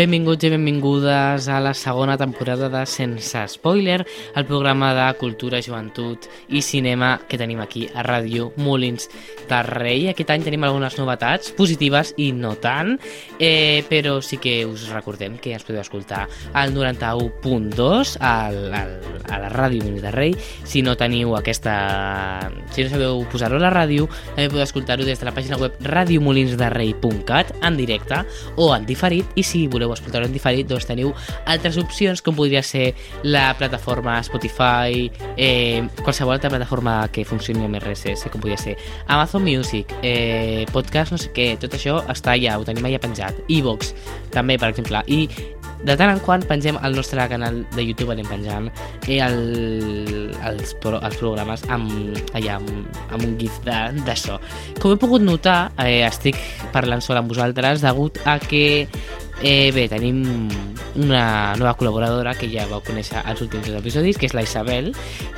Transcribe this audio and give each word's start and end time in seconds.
Benvinguts 0.00 0.46
i 0.46 0.48
benvingudes 0.48 1.46
a 1.52 1.58
la 1.60 1.74
segona 1.76 2.14
temporada 2.16 2.70
de 2.72 2.86
Sense 2.86 3.42
Spoiler, 3.52 4.06
el 4.34 4.46
programa 4.46 4.94
de 4.96 5.18
cultura, 5.18 5.58
joventut 5.60 6.24
i 6.48 6.62
cinema 6.64 7.18
que 7.28 7.36
tenim 7.36 7.60
aquí 7.60 7.82
a 7.92 8.00
Ràdio 8.06 8.46
Molins 8.56 9.10
de 9.50 9.58
Rei. 9.66 10.06
Aquest 10.08 10.32
any 10.32 10.46
tenim 10.46 10.64
algunes 10.64 10.96
novetats, 10.96 11.50
positives 11.52 12.14
i 12.16 12.30
no 12.32 12.54
tant, 12.62 12.94
eh, 13.36 13.84
però 13.90 14.22
sí 14.24 14.38
que 14.40 14.62
us 14.64 14.86
recordem 14.88 15.36
que 15.36 15.52
ens 15.52 15.66
podeu 15.68 15.82
escoltar 15.82 16.22
al 16.54 16.72
91.2 16.72 18.14
al, 18.24 18.58
al, 18.72 18.96
a 19.28 19.42
la 19.44 19.52
Ràdio 19.52 19.84
Molins 19.84 20.06
de 20.06 20.14
Rei. 20.16 20.32
Si 20.64 20.80
no 20.80 20.96
teniu 20.96 21.36
aquesta... 21.36 21.76
Si 22.72 22.86
no 22.86 22.94
sabeu 22.94 23.20
posar-ho 23.28 23.60
a 23.60 23.66
la 23.66 23.74
ràdio, 23.74 24.08
també 24.32 24.48
podeu 24.48 24.64
escoltar-ho 24.64 25.04
des 25.04 25.20
de 25.20 25.28
la 25.28 25.36
pàgina 25.36 25.60
web 25.60 25.76
radiomolinsderrei.cat 25.84 27.52
en 27.60 27.76
directe 27.76 28.24
o 28.56 28.72
en 28.72 28.88
diferit 28.88 29.36
i 29.36 29.44
si 29.44 29.66
voleu 29.68 29.89
escoltar-ho 29.96 30.28
en 30.28 30.34
diferit 30.34 30.68
doncs 30.68 30.88
teniu 30.88 31.12
altres 31.50 31.78
opcions 31.80 32.22
com 32.22 32.36
podria 32.36 32.62
ser 32.66 32.90
la 33.24 33.50
plataforma 33.58 34.18
Spotify 34.26 35.06
eh, 35.36 35.82
qualsevol 36.02 36.36
altra 36.36 36.52
plataforma 36.52 36.96
que 37.12 37.24
funcioni 37.28 37.66
amb 37.66 37.80
RSS 37.80 38.30
com 38.32 38.42
podria 38.42 38.58
ser 38.60 38.76
Amazon 39.08 39.44
Music 39.46 39.94
eh, 40.02 40.66
podcast, 40.72 41.14
no 41.14 41.20
sé 41.20 41.32
què, 41.36 41.52
tot 41.60 41.74
això 41.76 42.00
està 42.10 42.36
allà, 42.36 42.58
ho 42.58 42.66
tenim 42.66 42.86
allà 42.86 43.00
penjat 43.02 43.40
iVox 43.48 43.94
també 44.34 44.58
per 44.60 44.72
exemple 44.74 45.02
i 45.10 45.24
de 45.84 45.96
tant 45.96 46.10
en 46.12 46.20
quant 46.20 46.42
pengem 46.44 46.76
al 46.84 46.94
nostre 46.96 47.24
canal 47.30 47.62
de 47.72 47.84
YouTube 47.84 48.12
anem 48.12 48.26
penjant 48.28 48.68
eh, 49.08 49.18
el, 49.24 50.34
els, 50.44 50.74
pro, 50.82 50.98
els 51.00 51.16
programes 51.20 51.64
amb, 51.72 52.18
allà, 52.36 52.58
amb, 52.58 52.98
amb 53.08 53.24
un 53.24 53.36
gif 53.40 53.56
d'això. 53.64 54.36
Com 54.80 54.94
he 54.94 55.00
pogut 55.00 55.24
notar, 55.24 55.72
eh, 55.80 56.02
estic 56.04 56.36
parlant 56.74 57.00
sol 57.04 57.20
amb 57.20 57.32
vosaltres 57.32 57.84
degut 57.84 58.20
a 58.28 58.36
que 58.42 58.88
Eh, 59.42 59.72
bé, 59.72 59.86
tenim 59.88 60.20
una 61.00 61.56
nova 61.56 61.72
col·laboradora 61.78 62.34
que 62.36 62.50
ja 62.52 62.66
vau 62.68 62.82
conèixer 62.84 63.22
als 63.24 63.40
últims 63.40 63.64
dos 63.64 63.78
episodis, 63.78 64.18
que 64.20 64.28
és 64.28 64.34
la 64.36 64.44
Isabel, 64.44 64.90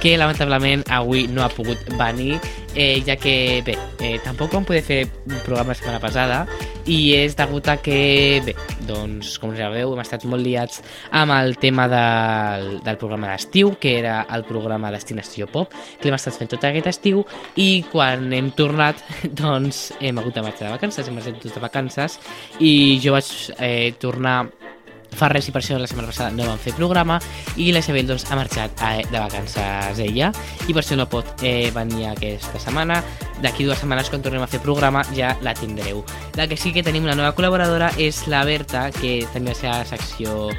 que 0.03 0.17
lamentablement 0.19 0.83
avui 0.91 1.29
no 1.31 1.45
ha 1.45 1.51
pogut 1.53 1.79
venir, 2.01 2.41
eh, 2.75 3.03
ja 3.07 3.15
que, 3.15 3.63
bé, 3.67 3.77
eh, 4.01 4.19
tampoc 4.25 4.57
vam 4.59 4.67
poder 4.67 4.83
fer 4.83 5.05
un 5.07 5.39
programa 5.47 5.71
la 5.71 5.79
setmana 5.79 6.03
passada 6.03 6.47
i 6.91 7.15
és 7.15 7.37
degut 7.39 7.69
a 7.71 7.77
que, 7.83 8.41
bé, 8.47 8.55
doncs, 8.89 9.37
com 9.43 9.53
ja 9.55 9.69
veu, 9.73 9.93
hem 9.95 10.03
estat 10.03 10.25
molt 10.29 10.43
liats 10.43 10.81
amb 11.15 11.35
el 11.37 11.57
tema 11.63 11.87
del, 11.91 12.79
del 12.83 12.99
programa 12.99 13.31
d'estiu, 13.31 13.75
que 13.81 13.97
era 14.01 14.23
el 14.35 14.47
programa 14.49 14.91
Destinació 14.95 15.47
Pop, 15.53 15.75
que 15.99 16.09
l'hem 16.09 16.19
estat 16.19 16.39
fent 16.41 16.51
tot 16.55 16.67
aquest 16.67 16.91
estiu 16.91 17.23
i 17.61 17.85
quan 17.93 18.33
hem 18.35 18.51
tornat, 18.59 19.03
doncs, 19.43 19.93
hem 20.01 20.19
hagut 20.19 20.35
de 20.39 20.47
marxar 20.49 20.69
de 20.69 20.75
vacances, 20.77 21.09
hem 21.09 21.23
estat 21.23 21.39
tots 21.43 21.55
de 21.55 21.63
vacances 21.63 22.19
i 22.61 22.75
jo 23.03 23.15
vaig 23.15 23.31
eh, 23.59 23.93
tornar 24.03 24.41
fa 25.17 25.29
res 25.33 25.49
i 25.49 25.55
per 25.55 25.63
això 25.63 25.79
la 25.81 25.89
setmana 25.91 26.11
passada 26.11 26.35
no 26.35 26.49
vam 26.49 26.61
fer 26.61 26.75
programa 26.77 27.19
i 27.57 27.71
la 27.73 27.83
Isabel 27.85 28.07
doncs, 28.09 28.27
ha 28.31 28.39
marxat 28.39 28.85
eh, 28.89 29.05
de 29.11 29.19
vacances 29.19 30.03
ella 30.03 30.33
i 30.67 30.73
per 30.73 30.83
això 30.83 30.99
no 30.99 31.09
pot 31.13 31.43
eh, 31.43 31.71
venir 31.75 32.09
aquesta 32.11 32.61
setmana 32.63 33.03
d'aquí 33.43 33.67
dues 33.67 33.83
setmanes 33.83 34.11
quan 34.11 34.23
tornem 34.23 34.45
a 34.45 34.51
fer 34.51 34.63
programa 34.63 35.05
ja 35.17 35.35
la 35.43 35.55
tindreu 35.59 36.05
la 36.39 36.47
que 36.49 36.57
sí 36.57 36.73
que 36.73 36.85
tenim 36.87 37.09
una 37.09 37.19
nova 37.19 37.35
col·laboradora 37.37 37.93
és 37.99 38.25
la 38.33 38.45
Berta 38.49 38.91
que 38.95 39.21
també 39.33 39.53
va 39.53 39.59
ser 39.59 39.73
a 39.73 39.83
la 39.83 39.89
secció 39.89 40.53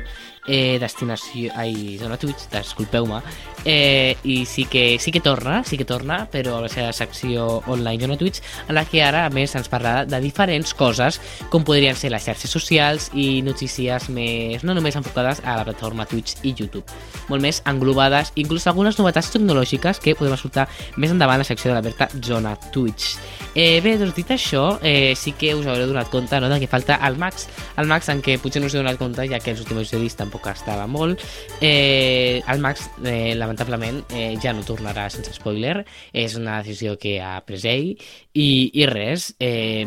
eh, 0.47 0.77
destinació... 0.79 1.51
Ai, 1.55 1.97
zona 1.99 2.17
Twitch, 2.17 2.49
disculpeu-me. 2.51 3.21
Eh, 3.65 4.17
I 4.23 4.45
sí 4.45 4.65
que, 4.65 4.97
sí 4.99 5.11
que 5.11 5.21
torna, 5.21 5.63
sí 5.63 5.77
que 5.77 5.85
torna, 5.85 6.25
però 6.31 6.57
a 6.57 6.63
la 6.65 6.69
seva 6.71 6.91
secció 6.93 7.61
online 7.67 8.01
zona 8.03 8.17
Twitch, 8.17 8.41
en 8.67 8.75
la 8.75 8.83
que 8.85 9.03
ara, 9.03 9.25
a 9.25 9.31
més, 9.31 9.55
ens 9.55 9.69
parlarà 9.71 10.03
de 10.09 10.19
diferents 10.23 10.73
coses, 10.75 11.19
com 11.49 11.63
podrien 11.63 11.95
ser 11.95 12.11
les 12.11 12.25
xarxes 12.25 12.51
socials 12.51 13.09
i 13.13 13.41
notícies 13.45 14.09
més, 14.11 14.63
no 14.67 14.75
només 14.75 14.97
enfocades 14.99 15.41
a 15.45 15.57
la 15.59 15.67
plataforma 15.67 16.07
Twitch 16.09 16.43
i 16.43 16.53
YouTube, 16.57 16.85
molt 17.29 17.43
més 17.43 17.61
englobades, 17.69 18.33
inclús 18.35 18.67
algunes 18.67 18.99
novetats 18.99 19.31
tecnològiques 19.35 20.03
que 20.03 20.17
podem 20.19 20.35
escoltar 20.35 20.67
més 20.97 21.15
endavant 21.15 21.39
a 21.39 21.43
la 21.45 21.47
secció 21.47 21.71
de 21.71 21.79
la 21.79 21.85
Berta 21.85 22.09
Zona 22.19 22.57
Twitch. 22.71 23.15
Eh, 23.55 23.81
bé, 23.85 23.99
doncs 24.01 24.15
dit 24.17 24.29
això, 24.33 24.79
eh, 24.81 25.13
sí 25.13 25.35
que 25.37 25.51
us 25.53 25.67
haureu 25.69 25.85
donat 25.91 26.09
compte 26.09 26.39
no, 26.41 26.49
de 26.49 26.57
que 26.59 26.67
falta 26.67 26.95
el 27.05 27.19
Max, 27.21 27.45
el 27.77 27.85
Max 27.85 28.09
en 28.09 28.21
què 28.25 28.39
potser 28.41 28.63
no 28.63 28.65
us 28.65 28.73
heu 28.73 28.81
donat 28.81 28.97
compte, 28.97 29.27
ja 29.29 29.37
que 29.37 29.53
els 29.53 29.61
últims 29.61 29.83
episodis 29.83 30.17
tampoc 30.17 30.47
estava 30.49 30.87
molt. 30.89 31.21
Eh, 31.61 32.41
el 32.49 32.63
Max, 32.63 32.89
eh, 33.05 33.35
lamentablement, 33.37 34.01
eh, 34.09 34.33
ja 34.41 34.55
no 34.57 34.65
tornarà 34.65 35.05
sense 35.13 35.35
spoiler, 35.37 35.83
és 36.11 36.33
una 36.35 36.57
decisió 36.63 36.97
que 36.97 37.19
ha 37.21 37.35
pres 37.45 37.67
ell, 37.69 37.93
i, 38.33 38.71
i 38.73 38.87
res, 38.89 39.35
eh, 39.37 39.85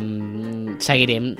seguirem 0.79 1.33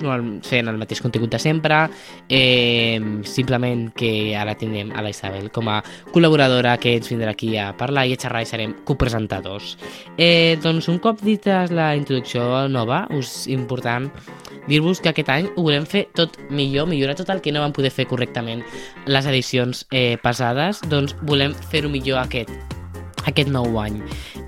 fent 0.44 0.68
el 0.68 0.82
mateix 0.82 1.00
contingut 1.02 1.32
de 1.32 1.40
sempre, 1.40 1.86
eh, 2.28 3.00
simplement 3.24 3.88
que 3.96 4.36
ara 4.36 4.58
tindrem 4.60 4.92
a 4.92 5.02
la 5.02 5.16
Isabel 5.16 5.48
com 5.56 5.72
a 5.72 5.80
col·laboradora 6.12 6.76
que 6.78 6.98
ens 6.98 7.08
vindrà 7.08 7.32
aquí 7.32 7.56
a 7.56 7.72
parlar 7.78 8.04
i 8.08 8.18
a 8.18 8.20
xerrar 8.20 8.44
i 8.44 8.52
serem 8.52 8.76
copresentadors. 8.84 9.78
Eh, 10.18 10.60
doncs 10.60 10.92
un 10.92 11.00
cop 11.00 11.24
dita 11.24 11.64
la 11.72 11.94
introducció 11.96 12.17
nova, 12.70 13.08
us 13.12 13.48
important 13.48 14.12
dir-vos 14.68 15.00
que 15.00 15.10
aquest 15.10 15.30
any 15.30 15.50
ho 15.56 15.64
volem 15.64 15.86
fer 15.86 16.08
tot 16.14 16.38
millor, 16.50 16.88
millorar 16.88 17.16
tot 17.16 17.30
el 17.30 17.42
que 17.42 17.52
no 17.52 17.62
vam 17.62 17.74
poder 17.74 17.92
fer 17.92 18.08
correctament 18.08 18.64
les 19.06 19.26
edicions 19.26 19.86
eh, 19.92 20.18
passades, 20.22 20.82
doncs 20.90 21.16
volem 21.24 21.54
fer-ho 21.72 21.90
millor 21.90 22.20
aquest 22.20 22.52
aquest 23.28 23.50
nou 23.52 23.78
any. 23.82 24.00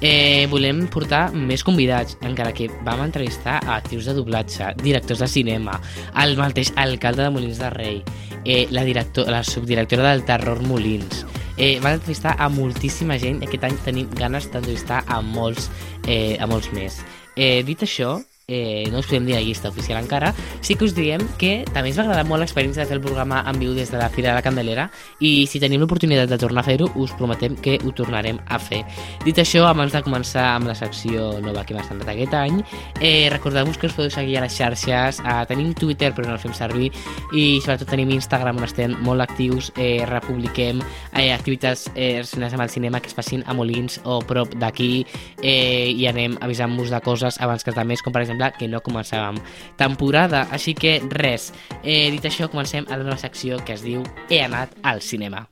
Eh, 0.02 0.48
volem 0.52 0.86
portar 0.88 1.34
més 1.36 1.64
convidats, 1.68 2.18
encara 2.24 2.54
que 2.56 2.70
vam 2.88 3.04
entrevistar 3.04 3.60
a 3.66 3.76
actrius 3.76 4.08
de 4.08 4.16
doblatge, 4.16 4.72
directors 4.80 5.20
de 5.20 5.28
cinema, 5.28 5.80
el 6.24 6.38
mateix 6.40 6.72
alcalde 6.80 7.26
de 7.26 7.34
Molins 7.36 7.60
de 7.60 7.70
Rei, 7.76 8.02
eh, 8.46 8.68
la, 8.72 8.86
director, 8.88 9.28
la 9.30 9.44
subdirectora 9.44 10.14
del 10.14 10.24
Terror 10.24 10.64
Molins, 10.64 11.26
eh, 11.58 11.80
van 11.84 12.00
entrevistar 12.00 12.38
a 12.40 12.48
moltíssima 12.50 13.20
gent 13.20 13.44
i 13.44 13.50
aquest 13.50 13.68
any 13.68 13.80
tenim 13.84 14.12
ganes 14.16 14.48
d'entrevistar 14.50 15.04
a 15.08 15.20
molts, 15.22 15.70
eh, 16.08 16.38
a 16.40 16.48
molts 16.48 16.72
més. 16.72 17.04
Eh, 17.40 17.64
dit 17.64 17.80
això, 17.86 18.18
eh, 18.50 18.90
no 18.92 19.00
us 19.00 19.08
podem 19.08 19.28
dir 19.30 19.36
la 19.38 19.44
llista 19.46 19.70
oficial 19.70 20.02
encara, 20.02 20.34
sí 20.62 20.76
que 20.76 20.86
us 20.90 20.96
diem 20.98 21.22
que 21.38 21.64
també 21.70 21.92
ens 21.92 22.00
va 22.00 22.08
agradar 22.08 22.26
molt 22.28 22.44
l'experiència 22.44 22.84
de 22.84 22.90
fer 22.90 22.98
el 22.98 23.04
programa 23.06 23.44
en 23.48 23.60
viu 23.62 23.76
des 23.78 23.92
de 23.94 24.02
la 24.02 24.10
Fira 24.10 24.32
de 24.32 24.40
la 24.40 24.44
Candelera 24.44 24.90
i 25.22 25.46
si 25.48 25.62
tenim 25.62 25.84
l'oportunitat 25.84 26.30
de 26.32 26.40
tornar 26.42 26.64
a 26.66 26.68
fer-ho, 26.68 26.90
us 27.00 27.14
prometem 27.16 27.56
que 27.62 27.78
ho 27.86 27.94
tornarem 27.96 28.40
a 28.48 28.60
fer. 28.60 28.82
Dit 29.24 29.38
això, 29.40 29.66
abans 29.70 29.94
de 29.94 30.02
començar 30.04 30.56
amb 30.56 30.72
la 30.72 30.76
secció 30.76 31.32
nova 31.44 31.64
que 31.64 31.76
hem 31.76 31.82
estat 31.84 32.10
aquest 32.10 32.34
any, 32.34 32.60
eh, 33.00 33.30
recordeu-vos 33.32 33.78
que 33.78 33.88
us 33.88 33.96
podeu 33.96 34.12
seguir 34.12 34.40
a 34.40 34.46
les 34.48 34.56
xarxes, 34.58 35.22
eh, 35.22 35.46
tenim 35.48 35.74
Twitter 35.74 36.12
però 36.16 36.28
no 36.28 36.34
el 36.34 36.42
fem 36.42 36.54
servir 36.58 36.92
i 37.34 37.60
sobretot 37.62 37.90
tenim 37.90 38.10
Instagram 38.16 38.58
on 38.58 38.68
estem 38.68 38.96
molt 39.06 39.22
actius, 39.22 39.72
eh, 39.78 40.06
republiquem 40.10 40.82
eh, 41.14 41.32
activitats 41.34 41.90
eh, 41.94 42.18
relacionades 42.18 42.54
amb 42.54 42.64
el 42.64 42.70
cinema 42.70 43.00
que 43.00 43.08
es 43.08 43.14
facin 43.14 43.44
a 43.46 43.54
Molins 43.54 44.00
o 44.04 44.20
prop 44.26 44.56
d'aquí. 44.56 45.06
Eh, 45.44 45.94
i 45.96 46.08
anem 46.10 46.38
avisant-vos 46.42 46.90
de 46.90 47.00
coses 47.02 47.40
abans 47.40 47.64
que 47.64 47.72
els 47.72 47.78
altres, 47.78 48.04
com 48.04 48.14
per 48.14 48.24
exemple 48.24 48.39
sembla 48.40 48.52
que 48.58 48.68
no 48.68 48.80
començàvem 48.82 49.40
temporada. 49.78 50.48
Així 50.52 50.74
que 50.74 51.00
res, 51.12 51.52
eh, 51.84 52.10
dit 52.12 52.24
això, 52.24 52.50
comencem 52.50 52.86
a 52.90 52.98
la 52.98 53.04
nova 53.04 53.18
secció 53.18 53.60
que 53.66 53.74
es 53.74 53.84
diu 53.84 54.04
He 54.30 54.42
anat 54.42 54.70
al 54.84 55.02
cinema. 55.02 55.48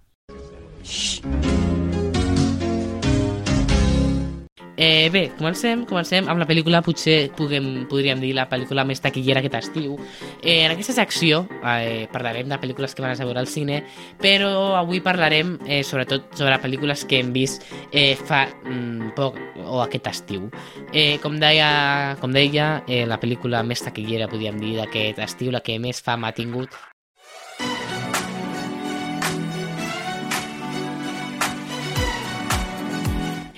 Eh, 4.79 5.09
bé, 5.09 5.31
comencem, 5.33 5.87
comencem 5.89 6.27
amb 6.29 6.37
la 6.37 6.45
pel·lícula, 6.45 6.83
potser 6.85 7.31
puguem, 7.33 7.87
podríem 7.89 8.19
dir 8.21 8.35
la 8.37 8.43
pel·lícula 8.45 8.83
més 8.85 9.01
taquillera 9.01 9.41
aquest 9.41 9.55
estiu. 9.57 9.95
Eh, 10.37 10.67
en 10.67 10.73
aquesta 10.75 10.93
secció 10.93 11.39
eh, 11.65 12.05
parlarem 12.13 12.45
de 12.51 12.59
pel·lícules 12.61 12.93
que 12.93 13.01
van 13.01 13.15
a 13.15 13.25
veure 13.25 13.41
al 13.41 13.49
cine, 13.49 13.79
però 14.21 14.75
avui 14.77 15.01
parlarem 15.01 15.55
eh, 15.65 15.81
sobretot 15.81 16.37
sobre 16.37 16.59
pel·lícules 16.61 17.07
que 17.09 17.23
hem 17.23 17.31
vist 17.33 17.65
eh, 17.89 18.13
fa 18.13 18.43
mm, 18.45 19.15
poc 19.17 19.39
o 19.65 19.81
aquest 19.81 20.11
estiu. 20.13 20.45
Eh, 20.93 21.17
com 21.25 21.39
deia, 21.41 22.13
com 22.21 22.29
deia 22.29 22.83
eh, 22.85 23.07
la 23.09 23.17
pel·lícula 23.17 23.63
més 23.65 23.81
taquillera, 23.81 24.29
podríem 24.29 24.61
dir, 24.61 24.75
d'aquest 24.77 25.25
estiu, 25.25 25.49
la 25.57 25.65
que 25.65 25.79
més 25.81 26.05
fama 26.05 26.29
ha 26.29 26.37
tingut, 26.37 26.77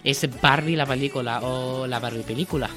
és 0.03 0.25
Barbie 0.41 0.77
la 0.79 0.87
pel·lícula 0.89 1.41
o 1.47 1.87
la 1.87 1.99
Barbie 1.99 2.27
pel·lícula. 2.27 2.69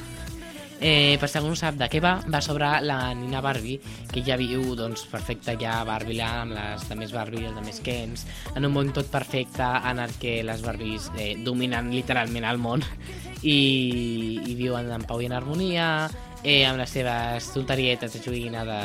Eh, 0.83 1.17
per 1.23 1.29
si 1.31 1.39
algú 1.39 1.53
no 1.53 1.55
sap 1.55 1.77
de 1.79 1.87
què 1.87 2.01
va, 2.03 2.17
va 2.27 2.41
sobre 2.43 2.67
la 2.83 3.13
nina 3.15 3.39
Barbie, 3.41 3.79
que 4.11 4.25
ja 4.27 4.35
viu 4.35 4.73
doncs, 4.75 5.05
perfecte 5.07 5.55
ja 5.61 5.77
a 5.79 5.85
Barbie 5.87 6.25
amb 6.27 6.57
les 6.57 6.89
de 6.89 6.97
més 6.99 7.15
Barbie 7.15 7.45
i 7.45 7.47
els 7.47 7.55
de 7.55 7.63
més 7.63 7.79
Kens, 7.87 8.25
en 8.57 8.67
un 8.67 8.75
món 8.75 8.91
tot 8.91 9.07
perfecte 9.13 9.63
en 9.63 10.03
el 10.03 10.17
que 10.19 10.41
les 10.43 10.65
Barbies 10.67 11.07
eh, 11.15 11.37
dominen 11.39 11.93
literalment 11.95 12.49
el 12.51 12.59
món 12.59 12.83
i, 13.43 14.43
i 14.43 14.57
viuen 14.59 14.91
en 14.91 15.07
pau 15.07 15.23
i 15.23 15.31
en 15.31 15.37
harmonia, 15.39 15.87
eh, 16.43 16.65
amb 16.67 16.83
les 16.83 16.99
seves 16.99 17.53
tonterietes 17.55 18.19
de 18.19 18.25
joguina 18.27 18.67
de 18.67 18.83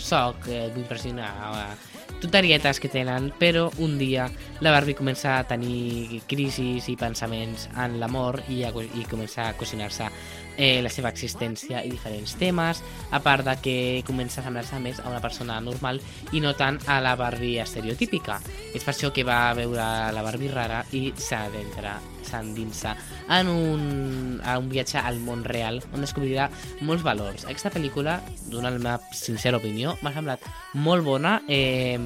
soc, 0.00 0.48
eh, 0.48 0.70
vull 0.72 0.86
impressionar, 0.86 1.34
eh, 1.52 1.95
tutarietes 2.20 2.80
que 2.80 2.90
tenen, 2.92 3.30
però 3.38 3.68
un 3.82 3.98
dia 3.98 4.28
la 4.60 4.72
Barbie 4.72 4.96
comença 4.96 5.36
a 5.38 5.44
tenir 5.48 6.22
crisis 6.26 6.88
i 6.88 6.96
pensaments 6.96 7.68
en 7.76 7.98
l'amor 8.00 8.40
i, 8.48 8.62
a, 8.64 8.72
i 8.72 9.04
comença 9.10 9.48
a 9.48 9.54
qüestionar-se 9.58 10.08
eh, 10.56 10.80
la 10.82 10.90
seva 10.92 11.12
existència 11.12 11.84
i 11.84 11.92
diferents 11.92 12.36
temes, 12.40 12.82
a 13.10 13.20
part 13.20 13.46
de 13.46 13.56
que 13.62 13.76
comença 14.08 14.40
a 14.40 14.48
semblar-se 14.48 14.80
més 14.80 15.00
a 15.00 15.08
una 15.12 15.22
persona 15.24 15.60
normal 15.60 16.00
i 16.32 16.40
no 16.40 16.56
tant 16.56 16.80
a 16.88 17.00
la 17.04 17.16
Barbie 17.20 17.60
estereotípica. 17.62 18.40
És 18.72 18.82
per 18.82 18.94
això 18.94 19.12
que 19.12 19.26
va 19.26 19.54
veure 19.56 19.86
la 20.12 20.26
Barbie 20.26 20.52
rara 20.52 20.84
i 20.96 21.10
s'adentra 21.16 21.98
s'endinsa 22.26 22.96
en 23.32 23.50
un, 23.50 24.40
a 24.44 24.58
un 24.58 24.68
viatge 24.70 25.00
al 25.00 25.20
món 25.22 25.44
real 25.46 25.80
on 25.92 26.04
descobrirà 26.04 26.48
molts 26.86 27.04
valors. 27.06 27.46
Aquesta 27.46 27.72
pel·lícula, 27.72 28.18
d'una 28.50 28.70
la 28.70 28.78
meva 28.78 29.14
sincera 29.14 29.60
opinió, 29.60 29.96
m'ha 30.02 30.12
semblat 30.14 30.44
molt 30.74 31.04
bona. 31.06 31.38
Eh, 31.48 31.98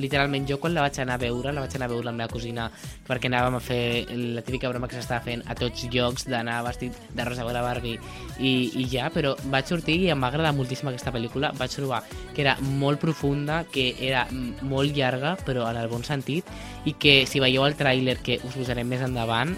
literalment 0.00 0.48
jo 0.48 0.58
quan 0.62 0.74
la 0.74 0.84
vaig 0.86 0.98
anar 1.02 1.18
a 1.18 1.24
veure, 1.24 1.52
la 1.52 1.64
vaig 1.64 1.76
anar 1.76 1.88
a 1.88 1.92
veure 1.94 2.04
amb 2.08 2.12
la 2.12 2.24
meva 2.24 2.32
cosina 2.32 2.68
perquè 3.04 3.28
anàvem 3.30 3.58
a 3.58 3.62
fer 3.62 3.82
la 4.36 4.42
típica 4.44 4.70
broma 4.72 4.88
que 4.88 4.96
s'estava 4.98 5.24
fent 5.24 5.44
a 5.50 5.56
tots 5.58 5.86
llocs 5.92 6.28
d'anar 6.30 6.62
vestit 6.66 6.96
de 7.14 7.26
rosa 7.26 7.44
a 7.44 7.62
Barbie 7.62 7.98
i, 8.38 8.70
i 8.80 8.86
ja, 8.90 9.10
però 9.14 9.34
vaig 9.52 9.68
sortir 9.68 9.98
i 10.02 10.10
em 10.12 10.20
va 10.20 10.30
agradar 10.32 10.54
moltíssim 10.56 10.88
aquesta 10.90 11.12
pel·lícula. 11.14 11.52
Vaig 11.58 11.74
trobar 11.74 12.02
que 12.34 12.42
era 12.42 12.56
molt 12.60 13.00
profunda, 13.00 13.62
que 13.70 13.92
era 14.00 14.26
molt 14.62 14.94
llarga, 14.96 15.36
però 15.46 15.68
en 15.70 15.80
el 15.80 15.90
bon 15.92 16.04
sentit, 16.04 16.48
i 16.84 16.94
que 17.00 17.24
si 17.26 17.40
veieu 17.40 17.64
el 17.66 17.78
tràiler 17.78 18.18
que 18.22 18.40
us 18.44 18.56
posarem 18.56 18.88
més 18.88 19.04
endavant, 19.04 19.56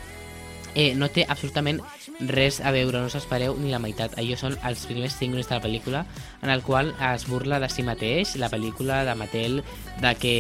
eh, 0.77 0.95
no 0.95 1.09
té 1.09 1.25
absolutament 1.27 1.81
res 2.21 2.61
a 2.61 2.71
veure, 2.73 3.01
no 3.01 3.09
s'espereu 3.13 3.57
ni 3.61 3.73
la 3.73 3.81
meitat. 3.83 4.15
Allò 4.21 4.37
són 4.39 4.55
els 4.69 4.85
primers 4.89 5.17
5 5.19 5.33
minuts 5.33 5.49
de 5.49 5.57
la 5.57 5.65
pel·lícula 5.65 6.05
en 6.45 6.53
el 6.53 6.63
qual 6.63 6.93
es 7.13 7.27
burla 7.29 7.59
de 7.61 7.69
si 7.73 7.83
mateix, 7.85 8.37
la 8.41 8.51
pel·lícula 8.53 9.03
de 9.09 9.15
Mattel, 9.19 9.63
de 10.01 10.13
que 10.21 10.35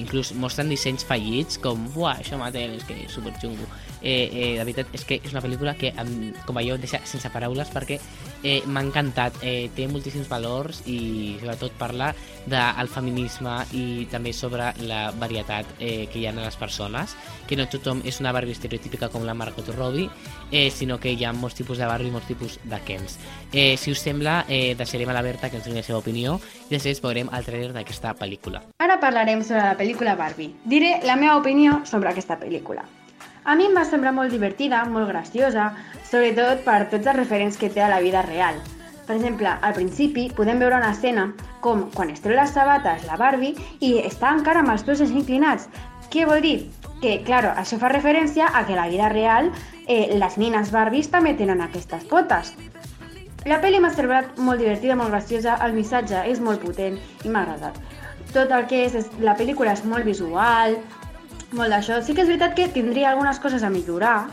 inclús 0.00 0.32
mostren 0.34 0.72
dissenys 0.72 1.04
fallits, 1.08 1.60
com, 1.62 1.86
buah, 1.94 2.18
això 2.24 2.40
Mattel 2.40 2.76
és 2.80 2.88
que 2.88 2.96
és 3.04 3.12
superxungo 3.12 3.68
eh, 4.06 4.30
eh, 4.30 4.52
de 4.54 4.62
veritat 4.62 4.94
és 4.94 5.04
que 5.04 5.18
és 5.18 5.32
una 5.34 5.42
pel·lícula 5.42 5.74
que 5.74 5.90
em, 5.98 6.30
com 6.46 6.60
jo 6.62 6.78
deixa 6.78 7.00
sense 7.04 7.28
paraules 7.34 7.72
perquè 7.74 7.98
eh, 8.46 8.60
m'ha 8.70 8.84
encantat, 8.86 9.40
eh, 9.42 9.68
té 9.74 9.88
moltíssims 9.90 10.28
valors 10.30 10.84
i 10.86 11.36
sobretot 11.40 11.74
parla 11.80 12.12
del 12.46 12.88
feminisme 12.92 13.56
i 13.74 14.06
també 14.10 14.32
sobre 14.32 14.70
la 14.86 15.10
varietat 15.18 15.80
eh, 15.80 16.06
que 16.12 16.20
hi 16.20 16.26
ha 16.26 16.34
en 16.34 16.38
les 16.44 16.56
persones, 16.56 17.16
que 17.48 17.58
no 17.58 17.66
tothom 17.70 18.04
és 18.06 18.20
una 18.22 18.32
Barbie 18.32 18.54
estereotípica 18.54 19.10
com 19.10 19.26
la 19.26 19.34
Margot 19.34 19.66
Robbie, 19.74 20.08
eh, 20.52 20.70
sinó 20.70 21.00
que 21.02 21.12
hi 21.12 21.24
ha 21.26 21.32
molts 21.34 21.58
tipus 21.58 21.82
de 21.82 21.88
Barbie 21.90 22.12
i 22.12 22.14
molts 22.14 22.30
tipus 22.30 22.60
de 22.62 22.80
Kens. 22.86 23.18
Eh, 23.52 23.74
si 23.76 23.90
us 23.90 24.02
sembla, 24.04 24.44
eh, 24.48 24.76
deixarem 24.78 25.10
a 25.10 25.16
la 25.16 25.24
Berta 25.26 25.50
que 25.50 25.58
ens 25.58 25.66
doni 25.66 25.82
la 25.82 25.86
seva 25.86 25.98
opinió 25.98 26.38
i 26.68 26.76
després 26.76 27.02
veurem 27.02 27.32
el 27.32 27.48
trailer 27.48 27.72
d'aquesta 27.74 28.14
pel·lícula. 28.14 28.62
Ara 28.78 29.00
parlarem 29.02 29.42
sobre 29.42 29.64
la 29.64 29.74
pel·lícula 29.78 30.14
Barbie. 30.16 30.54
Diré 30.64 31.00
la 31.02 31.16
meva 31.16 31.40
opinió 31.40 31.82
sobre 31.84 32.14
aquesta 32.14 32.38
pel·lícula. 32.38 32.86
A 33.46 33.54
mi 33.54 33.68
em 33.68 33.76
va 33.78 33.84
semblar 33.86 34.10
molt 34.10 34.32
divertida, 34.34 34.80
molt 34.90 35.06
graciosa, 35.06 35.68
sobretot 36.10 36.64
per 36.64 36.80
tots 36.90 37.06
els 37.06 37.18
referents 37.20 37.58
que 37.60 37.70
té 37.70 37.84
a 37.84 37.90
la 37.92 38.00
vida 38.02 38.24
real. 38.26 38.58
Per 39.06 39.14
exemple, 39.14 39.52
al 39.62 39.74
principi 39.76 40.24
podem 40.34 40.58
veure 40.58 40.80
una 40.80 40.90
escena 40.90 41.28
com 41.62 41.84
quan 41.94 42.10
es 42.10 42.24
treu 42.24 42.34
les 42.34 42.50
sabates 42.50 43.04
la 43.06 43.18
Barbie 43.20 43.54
i 43.78 43.92
està 44.02 44.32
encara 44.34 44.64
amb 44.64 44.74
els 44.74 44.82
peus 44.82 45.04
inclinats. 45.06 45.68
Què 46.10 46.26
vol 46.26 46.42
dir? 46.42 46.56
Que, 46.98 47.20
claro, 47.22 47.54
això 47.54 47.78
fa 47.78 47.92
referència 47.94 48.50
a 48.50 48.64
que 48.66 48.74
a 48.74 48.80
la 48.80 48.88
vida 48.90 49.12
real 49.14 49.52
eh, 49.86 50.18
les 50.18 50.38
nines 50.42 50.74
Barbies 50.74 51.12
també 51.14 51.36
tenen 51.38 51.62
aquestes 51.62 52.02
potes. 52.10 52.50
La 53.46 53.60
pel·li 53.62 53.78
m'ha 53.78 53.94
semblat 53.94 54.40
molt 54.42 54.58
divertida, 54.58 54.98
molt 54.98 55.14
graciosa, 55.14 55.54
el 55.62 55.78
missatge 55.78 56.26
és 56.26 56.42
molt 56.42 56.66
potent 56.66 56.98
i 57.22 57.30
m'ha 57.30 57.46
agradat. 57.46 57.78
Tot 58.34 58.50
el 58.50 58.66
que 58.66 58.88
és, 58.88 58.98
és, 58.98 59.10
la 59.22 59.38
pel·lícula 59.38 59.78
és 59.78 59.84
molt 59.86 60.02
visual, 60.08 60.80
molt 61.56 61.72
d'això. 61.72 62.00
Sí 62.02 62.14
que 62.14 62.22
és 62.22 62.30
veritat 62.30 62.54
que 62.54 62.68
tindria 62.72 63.10
algunes 63.10 63.40
coses 63.42 63.64
a 63.64 63.72
millorar, 63.72 64.28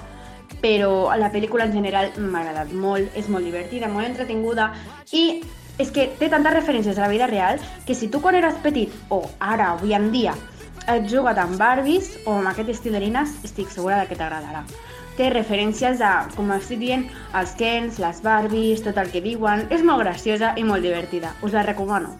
però 0.61 1.11
la 1.19 1.31
pel·lícula 1.33 1.65
en 1.67 1.73
general 1.75 2.11
m'ha 2.19 2.43
agradat 2.43 2.71
molt, 2.77 3.11
és 3.19 3.27
molt 3.31 3.47
divertida, 3.47 3.89
molt 3.91 4.07
entretinguda 4.07 4.71
i 5.11 5.41
és 5.81 5.89
que 5.89 6.07
té 6.19 6.29
tantes 6.29 6.53
referències 6.53 6.97
a 6.99 7.07
la 7.07 7.11
vida 7.11 7.27
real 7.27 7.61
que 7.87 7.95
si 7.97 8.07
tu 8.07 8.21
quan 8.21 8.37
eres 8.37 8.59
petit 8.61 8.93
o 9.09 9.23
ara, 9.39 9.71
avui 9.73 9.95
en 9.97 10.11
dia, 10.13 10.35
et 10.87 11.07
jugat 11.09 11.39
amb 11.41 11.57
Barbies 11.59 12.11
o 12.25 12.37
amb 12.37 12.51
aquest 12.51 12.73
estil 12.75 12.97
de 12.97 13.03
nines, 13.05 13.37
estic 13.47 13.71
segura 13.71 14.01
de 14.01 14.09
que 14.09 14.19
t'agradarà. 14.19 14.65
Té 15.17 15.29
referències 15.29 16.01
a, 16.01 16.13
com 16.35 16.51
estic 16.55 16.81
dient, 16.81 17.07
els 17.37 17.53
Kens, 17.59 18.01
les 18.01 18.21
Barbies, 18.25 18.81
tot 18.85 18.97
el 18.97 19.13
que 19.13 19.21
diuen. 19.21 19.67
És 19.69 19.85
molt 19.85 20.01
graciosa 20.01 20.55
i 20.57 20.65
molt 20.65 20.85
divertida. 20.85 21.35
Us 21.45 21.53
la 21.53 21.65
recomano. 21.69 22.17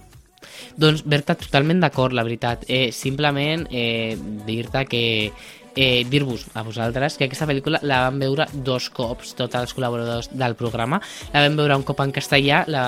Doncs, 0.78 1.04
Berta, 1.06 1.36
totalment 1.40 1.84
d'acord, 1.84 2.16
la 2.16 2.26
veritat. 2.26 2.66
Eh, 2.68 2.92
simplement 2.92 3.68
eh, 3.72 4.18
dir-te 4.48 4.86
que 4.90 5.04
eh, 5.76 6.06
dir-vos 6.10 6.48
a 6.54 6.64
vosaltres 6.64 7.18
que 7.18 7.28
aquesta 7.28 7.48
pel·lícula 7.50 7.82
la 7.84 8.04
vam 8.08 8.20
veure 8.22 8.48
dos 8.54 8.90
cops, 8.94 9.34
tots 9.38 9.58
els 9.58 9.74
col·laboradors 9.74 10.30
del 10.34 10.58
programa. 10.60 11.02
La 11.34 11.48
vam 11.48 11.58
veure 11.58 11.80
un 11.80 11.88
cop 11.88 12.04
en 12.04 12.14
castellà, 12.14 12.64
la, 12.68 12.86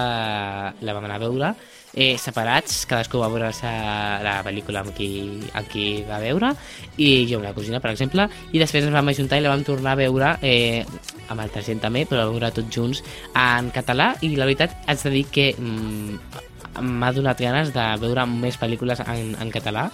la 0.81 0.97
vam 0.97 1.09
anar 1.09 1.17
a 1.19 1.25
veure 1.25 1.55
eh, 1.95 2.17
separats, 2.19 2.83
cadascú 2.89 3.21
va 3.23 3.31
veure 3.31 3.49
la, 3.49 3.73
la 4.21 4.35
pel·lícula 4.45 4.83
amb 4.83 4.93
qui, 4.97 5.09
amb 5.55 5.69
qui 5.71 6.03
va 6.07 6.19
veure, 6.21 6.51
i 6.99 7.25
jo 7.29 7.39
amb 7.39 7.47
la 7.47 7.55
cosina, 7.55 7.81
per 7.81 7.93
exemple, 7.95 8.27
i 8.51 8.61
després 8.61 8.85
ens 8.85 8.93
vam 8.93 9.13
ajuntar 9.13 9.39
i 9.39 9.45
la 9.45 9.53
vam 9.55 9.63
tornar 9.65 9.95
a 9.95 10.01
veure 10.03 10.35
eh, 10.45 10.83
amb 11.31 11.41
altra 11.41 11.63
gent 11.65 11.81
també, 11.81 12.05
però 12.09 12.25
a 12.25 12.33
veure 12.33 12.51
tots 12.53 12.75
junts 12.75 13.01
en 13.31 13.71
català, 13.75 14.13
i 14.21 14.35
la 14.35 14.49
veritat 14.49 14.75
haig 14.85 15.07
de 15.07 15.15
dir 15.15 15.25
que 15.31 15.53
mm, 15.55 16.19
m'ha 16.81 17.11
donat 17.15 17.39
ganes 17.41 17.71
de 17.75 17.85
veure 18.01 18.25
més 18.29 18.57
pel·lícules 18.61 19.01
en, 19.05 19.35
en 19.39 19.51
català. 19.53 19.89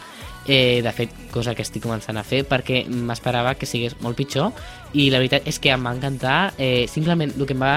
Eh, 0.48 0.82
de 0.82 0.92
fet, 0.96 1.12
cosa 1.30 1.54
que 1.54 1.62
estic 1.62 1.84
començant 1.86 2.18
a 2.18 2.26
fer 2.26 2.42
perquè 2.50 2.82
m'esperava 2.90 3.54
que 3.60 3.70
sigués 3.70 3.94
molt 4.02 4.18
pitjor 4.18 4.50
i 4.98 5.12
la 5.14 5.20
veritat 5.22 5.46
és 5.48 5.62
que 5.62 5.74
em 5.74 5.86
va 5.86 5.94
encantar. 5.94 6.54
Eh, 6.58 6.88
simplement 6.90 7.34
el 7.38 7.46
que 7.46 7.58
em 7.58 7.62
va 7.62 7.76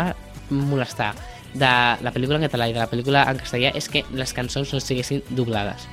molestar 0.51 1.13
de 1.55 1.75
la 2.03 2.13
pel·lícula 2.13 2.41
en 2.41 2.49
català 2.49 2.69
i 2.69 2.75
de 2.75 2.83
la 2.83 2.89
pel·lícula 2.91 3.27
en 3.31 3.39
castellà 3.39 3.71
és 3.77 3.89
que 3.89 4.03
les 4.17 4.33
cançons 4.35 4.73
no 4.73 4.81
estiguessin 4.83 5.23
doblades. 5.31 5.87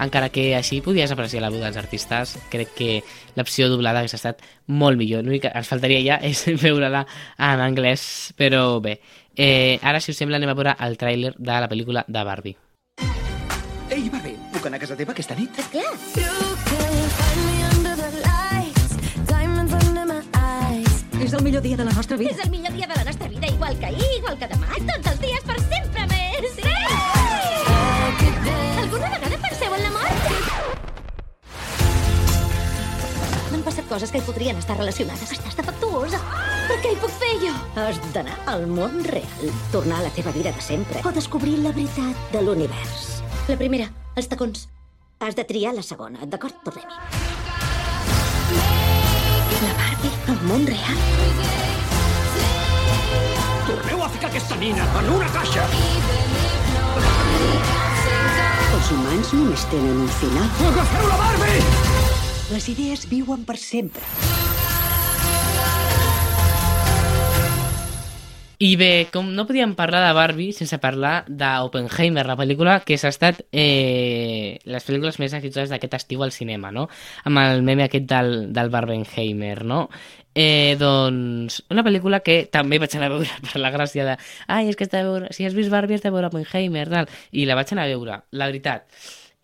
Encara 0.00 0.28
que 0.34 0.48
així 0.56 0.80
podies 0.82 1.12
apreciar 1.14 1.42
la 1.44 1.52
veu 1.54 1.62
dels 1.62 1.76
artistes, 1.78 2.34
crec 2.50 2.72
que 2.78 2.88
l'opció 3.36 3.68
doblada 3.70 4.02
hagués 4.02 4.16
estat 4.16 4.40
molt 4.66 4.98
millor. 4.98 5.22
L'únic 5.22 5.44
que 5.46 5.52
ens 5.54 5.70
faltaria 5.70 6.00
ja 6.02 6.18
és 6.22 6.44
veure-la 6.64 7.04
en 7.38 7.62
anglès, 7.62 8.32
però 8.38 8.80
bé, 8.82 8.98
Eh, 9.36 9.80
ara, 9.82 10.00
si 10.00 10.12
us 10.12 10.18
sembla, 10.18 10.38
anem 10.38 10.52
a 10.52 10.58
veure 10.58 10.76
el 10.86 10.98
tràiler 11.00 11.34
de 11.36 11.58
la 11.64 11.70
pel·lícula 11.70 12.04
de 12.06 12.24
Barbie. 12.24 12.56
Ei, 13.90 14.08
Barbie, 14.10 14.38
puc 14.54 14.66
anar 14.66 14.78
a 14.78 14.84
casa 14.86 14.96
teva 14.98 15.12
aquesta 15.14 15.36
nit? 15.38 15.58
Esclar. 15.58 15.90
És 21.24 21.32
el 21.32 21.42
millor 21.42 21.62
dia 21.62 21.76
de 21.76 21.84
la 21.86 21.92
nostra 21.96 22.16
vida. 22.18 22.30
És 22.30 22.40
el 22.44 22.50
millor 22.50 22.72
dia 22.74 22.86
de 22.86 22.94
la 22.94 23.04
nostra 23.04 23.28
vida, 23.28 23.48
igual 23.48 23.78
que 23.78 23.86
ahir, 23.86 24.10
igual 24.18 24.36
que 24.38 24.48
demà, 24.50 24.68
tots 24.76 25.08
els 25.12 25.20
dies 25.22 25.43
M'han 33.54 33.62
passat 33.62 33.86
coses 33.86 34.10
que 34.10 34.18
hi 34.18 34.24
podrien 34.26 34.56
estar 34.58 34.74
relacionades. 34.74 35.30
Estàs 35.30 35.54
defectuosa. 35.54 36.18
Per 36.66 36.74
què 36.82 36.90
hi 36.90 36.96
puc 36.98 37.12
fer 37.20 37.36
jo? 37.38 37.52
Has 37.78 38.00
d'anar 38.10 38.34
al 38.50 38.64
món 38.66 38.96
real, 39.06 39.52
tornar 39.70 40.00
a 40.00 40.06
la 40.08 40.10
teva 40.16 40.32
vida 40.34 40.50
de 40.56 40.64
sempre 40.64 40.98
o 41.06 41.12
descobrir 41.14 41.60
la 41.62 41.70
veritat 41.76 42.32
de 42.32 42.40
l'univers. 42.42 43.04
La 43.46 43.54
primera, 43.60 43.86
els 44.18 44.26
tacons. 44.26 44.64
Has 45.22 45.38
de 45.38 45.44
triar 45.46 45.70
la 45.76 45.84
segona, 45.86 46.26
d'acord? 46.26 46.56
Tornem-hi. 46.66 46.98
La 49.62 49.76
Barbie 49.78 50.34
al 50.34 50.42
món 50.50 50.66
real. 50.66 50.98
Torneu 53.68 54.02
a 54.02 54.08
ficar 54.16 54.32
aquesta 54.32 54.58
nina 54.64 54.88
en 54.98 55.12
una 55.14 55.30
caixa! 55.36 55.68
Els 58.74 58.90
humans 58.98 59.32
només 59.38 59.68
tenen 59.70 60.02
un 60.08 60.12
final. 60.18 60.50
Agafeu 60.72 61.06
la 61.12 61.20
Barbie! 61.22 62.03
Les 62.52 62.66
idees 62.68 63.06
viuen 63.08 63.46
per 63.48 63.56
sempre. 63.56 64.04
I 68.64 68.76
bé, 68.76 69.08
com 69.12 69.30
no 69.34 69.46
podíem 69.48 69.72
parlar 69.74 70.02
de 70.04 70.12
Barbie 70.14 70.52
sense 70.52 70.76
parlar 70.78 71.24
d'Oppenheimer, 71.26 72.26
la 72.28 72.36
pel·lícula 72.36 72.76
que 72.84 72.98
s'ha 73.00 73.10
estat 73.10 73.40
eh, 73.50 74.60
les 74.68 74.86
pel·lícules 74.86 75.18
més 75.20 75.34
exitoses 75.36 75.72
d'aquest 75.72 75.96
estiu 75.98 76.22
al 76.22 76.36
cinema, 76.36 76.70
no? 76.72 76.86
Amb 77.24 77.40
el 77.42 77.64
meme 77.66 77.88
aquest 77.88 78.06
del, 78.12 78.30
del 78.54 78.70
Barbenheimer, 78.70 79.64
no? 79.64 79.88
Eh, 80.36 80.76
doncs, 80.78 81.62
una 81.72 81.84
pel·lícula 81.86 82.20
que 82.20 82.42
també 82.52 82.78
vaig 82.82 82.94
anar 82.94 83.08
a 83.08 83.16
veure 83.16 83.40
per 83.48 83.64
la 83.64 83.72
gràcia 83.72 84.04
de 84.04 84.20
ai, 84.46 84.68
és 84.68 84.76
que 84.76 84.86
de 84.86 85.02
veure, 85.02 85.32
si 85.32 85.48
has 85.48 85.56
vist 85.56 85.72
Barbie 85.72 85.96
has 85.96 86.04
de 86.04 86.12
veure 86.14 86.28
Oppenheimer, 86.28 86.88
tal, 86.92 87.12
i 87.32 87.48
la 87.48 87.56
vaig 87.56 87.72
anar 87.72 87.88
a 87.88 87.94
veure, 87.96 88.22
la 88.36 88.52
veritat. 88.52 88.84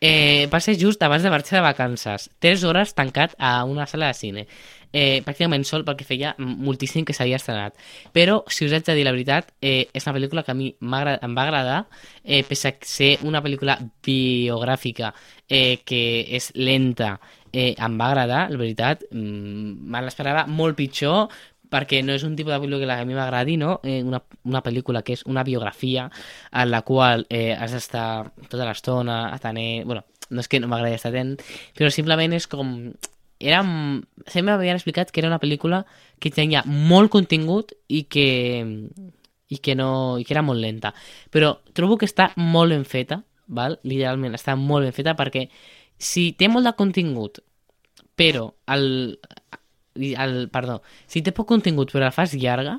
Eh, 0.02 0.48
va 0.48 0.60
ser 0.64 0.78
just 0.80 1.02
abans 1.02 1.22
de 1.22 1.28
marxar 1.28 1.58
de 1.58 1.66
vacances, 1.66 2.30
3 2.38 2.62
hores 2.64 2.94
tancat 2.96 3.34
a 3.36 3.64
una 3.64 3.86
sala 3.86 4.06
de 4.08 4.14
cine. 4.14 4.46
eh, 4.92 5.20
pràcticament 5.22 5.62
sol 5.62 5.84
perquè 5.86 6.02
feia 6.02 6.32
moltíssim 6.40 7.04
que 7.06 7.14
s'havia 7.14 7.36
estrenat. 7.38 7.76
Però, 8.10 8.40
si 8.50 8.64
us 8.66 8.72
haig 8.74 8.82
de 8.82 8.96
dir 8.98 9.04
la 9.06 9.12
veritat, 9.14 9.52
eh, 9.62 9.86
és 9.94 10.06
una 10.06 10.16
pel·lícula 10.16 10.42
que 10.42 10.50
a 10.50 10.54
mi 10.54 10.74
em 10.80 11.36
va 11.36 11.42
agradar, 11.44 11.86
eh, 12.24 12.42
pese 12.42 12.68
a 12.68 12.74
ser 12.82 13.18
una 13.22 13.40
pel·lícula 13.40 13.78
biogràfica 14.02 15.12
eh, 15.48 15.78
que 15.84 16.26
és 16.34 16.50
lenta, 16.56 17.20
eh, 17.52 17.74
em 17.78 17.98
va 18.00 18.08
agradar, 18.10 18.50
la 18.50 18.58
veritat, 18.58 19.04
mm, 19.12 19.90
me 19.90 20.02
l'esperava 20.02 20.46
molt 20.46 20.76
pitjor, 20.76 21.28
perquè 21.70 22.02
no 22.04 22.14
és 22.16 22.24
un 22.26 22.34
tipus 22.36 22.52
de 22.52 22.60
pel·lícula 22.62 22.96
que 22.98 23.04
a 23.04 23.08
mi 23.08 23.16
m'agradi, 23.16 23.56
no? 23.60 23.78
Eh, 23.84 24.02
una, 24.06 24.22
una 24.44 24.62
pel·lícula 24.66 25.02
que 25.06 25.14
és 25.16 25.24
una 25.26 25.44
biografia 25.46 26.08
en 26.50 26.70
la 26.70 26.82
qual 26.82 27.26
eh, 27.30 27.54
has 27.54 27.72
d'estar 27.76 28.32
tota 28.48 28.66
l'estona 28.66 29.22
atenent... 29.34 29.86
bueno, 29.86 30.04
no 30.30 30.42
és 30.42 30.50
que 30.50 30.60
no 30.60 30.68
m'agradi 30.70 30.98
estar 30.98 31.14
atent, 31.14 31.36
però 31.78 31.90
simplement 31.90 32.34
és 32.36 32.46
com... 32.50 32.92
Era... 33.40 33.62
Sempre 34.26 34.50
m'havien 34.52 34.76
explicat 34.76 35.10
que 35.10 35.22
era 35.22 35.30
una 35.30 35.40
pel·lícula 35.40 35.84
que 36.20 36.32
tenia 36.34 36.62
molt 36.66 37.10
contingut 37.14 37.72
i 37.88 38.04
que 38.04 38.28
i 39.50 39.58
que, 39.58 39.74
no, 39.74 40.18
i 40.20 40.24
que 40.24 40.34
era 40.36 40.44
molt 40.46 40.62
lenta. 40.62 40.92
Però 41.34 41.56
trobo 41.74 41.96
que 41.98 42.06
està 42.06 42.28
molt 42.36 42.70
ben 42.70 42.84
feta, 42.86 43.24
val? 43.50 43.80
literalment 43.82 44.36
està 44.38 44.54
molt 44.54 44.86
ben 44.86 44.94
feta 44.94 45.16
perquè 45.18 45.48
si 45.98 46.30
té 46.38 46.46
molt 46.48 46.68
de 46.68 46.76
contingut 46.78 47.40
però 48.20 48.50
el, 48.68 49.18
el, 50.00 50.48
perdó, 50.52 50.80
si 51.10 51.22
té 51.22 51.34
poc 51.36 51.48
contingut 51.50 51.92
però 51.92 52.06
la 52.06 52.14
fas 52.14 52.34
llarga, 52.34 52.78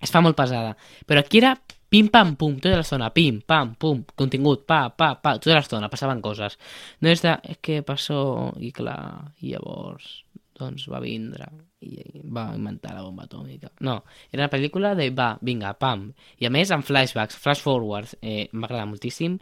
es 0.00 0.12
fa 0.12 0.22
molt 0.24 0.38
pesada. 0.38 0.74
Però 1.06 1.22
aquí 1.22 1.40
era 1.42 1.54
pim 1.90 2.08
pam 2.12 2.36
pum, 2.38 2.58
tota 2.62 2.78
l'estona, 2.78 3.10
pim 3.14 3.40
pam 3.46 3.74
pum, 3.80 4.04
contingut, 4.18 4.62
pa, 4.68 4.84
pa, 4.94 5.14
pa, 5.20 5.36
tota 5.42 5.58
l'estona, 5.58 5.90
passaven 5.92 6.22
coses. 6.24 6.56
No 7.02 7.10
és 7.10 7.24
de, 7.24 7.34
és 7.50 7.58
que 7.60 7.80
passó, 7.86 8.20
i 8.62 8.70
clar, 8.74 9.00
i 9.42 9.54
llavors, 9.54 10.20
doncs 10.58 10.86
va 10.92 11.02
vindre, 11.02 11.50
i 11.80 12.22
va 12.28 12.50
inventar 12.54 12.92
la 12.94 13.02
bomba 13.02 13.24
atòmica. 13.24 13.70
No, 13.80 14.02
era 14.30 14.44
una 14.44 14.50
pel·lícula 14.52 14.92
de 14.98 15.08
va, 15.16 15.30
vinga, 15.40 15.72
pam. 15.80 16.10
I 16.38 16.48
a 16.48 16.50
més 16.52 16.70
amb 16.74 16.84
flashbacks, 16.84 17.38
flash 17.40 17.62
forwards, 17.64 18.16
eh, 18.20 18.48
m'agrada 18.52 18.86
moltíssim. 18.86 19.38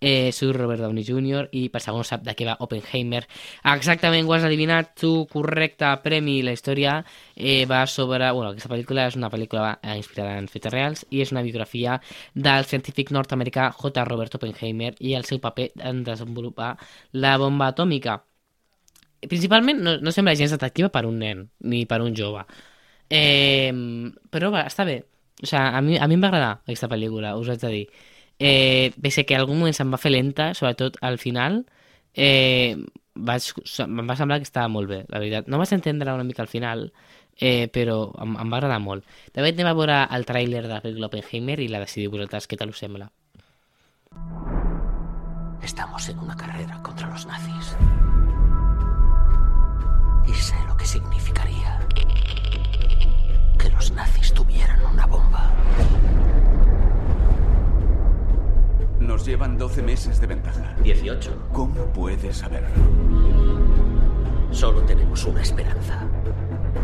Eh, 0.00 0.32
soy 0.32 0.52
Robert 0.52 0.80
Downey 0.82 1.04
Jr. 1.06 1.44
i 1.52 1.68
per 1.70 1.82
segon 1.84 2.04
sap 2.04 2.24
de 2.26 2.34
què 2.34 2.48
va 2.48 2.56
Oppenheimer. 2.64 3.22
Exactament, 3.74 4.26
ho 4.26 4.34
has 4.34 4.48
adivinat 4.48 4.96
tu, 4.98 5.12
correcte, 5.30 5.92
premi. 6.02 6.40
La 6.42 6.56
història 6.56 6.96
eh, 7.36 7.66
va 7.70 7.84
sobre... 7.86 8.32
Bueno, 8.32 8.50
aquesta 8.50 8.72
pel·lícula 8.72 9.06
és 9.06 9.20
una 9.20 9.30
pel·lícula 9.30 9.76
eh, 9.82 9.96
inspirada 10.00 10.40
en 10.40 10.48
fets 10.50 10.72
reals 10.72 11.06
i 11.10 11.22
és 11.22 11.32
una 11.36 11.44
biografia 11.46 12.00
del 12.34 12.66
científic 12.66 13.12
nord-americà 13.12 13.70
J. 13.78 14.08
Robert 14.08 14.40
Oppenheimer 14.40 14.94
i 14.98 15.14
el 15.14 15.28
seu 15.28 15.38
paper 15.44 15.70
en 15.92 16.02
desenvolupar 16.08 16.74
la 17.12 17.36
bomba 17.38 17.70
atòmica 17.70 18.22
principalment 19.28 19.80
no, 19.82 19.96
no 20.00 20.12
sembla 20.12 20.34
gens 20.38 20.52
atractiva 20.52 20.90
per 20.90 21.04
un 21.06 21.18
nen, 21.22 21.46
ni 21.60 21.84
per 21.86 22.00
un 22.02 22.14
jove. 22.16 22.44
Eh, 23.12 23.72
però 24.30 24.50
va, 24.54 24.66
està 24.66 24.86
bé. 24.88 25.02
O 25.42 25.46
sigui, 25.46 25.60
a 25.62 25.82
mi, 25.84 25.98
a 25.98 26.08
mi 26.08 26.18
em 26.18 26.24
va 26.24 26.30
agradar 26.32 26.52
aquesta 26.62 26.90
pel·lícula, 26.90 27.36
us 27.38 27.52
haig 27.52 27.62
de 27.62 27.72
dir. 27.72 27.86
Eh, 28.38 28.92
pese 29.02 29.26
que 29.26 29.36
algun 29.36 29.60
moment 29.60 29.76
se'm 29.76 29.92
va 29.92 30.00
fer 30.00 30.14
lenta, 30.14 30.52
sobretot 30.58 30.98
al 31.06 31.18
final, 31.22 31.62
eh, 32.14 32.76
vaig, 33.14 33.48
em 33.84 34.04
va 34.08 34.18
semblar 34.18 34.40
que 34.40 34.48
estava 34.48 34.70
molt 34.72 34.90
bé, 34.90 35.02
la 35.08 35.20
veritat. 35.22 35.50
No 35.50 35.60
vaig 35.62 35.74
entendre 35.76 36.14
una 36.14 36.26
mica 36.26 36.42
al 36.42 36.50
final, 36.50 36.88
eh, 37.38 37.68
però 37.72 38.12
em, 38.22 38.36
em 38.42 38.52
va 38.52 38.58
agradar 38.58 38.80
molt. 38.82 39.06
També 39.32 39.52
anem 39.52 39.70
a 39.70 39.76
veure 39.78 39.98
el 40.18 40.26
tràiler 40.28 40.64
de 40.66 40.72
la 40.74 40.82
pel·lícula 40.84 41.10
Oppenheimer 41.12 41.60
i 41.60 41.68
la 41.70 41.82
decidiu 41.84 42.14
vosaltres 42.14 42.48
què 42.48 42.58
tal 42.58 42.74
us 42.74 42.82
sembla. 42.82 43.10
Estamos 45.62 46.08
en 46.08 46.18
una 46.18 46.36
carrera 46.36 46.80
contra 46.82 47.08
los 47.08 47.24
nazis 47.26 47.76
y 50.26 50.34
sé 50.34 50.54
lo 50.66 50.76
que 50.76 50.86
significaría 50.86 51.80
que 53.58 53.70
los 53.70 53.92
nazis 53.92 54.32
tuvieran 54.32 54.84
una 54.84 55.06
bomba. 55.06 55.52
Nos 59.00 59.24
llevan 59.24 59.58
12 59.58 59.82
meses 59.82 60.20
de 60.20 60.26
ventaja. 60.26 60.74
18. 60.82 61.48
¿Cómo 61.52 61.86
puedes 61.86 62.38
saberlo? 62.38 62.68
Solo 64.50 64.82
tenemos 64.82 65.24
una 65.24 65.42
esperanza. 65.42 66.06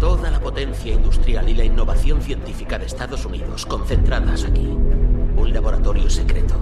Toda 0.00 0.30
la 0.30 0.40
potencia 0.40 0.94
industrial 0.94 1.48
y 1.48 1.54
la 1.54 1.64
innovación 1.64 2.22
científica 2.22 2.78
de 2.78 2.86
Estados 2.86 3.24
Unidos 3.24 3.66
concentradas 3.66 4.44
aquí. 4.44 4.66
Un 4.66 5.52
laboratorio 5.52 6.08
secreto. 6.08 6.54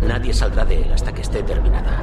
Nadie 0.00 0.32
saldrá 0.32 0.64
de 0.64 0.82
él 0.82 0.92
hasta 0.92 1.12
que 1.12 1.22
esté 1.22 1.42
terminada. 1.42 2.00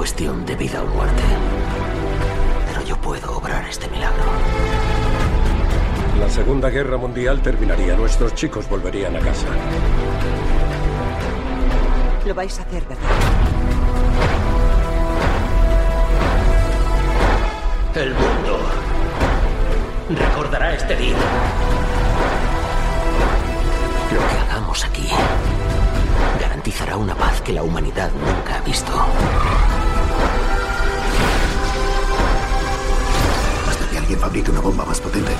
Cuestión 0.00 0.46
de 0.46 0.56
vida 0.56 0.82
o 0.82 0.86
muerte. 0.86 1.22
Pero 2.68 2.86
yo 2.86 2.96
puedo 3.02 3.36
obrar 3.36 3.68
este 3.68 3.86
milagro. 3.88 4.24
La 6.18 6.26
Segunda 6.30 6.70
Guerra 6.70 6.96
Mundial 6.96 7.42
terminaría. 7.42 7.94
Nuestros 7.96 8.34
chicos 8.34 8.66
volverían 8.66 9.14
a 9.16 9.18
casa. 9.18 9.46
Lo 12.24 12.34
vais 12.34 12.58
a 12.58 12.62
hacer, 12.62 12.82
¿verdad? 12.86 13.10
El 17.94 18.14
mundo 18.14 18.58
recordará 20.18 20.76
este 20.76 20.96
día. 20.96 21.16
Lo 24.14 24.18
que 24.18 24.38
hagamos 24.48 24.82
aquí 24.82 25.08
garantizará 26.40 26.96
una 26.96 27.14
paz 27.14 27.42
que 27.42 27.52
la 27.52 27.62
humanidad 27.62 28.10
nunca 28.12 28.56
ha 28.56 28.62
visto. 28.62 28.92
Alguien 34.10 34.26
fabrique 34.26 34.50
una 34.50 34.60
bomba 34.60 34.84
más 34.84 35.00
potente. 35.00 35.30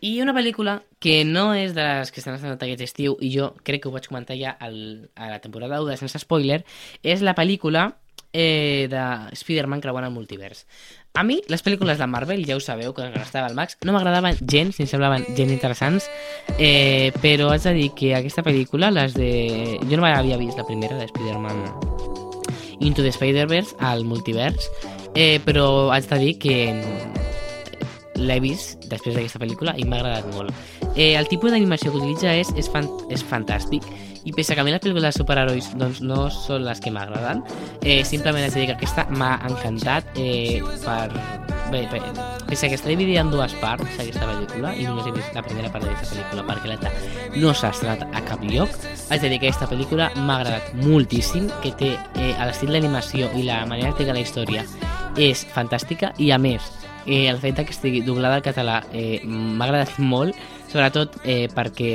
I 0.00 0.20
una 0.20 0.32
pel·lícula 0.34 0.80
que 0.98 1.20
no 1.24 1.52
és 1.54 1.76
de 1.76 1.84
les 1.86 2.10
que 2.10 2.18
estan 2.18 2.34
estrenant 2.34 2.58
aquest 2.58 2.82
estiu, 2.82 3.14
i 3.22 3.30
jo 3.30 3.52
crec 3.62 3.84
que 3.84 3.86
ho 3.86 3.92
vaig 3.94 4.08
comentar 4.10 4.34
ja 4.34 4.56
al, 4.58 5.06
a 5.14 5.28
la 5.30 5.38
temporada 5.38 5.78
1 5.78 5.92
de 5.92 5.96
Sense 6.00 6.18
Spoiler, 6.18 6.64
és 7.06 7.22
la 7.22 7.36
pel·lícula 7.38 7.84
eh, 8.32 8.90
de 8.90 9.04
Spider-Man 9.38 9.84
creuant 9.84 10.08
el 10.08 10.16
multivers. 10.16 10.64
A 11.14 11.22
mi, 11.22 11.38
les 11.46 11.62
pel·lícules 11.62 12.02
de 12.02 12.10
Marvel, 12.10 12.42
ja 12.50 12.58
ho 12.58 12.64
sabeu, 12.64 12.90
que 12.98 13.06
estava 13.14 13.46
al 13.46 13.54
Max, 13.54 13.78
no 13.86 13.94
m'agradaven 13.94 14.42
gens, 14.42 14.80
ni 14.80 14.88
em 14.88 14.90
semblaven 14.90 15.28
gens 15.38 15.54
interessants, 15.54 16.10
eh, 16.58 17.14
però 17.22 17.52
haig 17.54 17.62
de 17.62 17.76
dir 17.78 17.92
que 17.94 18.16
aquesta 18.18 18.42
pel·lícula, 18.42 18.90
les 18.90 19.14
de... 19.14 19.78
Jo 19.86 20.02
no 20.02 20.10
havia 20.10 20.42
vist 20.42 20.58
la 20.58 20.66
primera 20.66 20.98
de 20.98 21.06
Spider-Man 21.14 21.62
Into 22.80 23.06
the 23.06 23.14
Spider-Verse, 23.14 23.78
al 23.78 24.04
multivers, 24.04 24.66
eh, 25.16 25.40
però 25.44 25.90
haig 25.92 26.06
de 26.12 26.18
dir 26.20 26.34
que 26.38 26.56
l'he 28.16 28.40
vist 28.40 28.86
després 28.90 29.16
d'aquesta 29.16 29.40
pel·lícula 29.42 29.76
i 29.76 29.84
m'ha 29.84 30.00
agradat 30.00 30.28
molt. 30.36 30.52
Eh, 30.94 31.14
el 31.18 31.28
tipus 31.28 31.52
d'animació 31.52 31.92
que 31.92 32.00
utilitza 32.00 32.32
és, 32.32 32.52
és, 32.56 32.68
fan, 32.72 32.88
és 33.12 33.24
fantàstic 33.24 33.84
i 34.26 34.32
pese 34.34 34.52
a 34.52 34.56
que 34.56 34.62
a 34.62 34.66
mi 34.66 34.72
les 34.74 34.82
pel·lícules 34.82 35.06
de 35.06 35.14
superherois 35.14 35.68
doncs, 35.78 36.00
no 36.02 36.26
són 36.34 36.64
les 36.66 36.80
que 36.82 36.90
m'agraden, 36.90 37.44
eh, 37.82 38.02
simplement 38.04 38.42
haig 38.42 38.56
de 38.56 38.62
dir 38.62 38.70
que 38.72 38.78
aquesta 38.78 39.06
m'ha 39.10 39.36
encantat 39.48 40.18
eh, 40.18 40.62
per... 40.84 41.10
Bé, 41.66 41.80
bé, 41.90 41.98
pese 42.46 42.68
a 42.68 42.70
que 42.70 42.76
està 42.78 42.92
dividida 42.92 43.24
en 43.24 43.30
dues 43.32 43.50
parts 43.58 43.96
aquesta 43.98 44.22
pel·lícula 44.22 44.70
i 44.78 44.84
només 44.86 45.08
he 45.08 45.14
vist 45.16 45.34
la 45.34 45.42
primera 45.42 45.70
part 45.74 45.82
d'aquesta 45.82 46.14
pel·lícula 46.14 46.44
perquè 46.46 46.70
l'altra 46.70 46.92
no 47.42 47.50
s'ha 47.50 47.72
estrenat 47.74 48.04
a 48.06 48.22
cap 48.28 48.44
lloc 48.46 48.70
haig 49.10 49.24
de 49.24 49.32
dir 49.32 49.40
que 49.42 49.50
aquesta 49.50 49.66
pel·lícula 49.66 50.12
m'ha 50.14 50.36
agradat 50.38 50.76
moltíssim 50.86 51.50
que 51.64 51.74
té 51.74 51.96
eh, 51.96 52.36
l'estil 52.38 52.70
d'animació 52.70 53.32
i 53.34 53.42
la 53.48 53.64
manera 53.66 53.98
de 53.98 54.14
la 54.14 54.22
història 54.22 54.62
és 55.16 55.46
fantàstica 55.54 56.12
i 56.18 56.30
a 56.30 56.38
més 56.38 56.64
eh, 57.06 57.26
el 57.30 57.40
fet 57.40 57.62
que 57.62 57.74
estigui 57.74 58.02
doblada 58.04 58.40
al 58.40 58.44
català 58.44 58.82
eh, 58.92 59.20
m'ha 59.24 59.66
agradat 59.68 59.98
molt, 60.12 60.36
sobretot 60.68 61.20
eh, 61.24 61.46
perquè, 61.54 61.92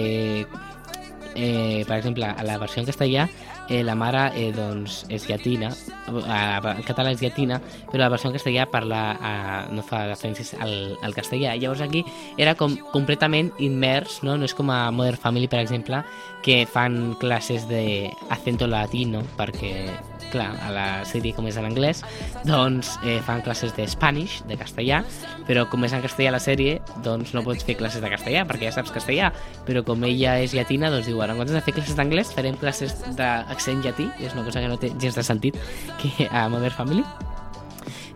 eh, 1.36 1.84
per 1.88 1.98
exemple, 2.00 2.28
a 2.28 2.48
la 2.48 2.60
versió 2.62 2.82
en 2.82 2.90
castellà 2.90 3.28
eh, 3.72 3.84
la 3.84 3.96
mare 3.96 4.32
eh, 4.36 4.52
doncs, 4.52 5.06
és 5.08 5.28
llatina, 5.30 5.70
en 6.12 6.82
català 6.84 7.14
és 7.14 7.22
llatina, 7.24 7.62
però 7.88 8.04
la 8.04 8.10
versió 8.12 8.30
en 8.30 8.36
castellà 8.36 8.66
parla, 8.72 9.02
eh, 9.16 9.74
no 9.76 9.86
fa 9.86 10.04
referències 10.10 10.56
al, 10.60 10.98
al 11.02 11.16
castellà. 11.16 11.56
Llavors 11.56 11.84
aquí 11.86 12.04
era 12.38 12.56
com 12.60 12.76
completament 12.92 13.54
immers, 13.64 14.20
no? 14.28 14.36
no 14.36 14.50
és 14.50 14.56
com 14.58 14.72
a 14.74 14.84
Modern 14.92 15.20
Family, 15.24 15.48
per 15.48 15.62
exemple, 15.64 16.04
que 16.44 16.66
fan 16.68 17.16
classes 17.22 17.68
d'acento 17.70 18.68
latino, 18.68 19.24
perquè, 19.40 19.94
clar, 20.32 20.50
a 20.64 20.72
la 20.74 20.86
sèrie 21.08 21.36
com 21.38 21.48
és 21.50 21.58
en 21.60 21.68
anglès, 21.68 22.02
doncs 22.48 22.94
eh, 23.06 23.20
fan 23.26 23.44
classes 23.46 23.76
de 23.78 23.88
Spanish, 23.92 24.40
de 24.50 24.58
castellà, 24.60 25.02
però 25.48 25.66
com 25.72 25.84
és 25.88 25.96
en 25.96 26.04
castellà 26.04 26.36
la 26.38 26.44
sèrie, 26.44 26.80
doncs 27.06 27.36
no 27.36 27.44
pots 27.46 27.66
fer 27.68 27.78
classes 27.80 28.04
de 28.04 28.12
castellà, 28.12 28.46
perquè 28.50 28.70
ja 28.70 28.76
saps 28.78 28.94
castellà, 28.96 29.32
però 29.68 29.84
com 29.88 30.08
ella 30.08 30.38
és 30.44 30.56
llatina, 30.58 30.92
doncs 30.94 31.10
diuen, 31.12 31.34
en 31.34 31.42
comptes 31.42 31.58
de 31.58 31.64
fer 31.66 31.76
classes 31.78 32.00
d'anglès, 32.00 32.32
farem 32.36 32.60
classes 32.62 32.96
d'accent 33.18 33.84
llatí, 33.86 34.08
és 34.20 34.38
una 34.38 34.48
cosa 34.48 34.64
que 34.64 34.72
no 34.72 34.80
té 34.82 34.94
gens 34.98 35.20
de 35.20 35.26
sentit 35.28 35.60
que 36.02 36.30
a 36.32 36.48
Modern 36.50 36.76
Family. 36.78 37.06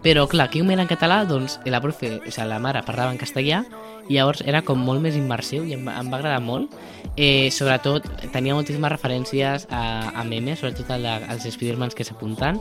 Però, 0.06 0.28
clar, 0.30 0.46
aquí 0.52 0.62
un 0.62 0.70
en 0.70 0.86
català, 0.86 1.24
doncs, 1.26 1.58
la 1.66 1.82
profe, 1.82 2.20
o 2.20 2.30
sigui, 2.30 2.46
la 2.46 2.60
mare 2.62 2.84
parlava 2.86 3.10
en 3.10 3.18
castellà 3.18 3.64
i 4.08 4.18
llavors 4.18 4.44
era 4.46 4.62
com 4.66 4.80
molt 4.82 5.02
més 5.02 5.16
immersiu 5.18 5.66
i 5.66 5.74
em, 5.78 5.88
em 5.90 6.12
va 6.12 6.20
agradar 6.20 6.42
molt. 6.44 6.74
Eh, 7.16 7.50
sobretot, 7.54 8.06
tenia 8.34 8.56
moltíssimes 8.58 8.92
referències 8.92 9.68
a, 9.72 10.12
a 10.20 10.24
memes, 10.28 10.60
sobretot 10.60 10.90
a 10.92 10.98
la, 11.00 11.16
als 11.32 11.48
Spidermans 11.48 11.96
que 11.96 12.04
s'apunten, 12.04 12.60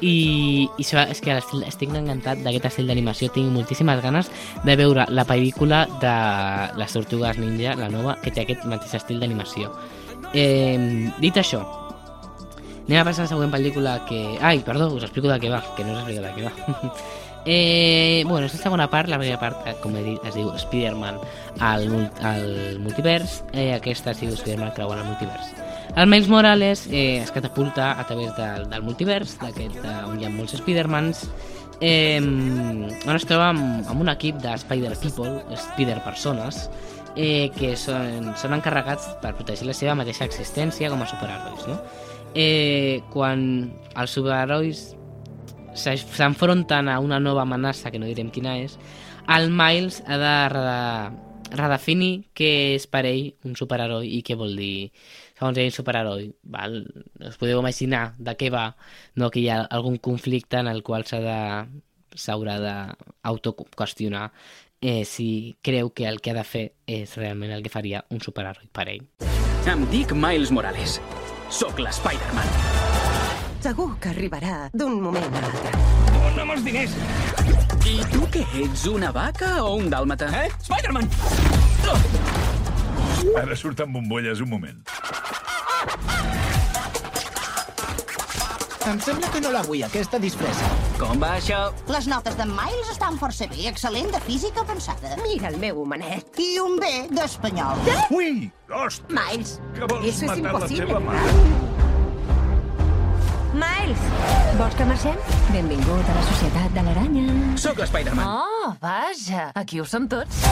i, 0.00 0.68
i 0.80 0.86
és 0.86 1.20
que 1.20 1.36
estic 1.36 1.92
encantat 1.92 2.40
d'aquest 2.44 2.70
estil 2.70 2.88
d'animació, 2.88 3.28
tinc 3.34 3.52
moltíssimes 3.52 4.00
ganes 4.02 4.30
de 4.64 4.76
veure 4.80 5.04
la 5.12 5.26
pel·lícula 5.28 5.84
de 6.00 6.16
les 6.80 6.96
Tortugues 6.96 7.38
Ninja, 7.38 7.76
la 7.76 7.90
nova, 7.92 8.16
que 8.22 8.32
té 8.32 8.46
aquest 8.46 8.64
mateix 8.64 8.96
estil 9.02 9.20
d'animació. 9.20 9.74
Eh, 10.32 11.10
dit 11.20 11.36
això, 11.36 11.64
anem 12.86 13.02
a 13.02 13.06
passar 13.06 13.22
a 13.22 13.28
la 13.28 13.34
següent 13.34 13.52
pel·lícula 13.52 13.98
que... 14.08 14.38
Ai, 14.40 14.64
perdó, 14.66 14.88
us 14.96 15.04
explico 15.06 15.28
de 15.30 15.38
què 15.42 15.52
va, 15.52 15.60
que 15.76 15.84
no 15.84 15.94
us 15.94 16.00
explico 16.00 16.24
de 16.24 16.32
què 16.38 16.48
va. 16.48 16.94
eh, 17.44 18.24
bueno, 18.26 18.46
la 18.46 18.48
segona 18.48 18.90
part, 18.90 19.08
la 19.08 19.18
primera 19.18 19.40
part, 19.40 19.64
com 19.82 19.96
he 19.96 20.02
dit, 20.04 20.26
es 20.28 20.36
diu 20.36 20.50
Spider-Man 20.56 21.20
al, 21.60 21.88
al 22.26 22.78
multivers, 22.84 23.40
eh, 23.52 23.72
aquesta 23.74 24.12
es 24.12 24.20
diu 24.22 24.34
Spider-Man 24.34 24.74
creuant 24.76 25.00
el 25.00 25.08
multivers. 25.08 25.54
El 25.96 26.06
Miles 26.06 26.28
Morales 26.28 26.86
eh, 26.90 27.18
es 27.18 27.32
catapulta 27.32 27.98
a 27.98 28.06
través 28.06 28.36
del, 28.36 28.68
del 28.70 28.84
multivers, 28.86 29.38
d'aquest 29.40 29.80
eh, 29.82 29.96
on 30.06 30.20
hi 30.20 30.28
ha 30.28 30.30
molts 30.34 30.54
Spider-Mans, 30.60 31.24
eh, 31.80 32.20
on 32.20 33.16
es 33.16 33.26
troba 33.26 33.50
amb, 33.54 33.88
amb 33.88 34.04
un 34.04 34.12
equip 34.12 34.38
de 34.44 34.54
Spider-People, 34.60 35.40
Spider-Persones, 35.56 36.68
eh, 37.16 37.50
que 37.56 37.74
són, 37.76 38.30
són 38.38 38.54
encarregats 38.54 39.08
per 39.22 39.34
protegir 39.38 39.66
la 39.68 39.74
seva 39.76 39.96
mateixa 39.98 40.28
existència 40.28 40.90
com 40.92 41.02
a 41.02 41.10
superherois, 41.10 41.66
no? 41.70 41.80
Eh, 42.38 43.02
quan 43.10 43.42
els 43.98 44.12
superherois 44.14 44.90
s'enfronten 45.74 46.88
a 46.88 46.98
una 47.00 47.20
nova 47.20 47.42
amenaça, 47.42 47.90
que 47.90 47.98
no 47.98 48.06
direm 48.06 48.30
quina 48.30 48.58
és, 48.58 48.78
el 49.28 49.50
Miles 49.50 50.02
ha 50.06 50.16
de 50.18 50.34
rede- 50.54 51.28
redefinir 51.56 52.28
què 52.34 52.50
és 52.76 52.86
per 52.86 53.04
ell 53.06 53.32
un 53.44 53.56
superheroi 53.58 54.08
i 54.18 54.22
què 54.22 54.36
vol 54.38 54.54
dir 54.56 54.90
segons 55.38 55.58
ell 55.58 55.72
superheroi. 55.72 56.28
Val? 56.44 56.82
Us 57.26 57.38
podeu 57.40 57.58
imaginar 57.62 58.14
de 58.18 58.34
què 58.36 58.50
va, 58.52 58.74
no? 59.16 59.30
que 59.30 59.40
hi 59.40 59.48
ha 59.48 59.62
algun 59.70 59.96
conflicte 59.98 60.58
en 60.60 60.68
el 60.68 60.82
qual 60.82 61.06
s'ha 61.08 61.20
de 61.24 61.38
s'haurà 62.16 62.58
d'autoqüestionar 62.60 64.30
eh, 64.80 65.04
si 65.04 65.56
creu 65.62 65.90
que 65.94 66.06
el 66.08 66.20
que 66.20 66.30
ha 66.32 66.34
de 66.34 66.44
fer 66.44 66.66
és 66.86 67.16
realment 67.16 67.52
el 67.52 67.62
que 67.62 67.70
faria 67.72 68.04
un 68.10 68.20
superheroi 68.20 68.68
per 68.72 68.88
ell. 68.88 69.04
Em 69.70 69.84
dic 69.92 70.12
Miles 70.16 70.50
Morales. 70.50 71.00
Sóc 71.50 71.78
l'Spider-Man. 71.78 72.89
Segur 73.60 73.90
que 74.00 74.08
arribarà 74.14 74.68
d'un 74.72 74.94
moment 75.04 75.26
a 75.36 75.42
l'altre. 75.44 75.72
Dona'm 76.14 76.52
els 76.54 76.62
diners! 76.64 76.94
I 77.90 77.96
tu 78.12 78.22
què 78.32 78.42
ets, 78.62 78.86
una 78.88 79.10
vaca 79.12 79.58
o 79.64 79.74
un 79.80 79.90
dàlmata? 79.92 80.30
Eh? 80.44 80.48
Spider-Man! 80.64 81.08
Ara 83.40 83.56
surten 83.56 83.92
bombolles 83.92 84.40
un 84.40 84.48
moment. 84.54 84.80
Em 88.90 88.98
sembla 89.04 89.28
que 89.30 89.42
no 89.44 89.50
la 89.54 89.60
vull, 89.66 89.82
aquesta 89.86 90.18
disfressa. 90.18 90.66
Com 90.98 91.20
va 91.22 91.34
això? 91.36 91.58
Les 91.92 92.08
notes 92.10 92.34
d'en 92.40 92.48
Miles 92.56 92.88
estan 92.94 93.18
força 93.20 93.46
bé. 93.52 93.66
Excel·lent 93.70 94.08
de 94.14 94.22
física 94.24 94.64
avançada. 94.64 95.12
Mira 95.22 95.52
el 95.52 95.58
meu 95.62 95.82
homenet. 95.84 96.32
I 96.40 96.56
un 96.64 96.78
B 96.80 96.88
d'espanyol. 97.12 97.84
Ui! 98.16 98.48
Ostres! 98.72 99.12
Miles, 99.14 99.58
Que 99.76 99.84
vols 99.92 100.08
eso 100.14 100.24
es 100.24 100.30
matar 100.32 100.42
la 100.42 100.50
imposible. 100.56 100.86
teva 100.86 101.00
mà? 101.04 101.69
Miles, 103.50 103.98
vols 104.54 104.74
que 104.78 104.84
marxem? 104.86 105.16
Benvingut 105.50 106.06
a 106.06 106.14
la 106.14 106.22
Societat 106.28 106.70
de 106.76 106.84
l'Aranya. 106.86 107.24
Sóc 107.58 107.80
l'Spider-Man. 107.82 108.22
Oh, 108.22 108.74
vaja, 108.78 109.48
aquí 109.58 109.80
ho 109.82 109.86
som 109.88 110.06
tots. 110.10 110.44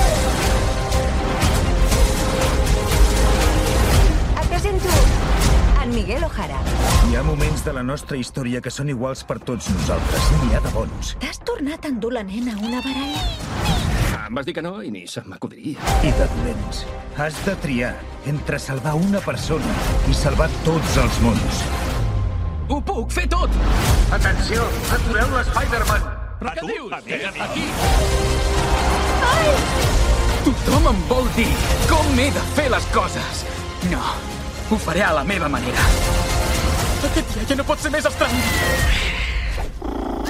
Et 4.35 4.49
presento 4.51 4.91
en 5.85 5.95
Miguel 5.95 6.27
Ojara. 6.27 6.59
Hi 7.07 7.15
ha 7.15 7.23
moments 7.23 7.63
de 7.63 7.77
la 7.77 7.87
nostra 7.87 8.19
història 8.19 8.59
que 8.65 8.73
són 8.75 8.91
iguals 8.91 9.23
per 9.29 9.39
tots 9.47 9.71
nosaltres. 9.77 10.31
N'hi 10.43 10.59
ha 10.59 10.63
de 10.67 10.75
bons. 10.75 11.15
T'has 11.23 11.39
tornat 11.47 11.87
a 11.87 11.93
endur 11.95 12.17
la 12.19 12.27
nena 12.27 12.57
a 12.57 12.63
una 12.67 12.83
baralla? 12.83 13.23
Em 14.27 14.35
vas 14.35 14.45
dir 14.45 14.59
que 14.59 14.65
no 14.65 14.81
i 14.83 14.91
ni 14.93 15.07
se 15.09 15.23
m'acudiria. 15.25 15.79
I 16.03 16.11
de 16.19 16.27
dolents. 16.35 16.83
Has 17.17 17.39
de 17.47 17.55
triar 17.63 17.95
entre 18.27 18.59
salvar 18.59 18.99
una 18.99 19.23
persona 19.23 19.79
i 20.11 20.19
salvar 20.19 20.51
tots 20.67 20.99
els 20.99 21.23
mons. 21.23 21.63
Ho 22.69 22.79
puc 22.85 23.13
fer 23.13 23.25
tot! 23.33 23.53
Atenció! 24.13 24.65
Atureu 24.93 25.31
l'Spider-Man! 25.33 26.03
Però 26.39 26.53
què 26.53 26.67
dius? 26.69 26.93
Aquí! 27.47 27.65
Tothom 30.45 30.89
em 30.91 31.01
vol 31.09 31.31
dir 31.37 31.49
com 31.89 32.21
he 32.21 32.29
de 32.35 32.43
fer 32.59 32.67
les 32.73 32.89
coses. 32.93 33.41
No, 33.89 34.03
ho 34.69 34.79
faré 34.85 35.03
a 35.07 35.15
la 35.17 35.25
meva 35.25 35.49
manera. 35.49 35.87
Aquest 37.09 37.35
viatge 37.39 37.57
no 37.57 37.67
pot 37.69 37.81
ser 37.81 37.93
més 37.95 38.09
estrany. 38.11 38.37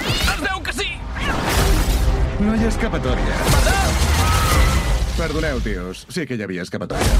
Es 0.06 0.40
veu 0.46 0.62
que 0.62 0.78
sí! 0.78 0.88
No 2.38 2.54
hi 2.54 2.62
ha 2.62 2.70
escapatòria. 2.70 3.42
Perdoneu, 5.18 5.58
tios. 5.66 6.06
Sí 6.14 6.22
que 6.30 6.38
hi 6.38 6.46
havia 6.46 6.62
escapatòria. 6.62 7.18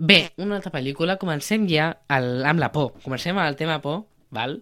Bé, 0.00 0.32
una 0.42 0.56
altra 0.58 0.72
pel·lícula, 0.74 1.16
comencem 1.20 1.66
ja 1.70 1.88
al, 2.12 2.44
amb 2.44 2.60
la 2.60 2.70
por. 2.72 2.92
Comencem 3.04 3.36
amb 3.36 3.48
el 3.48 3.56
tema 3.56 3.78
por, 3.84 4.04
val? 4.34 4.58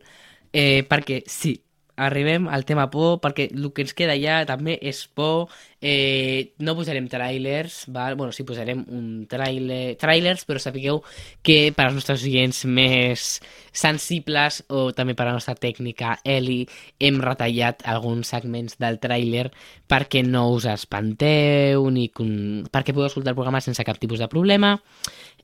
Eh, 0.52 0.84
perquè 0.86 1.22
sí, 1.26 1.56
arribem 1.96 2.48
al 2.48 2.64
tema 2.64 2.88
por, 2.90 3.20
perquè 3.22 3.48
el 3.52 3.70
que 3.72 3.84
ens 3.84 3.94
queda 3.94 4.16
ja 4.18 4.42
també 4.48 4.78
és 4.82 5.04
por. 5.06 5.52
Eh, 5.84 6.54
no 6.64 6.74
posarem 6.78 7.06
trailers, 7.12 7.84
val? 7.92 8.16
Bueno, 8.16 8.32
sí, 8.32 8.42
posarem 8.48 8.80
un 8.88 9.26
trailer, 9.28 9.96
trailers, 10.00 10.46
però 10.48 10.62
sapigueu 10.62 11.02
que 11.44 11.74
per 11.76 11.86
als 11.86 11.98
nostres 11.98 12.24
oients 12.24 12.64
més 12.64 13.26
sensibles 13.70 14.62
o 14.72 14.88
també 14.96 15.14
per 15.14 15.26
a 15.26 15.32
la 15.32 15.36
nostra 15.36 15.54
tècnica 15.54 16.16
Eli 16.24 16.62
hem 16.98 17.20
retallat 17.20 17.84
alguns 17.90 18.32
segments 18.32 18.78
del 18.80 18.98
tràiler 19.02 19.50
perquè 19.90 20.24
no 20.24 20.46
us 20.54 20.64
espanteu 20.70 21.90
ni 21.92 22.08
con... 22.08 22.64
perquè 22.70 22.94
podeu 22.94 23.10
escoltar 23.10 23.34
el 23.34 23.38
programa 23.38 23.60
sense 23.60 23.84
cap 23.84 24.00
tipus 24.00 24.22
de 24.22 24.30
problema 24.32 24.78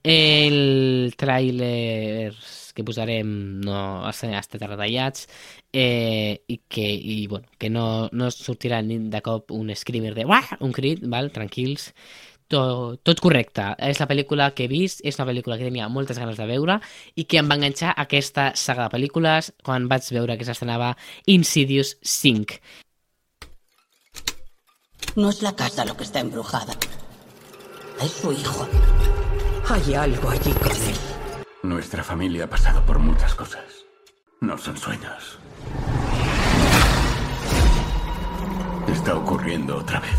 el 0.02 1.12
que 2.76 2.84
posarem 2.86 3.28
no 3.64 4.08
estan 4.08 4.34
estat 4.38 4.64
retallats 4.66 5.26
eh, 5.72 6.42
i 6.48 6.60
que, 6.68 6.86
i, 6.86 7.26
bueno, 7.30 7.48
que 7.58 7.70
no, 7.70 8.08
no 8.12 8.30
sortirà 8.34 8.80
ni 8.82 8.98
de 9.12 9.22
cop 9.24 9.52
un 9.56 9.74
screamer 9.74 10.14
de 10.14 10.26
Uah! 10.28 10.58
un 10.60 10.72
crit, 10.76 11.04
val? 11.06 11.30
tranquils 11.34 11.90
tot, 12.50 13.00
tot 13.06 13.22
correcte. 13.22 13.64
És 13.78 14.00
la 14.02 14.08
pel·lícula 14.10 14.50
que 14.56 14.66
he 14.66 14.70
vist, 14.70 15.04
és 15.06 15.18
una 15.20 15.28
pel·lícula 15.30 15.56
que 15.58 15.68
tenia 15.68 15.88
moltes 15.88 16.18
ganes 16.18 16.40
de 16.40 16.48
veure 16.50 16.80
i 17.14 17.24
que 17.24 17.40
em 17.40 17.50
va 17.50 17.56
enganxar 17.60 17.94
a 17.94 18.06
aquesta 18.08 18.50
saga 18.58 18.88
de 18.88 18.96
pel·lícules 18.96 19.52
quan 19.66 19.88
vaig 19.90 20.10
veure 20.16 20.36
que 20.36 20.48
s'estrenava 20.48 20.96
Insidious 21.30 21.96
5. 22.02 22.58
No 25.16 25.30
es 25.30 25.42
la 25.42 25.54
casa 25.56 25.84
lo 25.84 25.96
que 25.96 26.04
está 26.04 26.20
embrujada. 26.20 26.74
Es 28.02 28.12
su 28.12 28.32
hijo. 28.32 28.68
Hay 29.68 29.94
algo 29.94 30.30
allí 30.30 30.52
con 30.52 30.72
él. 30.72 31.09
Nuestra 31.62 32.02
familia 32.02 32.44
ha 32.44 32.46
pasado 32.48 32.82
por 32.86 32.98
muchas 32.98 33.34
cosas. 33.34 33.84
No 34.40 34.56
son 34.56 34.78
sueños. 34.78 35.38
Está 38.88 39.14
ocurriendo 39.14 39.76
otra 39.76 40.00
vez. 40.00 40.18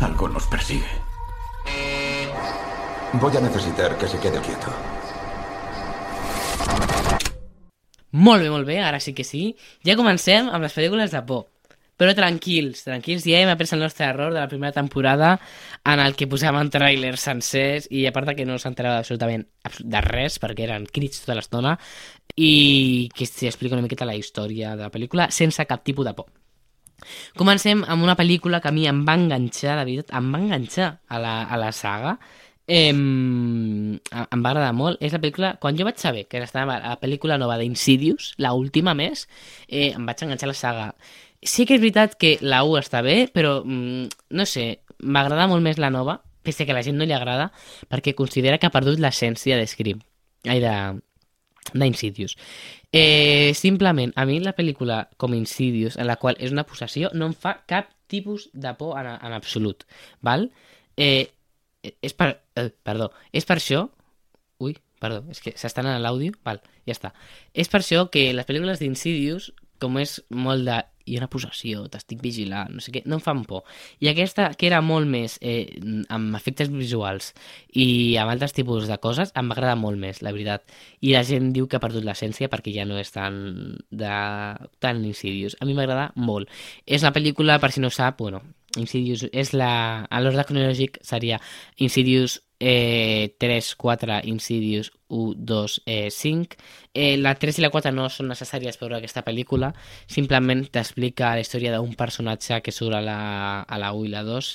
Algo 0.00 0.28
nos 0.28 0.46
persigue. 0.46 0.84
Voy 3.14 3.34
a 3.34 3.40
necesitar 3.40 3.96
que 3.96 4.06
se 4.06 4.18
quede 4.18 4.38
quieto. 4.42 4.68
Molt 8.10 8.42
bé, 8.42 8.50
molt 8.50 8.66
bé, 8.66 8.78
ara 8.80 9.00
sí 9.00 9.14
que 9.14 9.24
sí. 9.24 9.56
Ja 9.88 9.96
comencem 9.96 10.50
amb 10.52 10.60
les 10.66 10.76
pel·lícules 10.76 11.16
de 11.16 11.24
por. 11.24 11.51
Però 12.02 12.16
tranquils, 12.18 12.80
tranquils, 12.82 13.22
ja 13.28 13.38
hem 13.38 13.52
après 13.52 13.70
el 13.76 13.82
nostre 13.84 14.08
error 14.08 14.32
de 14.34 14.40
la 14.40 14.48
primera 14.50 14.74
temporada 14.74 15.36
en 15.86 16.00
el 16.02 16.16
que 16.18 16.26
posàvem 16.26 16.66
trailers 16.74 17.28
sencers 17.28 17.86
i 17.94 18.08
a 18.08 18.12
part 18.16 18.32
que 18.34 18.46
no 18.48 18.58
s'enterava 18.58 18.98
absolutament 19.04 19.46
abs- 19.62 19.84
de 19.86 20.00
res 20.02 20.40
perquè 20.42 20.66
eren 20.66 20.88
crits 20.90 21.22
tota 21.22 21.36
l'estona 21.38 21.76
i 22.34 23.08
que 23.14 23.28
s'hi 23.28 23.46
explica 23.46 23.76
una 23.78 23.84
miqueta 23.86 24.08
la 24.08 24.16
història 24.18 24.74
de 24.74 24.88
la 24.88 24.90
pel·lícula 24.90 25.28
sense 25.30 25.62
cap 25.70 25.84
tipus 25.86 26.08
de 26.08 26.14
por. 26.18 26.26
Comencem 27.38 27.82
amb 27.86 28.02
una 28.02 28.16
pel·lícula 28.18 28.60
que 28.62 28.70
a 28.70 28.74
mi 28.74 28.88
em 28.90 29.02
va 29.06 29.14
enganxar, 29.18 29.76
de 29.78 29.84
veritat, 29.86 30.14
em 30.18 30.30
va 30.34 30.40
enganxar 30.42 30.88
a 31.06 31.18
la, 31.22 31.34
a 31.44 31.58
la 31.60 31.70
saga. 31.76 32.16
Eh, 32.66 32.90
em 32.94 33.98
va 34.44 34.52
agradar 34.52 34.72
molt. 34.74 35.02
És 35.02 35.12
la 35.14 35.20
pel·lícula... 35.22 35.56
Quan 35.62 35.78
jo 35.78 35.86
vaig 35.88 35.98
saber 36.02 36.26
que 36.30 36.42
estava 36.42 36.78
la 36.82 36.94
pel·lícula 37.02 37.38
nova 37.42 37.58
d'Insidious, 37.60 38.34
la 38.38 38.54
última 38.58 38.94
més, 38.94 39.26
eh, 39.68 39.90
em 39.92 40.06
vaig 40.06 40.22
enganxar 40.24 40.48
a 40.48 40.52
la 40.52 40.58
saga. 40.58 40.86
Sí 41.42 41.66
que 41.66 41.74
és 41.74 41.82
veritat 41.82 42.14
que 42.18 42.36
la 42.40 42.62
1 42.62 42.78
està 42.78 43.02
bé, 43.02 43.26
però 43.34 43.60
mm, 43.64 44.28
no 44.38 44.46
sé, 44.46 44.84
m'agrada 45.02 45.48
molt 45.50 45.64
més 45.64 45.80
la 45.82 45.90
nova, 45.90 46.20
pese 46.42 46.66
que 46.66 46.74
a 46.74 46.76
la 46.76 46.84
gent 46.86 46.98
no 46.98 47.06
li 47.06 47.14
agrada, 47.16 47.50
perquè 47.90 48.14
considera 48.18 48.58
que 48.58 48.68
ha 48.68 48.74
perdut 48.74 49.00
l'essència 49.02 49.58
de 49.58 49.66
Scream. 49.66 50.02
Ai, 50.46 50.60
de, 50.62 50.74
d'Insidious. 51.72 52.36
Eh, 52.92 53.52
simplement, 53.54 54.12
a 54.16 54.26
mi 54.26 54.38
la 54.42 54.54
pel·lícula 54.56 55.06
com 55.16 55.34
Insidious, 55.34 55.96
en 55.96 56.08
la 56.10 56.18
qual 56.20 56.36
és 56.42 56.52
una 56.52 56.66
possessió, 56.68 57.10
no 57.14 57.30
em 57.30 57.34
fa 57.34 57.56
cap 57.70 57.90
tipus 58.12 58.50
de 58.52 58.74
por 58.76 58.98
en, 59.00 59.14
en 59.14 59.32
absolut, 59.32 59.86
val? 60.20 60.50
Eh, 60.96 61.30
és 61.82 62.14
per... 62.14 62.34
Eh, 62.56 62.70
perdó, 62.84 63.10
és 63.32 63.48
per 63.48 63.58
això... 63.58 63.86
Ui, 64.62 64.76
perdó, 65.02 65.24
és 65.32 65.40
que 65.42 65.54
s'estan 65.58 65.88
en 65.90 66.02
l'àudio? 66.04 66.36
Val, 66.46 66.60
ja 66.86 66.94
està. 66.94 67.14
És 67.54 67.70
per 67.72 67.80
això 67.80 68.06
que 68.12 68.28
les 68.36 68.46
pel·lícules 68.46 68.82
d'Insidious, 68.82 69.50
com 69.82 69.96
és 69.98 70.20
molt 70.30 70.68
de 70.68 70.82
i 71.06 71.18
una 71.18 71.28
possessió, 71.32 71.86
t'estic 71.92 72.22
vigilant, 72.22 72.72
no 72.76 72.84
sé 72.84 72.94
què, 72.94 73.02
no 73.08 73.18
em 73.18 73.24
fan 73.24 73.42
por. 73.48 73.64
I 74.02 74.10
aquesta, 74.12 74.50
que 74.58 74.68
era 74.68 74.80
molt 74.84 75.08
més 75.10 75.38
eh, 75.40 75.66
amb 76.12 76.36
efectes 76.38 76.70
visuals 76.72 77.32
i 77.72 78.16
amb 78.20 78.34
altres 78.34 78.56
tipus 78.56 78.88
de 78.90 78.98
coses, 79.02 79.34
em 79.38 79.50
va 79.50 79.56
agradar 79.56 79.76
molt 79.80 80.00
més, 80.00 80.22
la 80.22 80.32
veritat. 80.34 80.64
I 81.00 81.14
la 81.16 81.24
gent 81.26 81.52
diu 81.56 81.68
que 81.68 81.78
ha 81.78 81.84
perdut 81.84 82.06
l'essència 82.06 82.50
perquè 82.52 82.74
ja 82.74 82.86
no 82.88 82.98
és 83.00 83.12
tan, 83.14 83.36
de, 83.90 84.16
tan 84.82 85.04
Insidious. 85.04 85.58
A 85.60 85.68
mi 85.68 85.76
m'agrada 85.78 86.10
molt. 86.16 86.50
És 86.86 87.04
una 87.04 87.14
pel·lícula, 87.14 87.58
per 87.62 87.72
si 87.74 87.82
no 87.82 87.90
sap, 87.90 88.20
bueno, 88.22 88.42
Insidious 88.80 89.26
és 89.32 89.52
la... 89.52 89.72
A 90.08 90.20
l'ordre 90.22 90.46
cronològic 90.48 90.98
seria 91.04 91.40
Insidious 91.76 92.38
eh, 92.64 93.34
3, 93.38 93.74
4, 93.74 94.20
Insidious 94.24 94.92
1, 95.08 95.34
2, 95.36 95.82
eh, 95.84 96.10
5. 96.10 96.56
Eh, 96.94 97.16
la 97.18 97.34
3 97.34 97.58
i 97.58 97.64
la 97.64 97.70
4 97.74 97.90
no 97.90 98.06
són 98.08 98.30
necessàries 98.30 98.78
per 98.78 98.86
veure 98.86 99.00
aquesta 99.00 99.24
pel·lícula, 99.26 99.72
simplement 100.06 100.62
t'explica 100.70 101.32
la 101.34 101.42
història 101.42 101.74
d'un 101.74 101.96
personatge 101.98 102.60
que 102.62 102.70
surt 102.70 102.94
a 102.94 103.02
la, 103.02 103.18
a 103.66 103.80
la 103.82 103.90
1 103.98 104.06
i 104.06 104.14
la 104.14 104.22
2, 104.28 104.52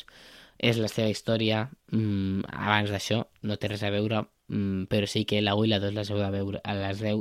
és 0.72 0.80
la 0.80 0.88
seva 0.88 1.12
història 1.12 1.66
mm, 1.92 2.48
abans 2.48 2.96
d'això, 2.96 3.20
no 3.44 3.60
té 3.60 3.74
res 3.74 3.84
a 3.84 3.92
veure, 3.92 4.24
mm, 4.48 4.88
però 4.88 5.12
sí 5.12 5.26
que 5.28 5.44
la 5.44 5.58
1 5.60 5.68
i 5.68 5.74
la 5.76 5.84
2 5.84 6.00
les 6.00 6.12
heu 6.14 6.24
de 6.24 6.32
veure, 6.32 6.64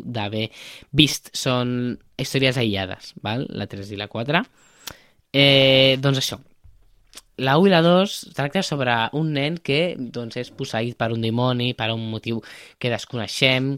d'haver 0.07 0.49
vist, 0.94 1.35
són 1.35 1.96
històries 2.16 2.62
aïllades, 2.62 3.16
val? 3.27 3.49
la 3.51 3.66
3 3.66 3.90
i 3.90 3.99
la 3.99 4.07
4. 4.07 4.46
Eh, 5.35 5.99
doncs 5.99 6.22
això, 6.22 6.38
la 7.37 7.59
1 7.59 7.68
i 7.68 7.70
la 7.70 7.83
2 7.85 8.16
tracta 8.37 8.62
sobre 8.62 8.94
un 9.12 9.33
nen 9.37 9.59
que 9.61 9.94
doncs, 9.99 10.38
és 10.40 10.51
posseït 10.57 10.96
per 10.96 11.11
un 11.12 11.25
dimoni, 11.25 11.75
per 11.77 11.90
un 11.92 12.09
motiu 12.11 12.40
que 12.81 12.92
desconeixem 12.92 13.75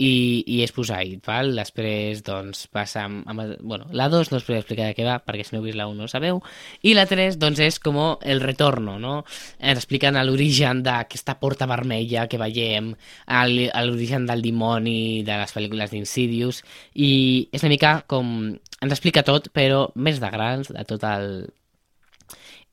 i, 0.00 0.42
i 0.48 0.62
és 0.64 0.72
posseït, 0.72 1.20
val? 1.26 1.52
Després, 1.58 2.22
doncs, 2.24 2.64
passa 2.72 3.04
amb... 3.04 3.28
amb 3.28 3.54
bueno, 3.60 3.86
la 3.92 4.08
2 4.12 4.32
no 4.32 4.40
us 4.40 4.46
podria 4.48 4.62
explicar 4.62 4.88
de 4.88 4.96
què 4.96 5.06
va, 5.06 5.18
perquè 5.20 5.44
si 5.44 5.54
no 5.54 5.60
heu 5.60 5.68
vist 5.68 5.78
la 5.78 5.86
1 5.90 6.00
no 6.00 6.08
sabeu, 6.10 6.40
i 6.80 6.96
la 6.96 7.04
3, 7.10 7.36
doncs, 7.42 7.60
és 7.60 7.78
com 7.82 8.00
el 8.00 8.42
retorno, 8.42 8.96
no? 8.98 9.14
Ens 9.60 9.82
expliquen 9.82 10.16
l'origen 10.24 10.82
d'aquesta 10.86 11.36
porta 11.42 11.68
vermella 11.70 12.26
que 12.32 12.40
veiem, 12.40 12.94
l'origen 13.28 14.26
del 14.26 14.42
dimoni 14.42 15.22
de 15.26 15.40
les 15.44 15.52
pel·lícules 15.54 15.92
d'Insidious, 15.92 16.64
i 16.94 17.12
és 17.52 17.64
una 17.64 17.76
mica 17.76 17.98
com... 18.08 18.52
Ens 18.82 18.96
explica 18.96 19.22
tot, 19.22 19.52
però 19.54 19.90
més 19.94 20.16
de 20.18 20.28
grans, 20.32 20.72
de 20.74 20.82
tot 20.88 21.04
el, 21.06 21.44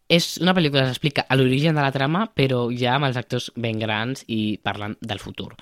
és 0.10 0.40
una 0.42 0.56
pel·lícula 0.58 0.84
que 0.84 0.90
s'explica 0.90 1.26
a 1.30 1.38
l'origen 1.38 1.78
de 1.78 1.84
la 1.86 1.94
trama, 1.94 2.26
però 2.34 2.64
ja 2.74 2.96
amb 2.98 3.06
els 3.08 3.20
actors 3.22 3.52
ben 3.56 3.78
grans 3.80 4.26
i 4.28 4.58
parlant 4.66 4.98
del 5.02 5.22
futur. 5.22 5.54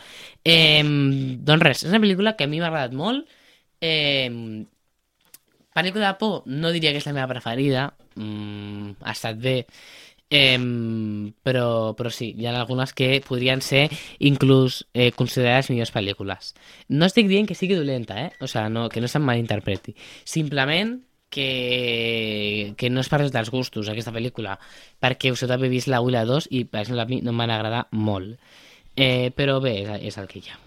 Eh, 0.43 0.81
doncs 0.83 1.65
res, 1.67 1.83
és 1.83 1.91
una 1.91 2.01
pel·lícula 2.03 2.37
que 2.39 2.47
a 2.47 2.51
mi 2.51 2.61
m'ha 2.63 2.71
agradat 2.71 2.95
molt. 2.95 3.27
Eh, 3.83 4.31
pel·lícula 5.75 6.13
de 6.13 6.19
por, 6.21 6.43
no 6.47 6.71
diria 6.71 6.93
que 6.95 7.03
és 7.03 7.07
la 7.09 7.15
meva 7.17 7.29
preferida, 7.35 7.89
mm, 8.15 9.03
ha 9.03 9.11
estat 9.11 9.37
bé, 9.37 9.57
eh, 10.29 10.57
però, 11.43 11.95
però 11.95 12.11
sí, 12.11 12.33
hi 12.37 12.47
ha 12.47 12.55
algunes 12.59 12.93
que 12.93 13.21
podrien 13.27 13.61
ser 13.61 13.89
inclús 14.19 14.85
eh, 14.93 15.11
considerades 15.11 15.69
millors 15.71 15.93
pel·lícules. 15.93 16.53
No 16.89 17.05
estic 17.05 17.27
dient 17.27 17.47
que 17.47 17.55
sigui 17.55 17.75
dolenta, 17.75 18.19
eh? 18.25 18.31
O 18.39 18.47
sigui, 18.47 18.71
no, 18.71 18.87
que 18.89 19.03
no 19.03 19.11
se'm 19.11 19.27
malinterpreti. 19.27 19.95
Simplement 20.23 20.97
que, 21.29 22.73
que 22.77 22.89
no 22.89 23.01
és 23.03 23.09
per 23.11 23.21
dels 23.25 23.51
gustos 23.53 23.89
aquesta 23.89 24.13
pel·lícula, 24.15 24.57
perquè 25.01 25.33
us 25.33 25.43
heu 25.43 25.51
d'haver 25.51 25.71
vist 25.73 25.91
la 25.91 26.01
1 26.03 26.09
i 26.09 26.15
la 26.15 26.23
2 26.29 26.47
i 26.51 26.63
per 26.65 26.83
exemple 26.85 27.03
a 27.03 27.09
mi 27.09 27.21
no 27.21 27.33
m'han 27.35 27.53
agradat 27.53 27.91
molt. 27.91 28.37
Eh, 28.95 29.29
però 29.35 29.59
bé, 29.61 29.81
és, 29.83 30.07
és 30.11 30.17
el 30.17 30.29
que 30.31 30.41
hi 30.41 30.49
ha. 30.49 30.57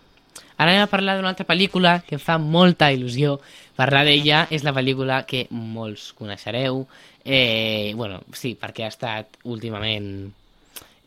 Ara 0.61 0.75
anem 0.75 0.85
a 0.85 0.91
parlar 0.93 1.17
d'una 1.17 1.31
altra 1.33 1.47
pel·lícula 1.49 1.95
que 2.05 2.19
em 2.19 2.21
fa 2.21 2.37
molta 2.39 2.91
il·lusió 2.93 3.39
parlar 3.79 4.05
d'ella. 4.05 4.43
És 4.53 4.61
la 4.67 4.75
pel·lícula 4.77 5.23
que 5.27 5.47
molts 5.51 6.11
coneixereu. 6.19 6.85
Eh, 7.25 7.95
bueno, 7.97 8.21
sí, 8.37 8.53
perquè 8.61 8.85
ha 8.85 8.93
estat 8.93 9.41
últimament 9.49 10.29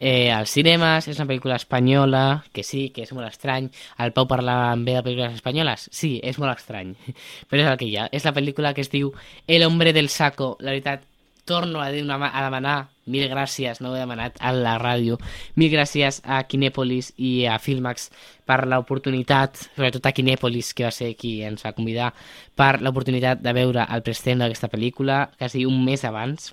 eh, 0.03 0.31
als 0.35 0.51
cinemes, 0.51 1.07
és 1.07 1.19
una 1.21 1.29
pel·lícula 1.29 1.55
espanyola, 1.55 2.43
que 2.51 2.65
sí, 2.67 2.89
que 2.91 3.05
és 3.07 3.13
molt 3.15 3.29
estrany. 3.29 3.69
El 4.03 4.11
Pau 4.11 4.27
parlava 4.27 4.73
bé 4.75 4.97
de 4.97 5.03
pel·lícules 5.05 5.37
espanyoles? 5.39 5.87
Sí, 5.95 6.17
és 6.19 6.39
molt 6.43 6.51
estrany, 6.57 6.91
però 7.47 7.63
és 7.63 7.69
el 7.71 7.77
que 7.79 7.87
hi 7.87 7.95
ha. 7.95 8.09
És 8.11 8.27
la 8.27 8.33
pel·lícula 8.35 8.73
que 8.75 8.83
es 8.83 8.91
diu 8.91 9.13
El 9.47 9.63
hombre 9.63 9.93
del 9.95 10.09
saco. 10.11 10.57
La 10.59 10.73
veritat, 10.75 11.05
torno 11.47 11.79
a, 11.79 11.87
dir 11.89 12.03
una, 12.03 12.17
a 12.27 12.43
demanar 12.43 12.75
mil 13.07 13.23
gràcies, 13.31 13.79
no 13.79 13.91
ho 13.91 13.95
he 13.95 14.01
demanat 14.01 14.35
a 14.43 14.51
la 14.55 14.75
ràdio, 14.79 15.17
mil 15.55 15.71
gràcies 15.71 16.19
a 16.23 16.41
Kinèpolis 16.47 17.13
i 17.15 17.45
a 17.47 17.55
Filmax 17.59 18.09
per 18.47 18.65
l'oportunitat, 18.67 19.69
sobretot 19.77 20.07
a 20.07 20.13
Kinèpolis, 20.15 20.73
que 20.75 20.87
va 20.87 20.91
ser 20.91 21.13
qui 21.19 21.37
ens 21.47 21.63
va 21.63 21.75
convidar, 21.75 22.11
per 22.55 22.81
l'oportunitat 22.81 23.39
de 23.43 23.55
veure 23.55 23.87
el 23.87 24.03
preestreno 24.03 24.43
d'aquesta 24.43 24.71
pel·lícula, 24.71 25.29
quasi 25.39 25.63
un 25.67 25.79
mes 25.87 26.03
abans, 26.07 26.51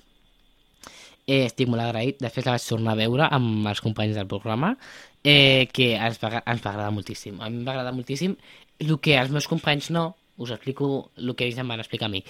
eh, 1.31 1.45
estic 1.47 1.69
molt 1.71 1.85
agraït. 1.85 2.19
Després 2.21 2.47
la 2.47 2.57
vaig 2.57 2.67
tornar 2.67 2.95
a 2.95 2.99
veure 2.99 3.27
amb 3.39 3.67
els 3.71 3.83
companys 3.83 4.17
del 4.19 4.29
programa, 4.31 4.75
eh, 5.23 5.67
que 5.73 5.93
ens 5.95 6.19
va, 6.21 6.41
ens 6.41 6.63
va 6.65 6.73
agradar 6.73 6.91
moltíssim. 6.95 7.39
A 7.39 7.49
mi 7.49 7.61
em 7.61 7.67
va 7.67 7.75
agradar 7.77 7.95
moltíssim 7.95 8.35
el 8.81 8.97
que 8.99 9.17
als 9.17 9.29
meus 9.29 9.47
companys 9.47 9.91
no, 9.93 10.15
us 10.41 10.49
explico 10.49 11.11
el 11.17 11.35
que 11.35 11.45
ells 11.45 11.59
em 11.61 11.69
van 11.69 11.81
explicar 11.83 12.07
a 12.07 12.11
mi. 12.11 12.23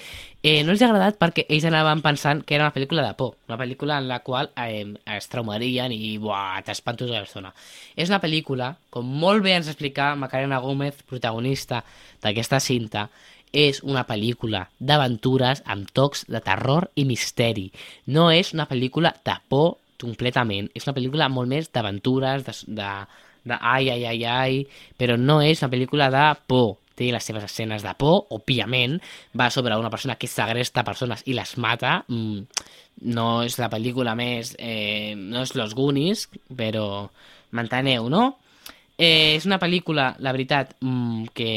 Eh, 0.44 0.62
no 0.68 0.74
els 0.74 0.82
ha 0.84 0.90
agradat 0.90 1.18
perquè 1.22 1.46
ells 1.48 1.66
anaven 1.70 2.02
pensant 2.04 2.42
que 2.44 2.58
era 2.58 2.66
una 2.66 2.76
pel·lícula 2.76 3.06
de 3.08 3.14
por, 3.18 3.38
una 3.48 3.58
pel·lícula 3.62 4.00
en 4.02 4.10
la 4.10 4.20
qual 4.26 4.52
eh, 4.60 4.84
es 5.16 5.30
traumarien 5.32 5.94
i 5.96 6.18
t'espantos 6.68 7.12
a 7.12 7.22
l'estona. 7.22 7.54
És 7.96 8.12
una 8.12 8.20
pel·lícula, 8.24 8.74
com 8.92 9.08
molt 9.08 9.46
bé 9.46 9.56
ens 9.56 9.72
explica 9.72 10.12
Macarena 10.20 10.60
Gómez, 10.60 11.00
protagonista 11.08 11.86
d'aquesta 12.22 12.60
cinta, 12.60 13.08
és 13.52 13.82
una 13.84 14.06
pel·lícula 14.08 14.66
d'aventures 14.80 15.62
amb 15.66 15.92
tocs 15.94 16.26
de 16.32 16.42
terror 16.44 16.90
i 16.96 17.06
misteri. 17.06 17.70
No 18.08 18.30
és 18.32 18.54
una 18.56 18.68
pel·lícula 18.70 19.14
de 19.26 19.36
por 19.52 19.78
completament. 20.02 20.70
És 20.76 20.88
una 20.88 20.96
pel·lícula 20.98 21.30
molt 21.30 21.52
més 21.52 21.70
d'aventures, 21.74 22.46
de, 22.48 22.56
de, 22.82 22.92
de 23.52 23.58
ai, 23.60 23.90
ai, 23.94 24.06
ai, 24.10 24.24
ai, 24.26 24.62
però 24.98 25.18
no 25.20 25.42
és 25.46 25.62
una 25.62 25.72
pel·lícula 25.74 26.10
de 26.14 26.28
por. 26.48 26.78
Té 26.98 27.08
les 27.14 27.24
seves 27.26 27.46
escenes 27.48 27.86
de 27.86 27.94
por, 27.98 28.28
òbviament, 28.36 28.98
va 29.38 29.48
sobre 29.50 29.78
una 29.80 29.90
persona 29.90 30.18
que 30.20 30.30
segresta 30.30 30.84
persones 30.86 31.24
i 31.26 31.34
les 31.38 31.56
mata. 31.58 32.02
Mm, 32.12 32.44
no 33.16 33.28
és 33.46 33.58
la 33.62 33.72
pel·lícula 33.72 34.16
més... 34.20 34.56
Eh, 34.60 35.16
no 35.18 35.46
és 35.46 35.56
Los 35.56 35.74
Goonies, 35.78 36.28
però 36.58 36.86
m'enteneu, 37.56 38.10
no? 38.12 38.36
Eh, 39.02 39.34
és 39.34 39.48
una 39.50 39.58
pel·lícula, 39.58 40.12
la 40.22 40.34
veritat, 40.36 40.76
mmm, 40.86 41.32
que, 41.34 41.54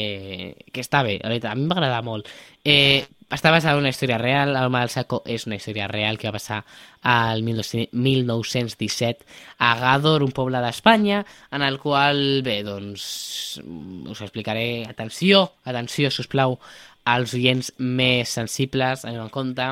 que 0.73 0.81
està 0.81 1.03
bé, 1.05 1.19
la 1.21 1.29
veritat, 1.29 1.51
a 1.51 1.59
mi 1.59 1.67
m'agrada 1.69 1.99
molt. 2.01 2.31
Eh, 2.65 3.05
està 3.29 3.51
basada 3.53 3.75
en 3.75 3.83
una 3.83 3.91
història 3.93 4.17
real, 4.17 4.55
el 4.57 4.71
del 4.73 4.89
Saco 4.89 5.21
és 5.29 5.45
una 5.45 5.59
història 5.59 5.85
real 5.91 6.17
que 6.17 6.25
va 6.29 6.39
passar 6.39 6.63
al 7.05 7.43
1917 7.43 9.25
a 9.59 9.71
Gàdor, 9.77 10.25
un 10.25 10.33
poble 10.33 10.61
d'Espanya, 10.61 11.23
en 11.53 11.61
el 11.61 11.77
qual, 11.81 12.41
bé, 12.45 12.63
doncs, 12.65 13.61
us 13.61 14.21
explicaré, 14.25 14.85
atenció, 14.89 15.51
atenció, 15.65 16.09
si 16.09 16.25
us 16.25 16.31
plau, 16.31 16.57
als 17.05 17.37
oients 17.37 17.75
més 17.77 18.33
sensibles, 18.39 19.05
anem 19.05 19.27
en 19.27 19.33
compte, 19.33 19.69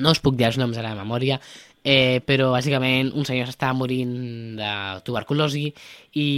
no 0.00 0.12
us 0.14 0.20
puc 0.22 0.36
dir 0.38 0.48
els 0.48 0.56
noms 0.60 0.78
a 0.78 0.84
la 0.86 0.96
memòria, 0.96 1.40
eh, 1.84 2.20
però 2.26 2.50
bàsicament 2.52 3.12
un 3.16 3.26
senyor 3.28 3.48
s'estava 3.48 3.76
morint 3.76 4.14
de 4.58 4.72
tuberculosi 5.06 5.66
i 6.20 6.28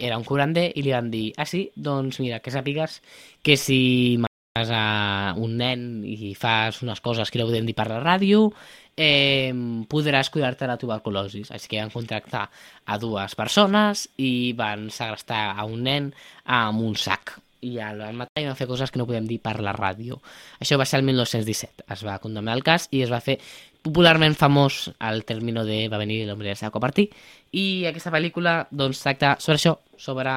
era 0.00 0.18
un 0.18 0.26
curander 0.28 0.68
i 0.74 0.84
li 0.84 0.92
van 0.94 1.10
dir, 1.10 1.32
ah 1.36 1.46
sí, 1.48 1.68
doncs 1.74 2.20
mira, 2.20 2.40
que 2.44 2.52
sàpigues 2.54 3.00
que 3.42 3.56
si 3.56 4.18
mates 4.20 4.72
a 4.74 5.34
un 5.38 5.56
nen 5.60 6.04
i 6.04 6.34
fas 6.38 6.82
unes 6.82 7.00
coses 7.00 7.30
que 7.30 7.40
no 7.40 7.48
podem 7.48 7.66
dir 7.68 7.76
per 7.78 7.88
la 7.88 8.02
ràdio, 8.04 8.52
eh, 8.96 9.52
podràs 9.88 10.30
cuidar-te 10.34 10.66
de 10.66 10.72
la 10.72 10.78
tuberculosi. 10.80 11.44
Així 11.48 11.68
que 11.70 11.80
van 11.80 11.94
contractar 11.94 12.48
a 12.84 12.98
dues 12.98 13.36
persones 13.38 14.08
i 14.16 14.54
van 14.58 14.88
segrestar 14.90 15.52
a 15.56 15.64
un 15.64 15.84
nen 15.86 16.12
amb 16.44 16.82
un 16.82 16.96
sac 16.96 17.38
i 17.60 17.78
el 17.82 18.02
van 18.02 18.18
matar 18.22 18.42
i 18.42 18.46
van 18.46 18.58
fer 18.58 18.68
coses 18.70 18.92
que 18.92 19.00
no 19.00 19.06
podem 19.08 19.26
dir 19.28 19.40
per 19.42 19.58
la 19.64 19.74
ràdio. 19.76 20.20
Això 20.60 20.78
va 20.78 20.86
ser 20.86 21.00
el 21.00 21.06
1917. 21.08 21.86
Es 21.94 22.04
va 22.06 22.18
condemnar 22.22 22.56
el 22.56 22.64
cas 22.66 22.88
i 22.92 23.02
es 23.04 23.12
va 23.12 23.22
fer 23.24 23.38
popularment 23.82 24.34
famós 24.36 24.88
al 24.98 25.24
término 25.24 25.64
de 25.64 25.86
Va 25.88 25.98
venir 25.98 26.24
l'hombre 26.26 26.48
del 26.50 26.58
saco 26.58 26.78
a 26.78 26.84
partir 26.84 27.08
i 27.56 27.86
aquesta 27.88 28.12
pel·lícula 28.12 28.66
doncs 28.70 29.00
tracta 29.04 29.36
sobre 29.40 29.56
això, 29.60 29.78
sobre 29.96 30.34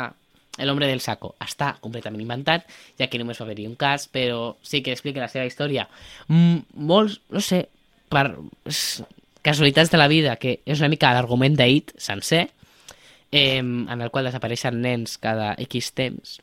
l'hombre 0.60 0.88
del 0.88 1.02
saco. 1.02 1.36
Està 1.42 1.76
completament 1.82 2.22
inventat, 2.22 2.68
ja 3.00 3.08
que 3.10 3.20
només 3.20 3.40
va 3.40 3.48
haver-hi 3.48 3.68
un 3.70 3.76
cas, 3.80 4.08
però 4.12 4.56
sí 4.62 4.82
que 4.84 4.94
explica 4.94 5.24
la 5.24 5.32
seva 5.32 5.48
història. 5.48 5.88
M 6.30 6.62
molts, 6.76 7.20
no 7.32 7.42
sé, 7.44 7.66
per 8.12 8.28
casualitats 9.42 9.92
de 9.92 10.00
la 10.00 10.10
vida, 10.12 10.36
que 10.38 10.60
és 10.66 10.80
una 10.84 10.92
mica 10.92 11.14
l'argument 11.16 11.56
d'Ait 11.58 11.94
sencer, 11.98 12.50
eh, 13.32 13.58
en 13.60 14.02
el 14.02 14.12
qual 14.12 14.28
desapareixen 14.28 14.82
nens 14.84 15.18
cada 15.22 15.54
X 15.58 15.94
temps, 15.98 16.40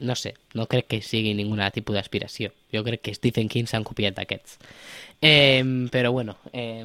no 0.00 0.16
sé, 0.16 0.34
no 0.54 0.66
crec 0.66 0.88
que 0.88 1.02
sigui 1.04 1.34
ningun 1.36 1.62
tipus 1.72 1.94
d'aspiració. 1.96 2.50
Jo 2.72 2.82
crec 2.84 3.04
que 3.04 3.14
Stephen 3.14 3.48
King 3.48 3.68
s'han 3.68 3.84
copiat 3.84 4.16
d'aquests. 4.16 4.58
Eh, 5.20 5.62
però 5.92 6.12
bueno, 6.12 6.36
eh, 6.52 6.84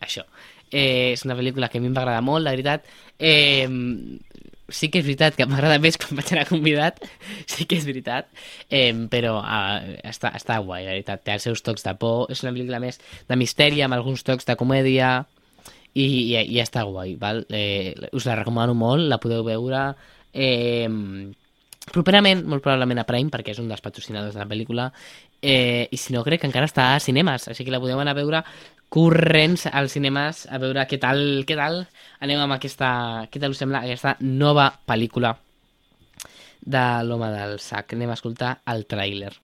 això. 0.00 0.26
Eh, 0.70 1.12
és 1.14 1.24
una 1.24 1.36
pel·lícula 1.38 1.70
que 1.70 1.78
a 1.78 1.80
mi 1.80 1.88
em 1.88 1.94
va 1.94 2.02
agradar 2.02 2.24
molt, 2.26 2.44
la 2.44 2.54
veritat. 2.56 2.86
Eh, 3.18 3.68
sí 4.68 4.88
que 4.90 5.00
és 5.00 5.06
veritat 5.06 5.36
que 5.36 5.46
m'agrada 5.46 5.78
més 5.82 5.98
quan 6.00 6.18
vaig 6.18 6.32
anar 6.32 6.46
convidat, 6.48 6.98
sí 7.52 7.66
que 7.68 7.78
és 7.78 7.86
veritat, 7.86 8.30
eh, 8.70 8.92
però 9.12 9.36
eh, 9.44 10.00
està, 10.10 10.32
està 10.34 10.58
guai, 10.64 10.86
la 10.88 10.96
veritat. 10.96 11.22
Té 11.24 11.36
els 11.36 11.46
seus 11.46 11.62
tocs 11.62 11.86
de 11.86 11.94
por, 12.00 12.26
és 12.32 12.42
una 12.44 12.54
pel·lícula 12.54 12.82
més 12.82 13.00
de 13.28 13.38
misteri, 13.38 13.82
amb 13.84 13.96
alguns 13.96 14.24
tocs 14.26 14.48
de 14.48 14.58
comèdia, 14.60 15.14
i, 15.94 16.02
i, 16.02 16.42
i 16.56 16.58
està 16.58 16.82
guai, 16.88 17.14
val? 17.20 17.44
Eh, 17.54 17.94
us 18.12 18.26
la 18.26 18.38
recomano 18.40 18.74
molt, 18.74 19.06
la 19.08 19.22
podeu 19.22 19.46
veure... 19.46 19.92
Eh, 20.34 20.88
properament, 21.92 22.44
molt 22.48 22.64
probablement 22.64 23.02
a 23.02 23.06
Prime, 23.08 23.30
perquè 23.32 23.52
és 23.52 23.60
un 23.60 23.68
dels 23.68 23.82
patrocinadors 23.84 24.36
de 24.36 24.40
la 24.40 24.48
pel·lícula, 24.48 24.88
eh, 25.42 25.88
i 25.90 25.98
si 26.00 26.14
no 26.14 26.24
crec 26.24 26.42
que 26.42 26.48
encara 26.48 26.68
està 26.70 26.94
a 26.94 27.02
cinemes, 27.02 27.48
així 27.50 27.66
que 27.66 27.74
la 27.74 27.80
podeu 27.82 28.00
anar 28.00 28.14
a 28.14 28.20
veure 28.20 28.42
corrents 28.94 29.66
als 29.66 29.96
cinemes 29.96 30.44
a 30.46 30.60
veure 30.62 30.84
què 30.86 31.00
tal, 31.02 31.42
què 31.48 31.56
tal 31.58 31.80
anem 32.22 32.44
amb 32.44 32.56
aquesta, 32.56 32.90
què 33.30 33.42
tal 33.42 33.56
us 33.56 33.60
sembla 33.60 33.82
aquesta 33.82 34.14
nova 34.20 34.68
pel·lícula 34.86 35.34
de 36.64 36.84
l'home 37.04 37.32
del 37.34 37.58
sac. 37.60 37.92
Anem 37.92 38.12
a 38.12 38.18
escoltar 38.18 38.58
el 38.72 38.86
tràiler. 38.88 39.34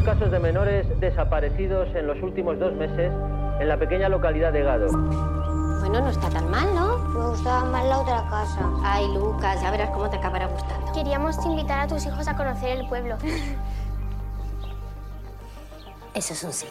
Los 0.00 0.14
casos 0.14 0.30
de 0.30 0.38
menores 0.38 0.86
desaparecidos 0.98 1.94
en 1.94 2.06
los 2.06 2.22
últimos 2.22 2.58
dos 2.58 2.72
meses 2.74 3.12
en 3.60 3.68
la 3.68 3.76
pequeña 3.76 4.08
localidad 4.08 4.50
de 4.52 4.62
Gado. 4.62 4.88
Bueno, 4.88 6.00
no 6.00 6.08
está 6.08 6.30
tan 6.30 6.50
mal, 6.50 6.74
¿no? 6.74 6.98
Me 6.98 7.28
gustaba 7.28 7.64
más 7.64 7.84
la 7.84 7.98
otra 7.98 8.24
casa. 8.30 8.70
Ay, 8.82 9.12
Lucas, 9.12 9.60
ya 9.60 9.70
verás 9.70 9.90
cómo 9.90 10.08
te 10.08 10.16
acabará 10.16 10.46
gustando. 10.46 10.90
Queríamos 10.92 11.36
invitar 11.44 11.80
a 11.80 11.86
tus 11.86 12.06
hijos 12.06 12.26
a 12.28 12.36
conocer 12.36 12.78
el 12.78 12.88
pueblo. 12.88 13.16
Eso 16.14 16.32
es 16.32 16.44
un 16.44 16.52
sí. 16.52 16.66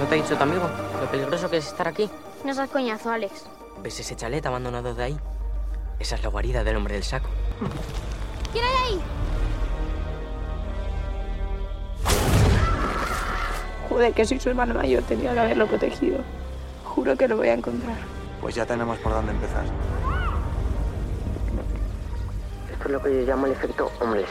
¿No 0.00 0.06
te 0.06 0.14
ha 0.14 0.16
dicho 0.16 0.36
tu 0.36 0.42
amigo 0.42 0.68
lo 1.00 1.10
peligroso 1.10 1.48
que 1.48 1.58
es 1.58 1.68
estar 1.68 1.86
aquí? 1.86 2.10
No 2.44 2.54
seas 2.54 2.70
coñazo, 2.70 3.10
Alex. 3.10 3.46
¿Ves 3.82 4.00
ese 4.00 4.16
chalet 4.16 4.44
abandonado 4.44 4.94
de 4.94 5.04
ahí? 5.04 5.16
Esa 6.00 6.16
es 6.16 6.24
la 6.24 6.28
guarida 6.28 6.64
del 6.64 6.76
hombre 6.76 6.94
del 6.94 7.04
saco. 7.04 7.28
¿Quién 8.52 8.64
hay 8.64 8.94
ahí? 8.94 9.00
Joder, 13.90 14.12
que 14.12 14.24
soy 14.24 14.38
su 14.38 14.48
hermano 14.48 14.72
mayor, 14.72 15.02
tenía 15.02 15.32
que 15.32 15.40
haberlo 15.40 15.66
protegido. 15.66 16.18
Juro 16.84 17.16
que 17.16 17.26
lo 17.26 17.36
voy 17.36 17.48
a 17.48 17.54
encontrar. 17.54 17.96
Pues 18.40 18.54
ya 18.54 18.64
tenemos 18.64 18.96
por 18.98 19.12
dónde 19.12 19.32
empezar. 19.32 19.64
Esto 22.72 22.84
es 22.84 22.90
lo 22.90 23.02
que 23.02 23.12
yo 23.12 23.26
llamo 23.26 23.46
el 23.46 23.52
efecto 23.52 23.90
hombre 24.00 24.24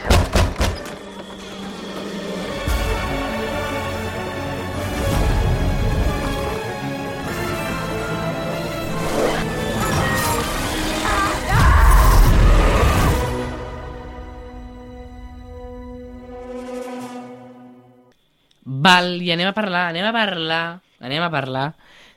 Val, 18.90 19.20
i 19.22 19.30
anem 19.30 19.46
a 19.46 19.54
parlar, 19.54 19.84
anem 19.92 20.06
a 20.08 20.10
parlar, 20.10 20.64
anem 20.98 21.22
a 21.22 21.30
parlar 21.30 21.66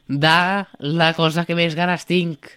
de 0.08 0.38
la 0.80 1.12
cosa 1.14 1.44
que 1.46 1.54
més 1.54 1.76
ganes 1.78 2.08
tinc. 2.10 2.48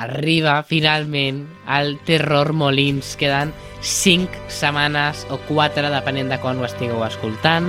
Arriba, 0.00 0.54
finalment, 0.64 1.42
el 1.68 1.98
Terror 2.08 2.54
Molins. 2.56 3.12
Queden 3.20 3.52
5 3.84 4.48
setmanes 4.48 5.26
o 5.28 5.36
4, 5.50 5.90
depenent 5.92 6.32
de 6.32 6.38
quan 6.40 6.62
ho 6.62 6.64
estigueu 6.64 7.04
escoltant. 7.04 7.68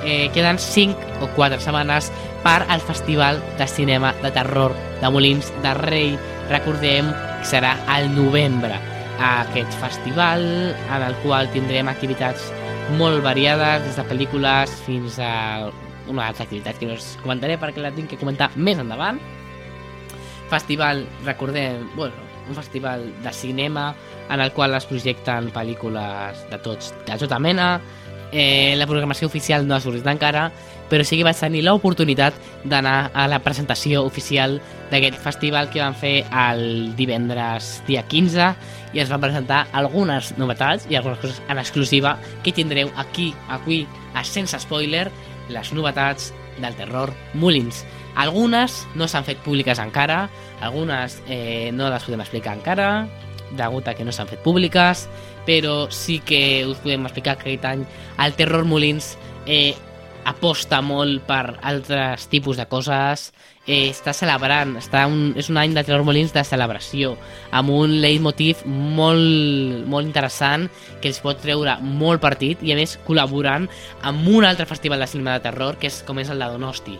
Eh, 0.00 0.30
queden 0.32 0.56
5 0.56 1.20
o 1.20 1.28
4 1.36 1.60
setmanes 1.60 2.08
per 2.46 2.62
al 2.64 2.80
Festival 2.80 3.42
de 3.60 3.68
Cinema 3.68 4.14
de 4.22 4.32
Terror 4.32 4.72
de 5.02 5.10
Molins 5.12 5.52
de 5.60 5.74
Rei. 5.82 6.14
Recordem 6.48 7.12
que 7.12 7.50
serà 7.52 7.76
al 7.84 8.08
novembre 8.16 8.80
aquest 9.18 9.76
festival 9.82 10.46
en 10.72 11.02
el 11.02 11.20
qual 11.20 11.50
tindrem 11.52 11.90
activitats 11.90 12.48
molt 12.96 13.20
variades, 13.22 13.82
des 13.84 13.98
de 13.98 14.04
pel·lícules 14.08 14.72
fins 14.86 15.18
a 15.20 15.68
una 16.08 16.28
altra 16.30 16.46
activitat 16.46 16.78
que 16.80 16.88
us 16.94 17.10
comentaré 17.20 17.58
perquè 17.60 17.82
la 17.84 17.92
tinc 17.92 18.08
que 18.12 18.20
comentar 18.20 18.48
més 18.56 18.80
endavant. 18.80 19.20
Festival, 20.48 21.04
recordem, 21.26 21.84
bueno, 21.94 22.16
un 22.48 22.56
festival 22.56 23.04
de 23.22 23.32
cinema 23.36 23.90
en 24.30 24.40
el 24.40 24.52
qual 24.56 24.74
es 24.74 24.86
projecten 24.88 25.50
pel·lícules 25.52 26.46
de 26.48 26.58
tots, 26.64 26.94
de 27.04 27.18
tota 27.20 27.38
mena. 27.38 27.74
Eh, 28.32 28.74
la 28.76 28.88
programació 28.88 29.28
oficial 29.28 29.66
no 29.68 29.76
ha 29.76 29.80
sortit 29.84 30.08
encara, 30.08 30.48
però 30.88 31.04
sí 31.04 31.18
que 31.18 31.26
vaig 31.26 31.38
tenir 31.38 31.62
l'oportunitat 31.66 32.36
d'anar 32.64 33.10
a 33.14 33.26
la 33.30 33.40
presentació 33.44 34.04
oficial 34.06 34.58
d'aquest 34.90 35.18
festival 35.22 35.70
que 35.70 35.82
van 35.82 35.96
fer 35.96 36.22
el 36.32 36.94
divendres 36.96 37.78
dia 37.86 38.04
15 38.08 38.48
i 38.96 39.02
es 39.02 39.12
van 39.12 39.20
presentar 39.20 39.66
algunes 39.76 40.32
novetats 40.38 40.88
i 40.88 40.96
algunes 40.96 41.20
coses 41.20 41.42
en 41.48 41.60
exclusiva 41.60 42.16
que 42.42 42.54
tindreu 42.56 42.90
aquí, 42.96 43.34
aquí, 43.48 43.86
a 44.14 44.24
sense 44.24 44.58
spoiler, 44.60 45.10
les 45.48 45.72
novetats 45.72 46.32
del 46.60 46.74
terror 46.74 47.12
Molins. 47.34 47.84
Algunes 48.18 48.82
no 48.98 49.06
s'han 49.06 49.26
fet 49.28 49.38
públiques 49.44 49.78
encara, 49.78 50.26
algunes 50.60 51.20
eh, 51.28 51.70
no 51.72 51.90
les 51.92 52.04
podem 52.04 52.24
explicar 52.24 52.56
encara, 52.56 53.06
degut 53.56 53.88
a 53.88 53.94
que 53.94 54.04
no 54.04 54.12
s'han 54.12 54.28
fet 54.28 54.42
públiques, 54.44 55.06
però 55.46 55.86
sí 55.94 56.18
que 56.20 56.66
us 56.68 56.80
podem 56.82 57.06
explicar 57.08 57.38
que 57.38 57.54
aquest 57.54 57.68
any 57.68 57.84
el 58.24 58.34
Terror 58.36 58.66
Molins 58.68 59.14
eh, 59.46 59.74
aposta 60.28 60.80
molt 60.84 61.24
per 61.28 61.58
altres 61.62 62.26
tipus 62.28 62.58
de 62.60 62.66
coses, 62.68 63.32
eh, 63.66 63.88
està 63.90 64.14
celebrant, 64.16 64.76
està 64.80 65.04
un, 65.08 65.32
és 65.38 65.50
un 65.52 65.60
any 65.60 65.74
de 65.76 65.84
Terror 65.84 66.04
Molins 66.06 66.32
de 66.34 66.44
celebració, 66.44 67.14
amb 67.50 67.72
un 67.72 67.98
leitmotiv 68.02 68.64
molt, 68.66 69.84
molt 69.88 70.08
interessant 70.08 70.68
que 71.02 71.12
els 71.12 71.20
pot 71.24 71.40
treure 71.42 71.78
molt 71.82 72.24
partit 72.24 72.64
i 72.64 72.74
a 72.74 72.78
més 72.78 72.98
col·laborant 73.06 73.68
amb 74.08 74.28
un 74.28 74.48
altre 74.48 74.68
festival 74.68 75.04
de 75.04 75.10
cinema 75.10 75.38
de 75.38 75.46
terror 75.48 75.78
que 75.78 75.88
és 75.92 76.02
com 76.06 76.20
és 76.20 76.32
el 76.32 76.44
de 76.44 76.50
Donosti. 76.56 76.98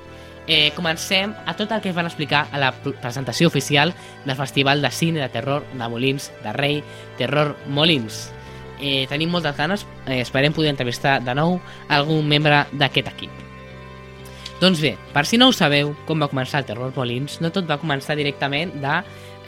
Eh, 0.49 0.73
comencem 0.73 1.35
a 1.45 1.53
tot 1.57 1.73
el 1.77 1.83
que 1.85 1.91
es 1.91 1.97
van 1.97 2.09
explicar 2.09 2.47
a 2.53 2.61
la 2.61 2.73
presentació 2.73 3.49
oficial 3.53 3.93
del 4.25 4.37
Festival 4.37 4.81
de 4.81 4.91
Cine 4.91 5.21
de 5.21 5.29
Terror 5.29 5.67
de 5.75 5.89
Molins 5.93 6.33
de 6.43 6.57
Rei, 6.57 6.83
Terror 7.19 7.55
Molins. 7.69 8.31
Eh, 8.81 9.07
tenim 9.11 9.31
moltes 9.31 9.57
ganes, 9.57 9.87
eh, 10.07 10.21
esperem 10.23 10.55
poder 10.55 10.71
entrevistar 10.71 11.19
de 11.25 11.35
nou 11.35 11.59
algun 11.89 12.27
membre 12.29 12.65
d'aquest 12.73 13.15
equip. 13.15 13.45
Doncs 14.59 14.81
bé, 14.83 14.97
per 15.15 15.25
si 15.27 15.39
no 15.39 15.49
ho 15.49 15.55
sabeu, 15.55 15.95
com 16.07 16.19
va 16.19 16.31
començar 16.31 16.63
el 16.63 16.67
Terror 16.67 16.93
Molins, 16.97 17.41
no 17.41 17.53
tot 17.55 17.69
va 17.69 17.79
començar 17.79 18.17
directament 18.19 18.73
de 18.83 18.95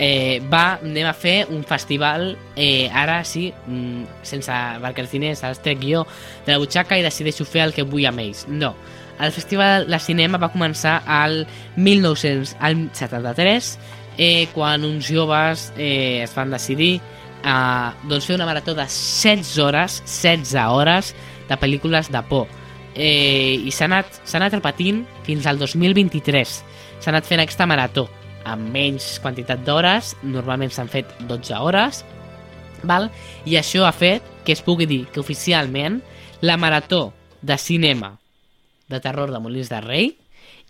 eh, 0.01 0.41
va, 0.51 0.81
anem 0.81 1.07
a 1.11 1.13
fer 1.13 1.47
un 1.51 1.65
festival 1.67 2.37
eh, 2.55 2.89
ara 2.95 3.25
sí, 3.27 3.53
mm, 3.53 4.05
sense 4.27 4.53
perquè 4.83 5.01
els 5.05 5.13
diners 5.13 5.45
els 5.47 5.61
trec 5.63 5.79
jo 5.85 6.07
de 6.47 6.55
la 6.55 6.59
butxaca 6.63 6.99
i 6.99 7.03
decideixo 7.05 7.45
fer 7.45 7.63
el 7.67 7.75
que 7.77 7.83
vull 7.83 8.07
amb 8.09 8.21
ells. 8.23 8.47
No, 8.49 8.75
el 9.21 9.33
festival 9.37 9.87
de 9.91 9.99
cinema 10.01 10.39
va 10.41 10.53
començar 10.55 11.03
al 11.05 11.47
1973 11.77 13.79
eh, 14.17 14.49
quan 14.55 14.85
uns 14.89 15.11
joves 15.11 15.73
eh, 15.77 16.23
es 16.25 16.35
van 16.35 16.51
decidir 16.55 17.01
a 17.45 17.95
doncs 18.09 18.27
fer 18.29 18.37
una 18.37 18.47
marató 18.49 18.75
de 18.75 18.87
16 18.87 19.59
hores, 19.59 20.01
16 20.07 20.55
hores 20.69 21.15
de 21.49 21.59
pel·lícules 21.59 22.11
de 22.13 22.23
por 22.29 22.49
eh, 22.95 23.59
i 23.59 23.73
s'ha 23.75 23.87
anat, 23.89 24.21
anat 24.35 24.57
repetint 24.59 25.05
fins 25.27 25.47
al 25.47 25.59
2023. 25.61 26.57
S'ha 27.01 27.13
anat 27.13 27.29
fent 27.29 27.43
aquesta 27.43 27.69
marató 27.69 28.09
amb 28.49 28.71
menys 28.73 29.19
quantitat 29.23 29.63
d'hores, 29.67 30.15
normalment 30.23 30.73
s'han 30.73 30.89
fet 30.89 31.11
12 31.29 31.59
hores, 31.61 32.05
val? 32.83 33.11
i 33.45 33.57
això 33.61 33.85
ha 33.87 33.93
fet 33.93 34.25
que 34.45 34.55
es 34.57 34.65
pugui 34.65 34.89
dir 34.89 35.05
que 35.13 35.21
oficialment 35.21 36.01
la 36.41 36.57
marató 36.57 37.13
de 37.43 37.57
cinema 37.59 38.17
de 38.89 39.01
terror 39.01 39.31
de 39.31 39.41
Molins 39.41 39.69
de 39.71 39.81
Rei 39.85 40.11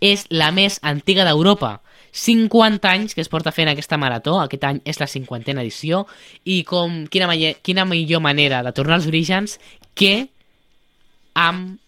és 0.01 0.27
la 0.31 0.51
més 0.53 0.79
antiga 0.83 1.25
d'Europa. 1.25 1.81
50 2.13 2.91
anys 2.91 3.15
que 3.15 3.23
es 3.25 3.31
porta 3.31 3.53
fent 3.53 3.71
aquesta 3.71 3.99
marató, 4.01 4.39
aquest 4.41 4.65
any 4.67 4.81
és 4.85 5.01
la 5.01 5.09
50a 5.11 5.61
edició, 5.61 6.07
i 6.45 6.63
com, 6.69 7.05
quina, 7.11 7.31
quina 7.63 7.87
millor 7.89 8.25
manera 8.25 8.65
de 8.67 8.75
tornar 8.77 8.99
als 8.99 9.09
orígens 9.11 9.59
que 9.95 10.29
amb 11.35 11.79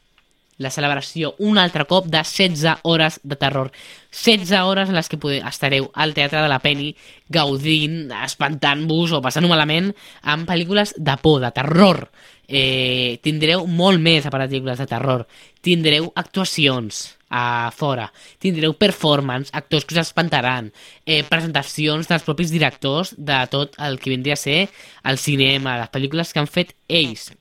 la 0.63 0.71
celebració 0.71 1.35
un 1.43 1.59
altre 1.59 1.85
cop 1.91 2.07
de 2.07 2.23
16 2.23 2.85
hores 2.89 3.19
de 3.23 3.37
terror. 3.37 3.73
16 4.13 4.53
hores 4.61 4.89
en 4.89 4.97
les 4.97 5.09
que 5.09 5.19
estareu 5.41 5.91
al 5.95 6.15
Teatre 6.15 6.43
de 6.43 6.49
la 6.49 6.61
Penny 6.63 6.93
gaudint, 7.29 8.13
espantant-vos 8.23 9.17
o 9.17 9.23
passant-ho 9.25 9.51
malament 9.51 9.91
amb 10.23 10.49
pel·lícules 10.49 10.95
de 10.97 11.17
por, 11.23 11.41
de 11.43 11.51
terror. 11.51 12.09
eh, 12.53 13.19
tindreu 13.23 13.67
molt 13.67 14.01
més 14.01 14.27
a 14.27 14.31
pel·lícules 14.31 14.79
de 14.79 14.87
terror. 14.87 15.27
Tindreu 15.63 16.13
actuacions 16.15 17.17
a 17.33 17.73
fora, 17.75 18.13
tindreu 18.39 18.77
performance, 18.77 19.51
actors 19.57 19.87
que 19.89 19.97
us 19.97 20.05
espantaran, 20.05 20.71
eh, 21.07 21.25
presentacions 21.25 22.07
dels 22.07 22.23
propis 22.29 22.53
directors 22.53 23.15
de 23.17 23.41
tot 23.51 23.75
el 23.81 23.99
que 23.99 24.13
vindria 24.13 24.37
a 24.37 24.43
ser 24.45 24.69
el 25.03 25.19
cinema, 25.19 25.79
les 25.81 25.91
pel·lícules 25.91 26.33
que 26.33 26.45
han 26.45 26.51
fet 26.51 26.77
ells. 26.87 27.33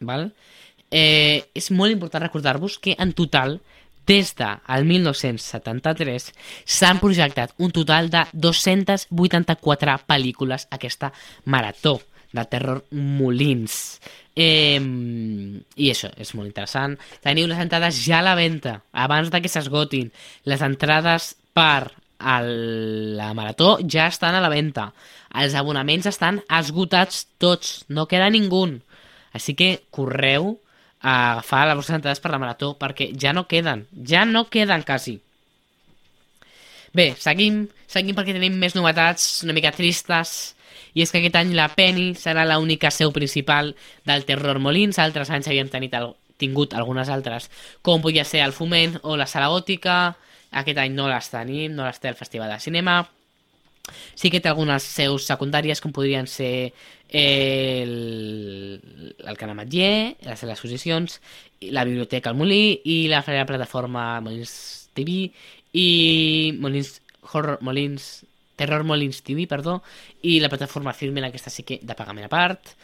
Val? 0.00 0.32
Eh, 0.90 1.44
és 1.52 1.70
molt 1.70 1.92
important 1.92 2.24
recordar-vos 2.24 2.78
que 2.80 2.96
en 2.98 3.12
total 3.12 3.60
des 4.08 4.32
del 4.34 4.86
1973 4.88 6.30
s'han 6.64 6.98
projectat 7.02 7.52
un 7.58 7.74
total 7.76 8.08
de 8.08 8.24
284 8.32 9.98
pel·lícules 10.08 10.64
aquesta 10.72 11.12
marató 11.44 11.98
de 12.32 12.44
terror 12.50 12.84
Molins. 12.92 13.98
Eh, 14.38 14.78
I 14.78 15.90
això 15.90 16.10
és 16.20 16.34
molt 16.38 16.46
interessant. 16.50 16.96
Teniu 17.24 17.48
les 17.50 17.58
entrades 17.62 17.98
ja 18.04 18.20
a 18.20 18.26
la 18.26 18.36
venda, 18.38 18.78
abans 18.92 19.32
de 19.32 19.40
que 19.42 19.50
s'esgotin. 19.50 20.12
Les 20.46 20.62
entrades 20.62 21.32
per 21.56 21.90
el, 22.18 23.16
la 23.16 23.32
marató 23.34 23.78
ja 23.82 24.06
estan 24.06 24.34
a 24.34 24.42
la 24.44 24.52
venda. 24.52 24.92
Els 25.34 25.54
abonaments 25.58 26.06
estan 26.06 26.42
esgotats 26.60 27.26
tots, 27.38 27.84
no 27.88 28.06
queda 28.10 28.30
ningú. 28.30 28.66
Així 29.34 29.54
que 29.54 29.84
correu 29.94 30.56
a 31.00 31.14
agafar 31.32 31.66
les 31.68 31.78
vostres 31.78 31.98
entrades 31.98 32.20
per 32.20 32.32
la 32.32 32.40
marató 32.42 32.72
perquè 32.78 33.12
ja 33.14 33.32
no 33.32 33.46
queden, 33.46 33.86
ja 34.06 34.24
no 34.26 34.48
queden 34.50 34.82
quasi. 34.86 35.18
Bé, 36.94 37.12
seguim, 37.20 37.66
seguim 37.86 38.16
perquè 38.16 38.34
tenim 38.34 38.56
més 38.58 38.74
novetats 38.74 39.44
una 39.44 39.54
mica 39.54 39.70
tristes 39.76 40.54
i 40.94 41.04
és 41.04 41.12
que 41.12 41.20
aquest 41.20 41.36
any 41.40 41.52
la 41.56 41.68
Penny 41.74 42.14
serà 42.18 42.46
l'única 42.48 42.92
seu 42.94 43.12
principal 43.12 43.74
del 44.08 44.24
Terror 44.28 44.60
Molins, 44.62 44.98
altres 45.02 45.30
anys 45.34 45.50
havíem 45.50 45.70
tenit 45.72 45.94
el, 45.98 46.12
tingut 46.38 46.74
algunes 46.74 47.10
altres, 47.12 47.50
com 47.82 48.02
podia 48.02 48.24
ser 48.24 48.44
el 48.46 48.54
Foment 48.56 48.98
o 49.02 49.18
la 49.18 49.26
Sala 49.26 49.50
Gòtica, 49.52 50.16
aquest 50.50 50.78
any 50.80 50.94
no 50.96 51.08
les 51.10 51.28
tenim, 51.32 51.74
no 51.76 51.84
les 51.84 52.00
té 52.00 52.08
el 52.12 52.18
Festival 52.18 52.54
de 52.54 52.60
Cinema, 52.62 53.02
sí 54.14 54.30
que 54.30 54.40
té 54.40 54.50
algunes 54.50 54.84
seus 54.84 55.26
secundàries 55.28 55.82
com 55.82 55.92
podrien 55.96 56.28
ser 56.28 56.72
el, 57.08 58.80
el 59.24 59.36
Can 59.40 59.52
Ametller, 59.52 60.16
les, 60.24 60.42
les 60.42 60.54
exposicions, 60.54 61.20
la 61.72 61.84
Biblioteca 61.88 62.30
al 62.30 62.38
Molí 62.38 62.80
i 62.84 62.98
la 63.10 63.22
plataforma 63.24 64.20
Molins 64.24 64.54
TV 64.96 65.28
i 65.72 65.88
Molins 66.60 66.98
Horror 67.32 67.62
Molins 67.64 68.10
Terror 68.58 68.84
Molins 68.84 69.22
TV, 69.24 69.46
perdó, 69.50 69.78
i 70.26 70.38
la 70.42 70.50
plataforma 70.52 70.96
Filmen, 70.96 71.28
aquesta 71.28 71.52
sí 71.54 71.64
que 71.64 71.78
de 71.82 71.96
pagament 71.98 72.26
a 72.26 72.32
part. 72.32 72.74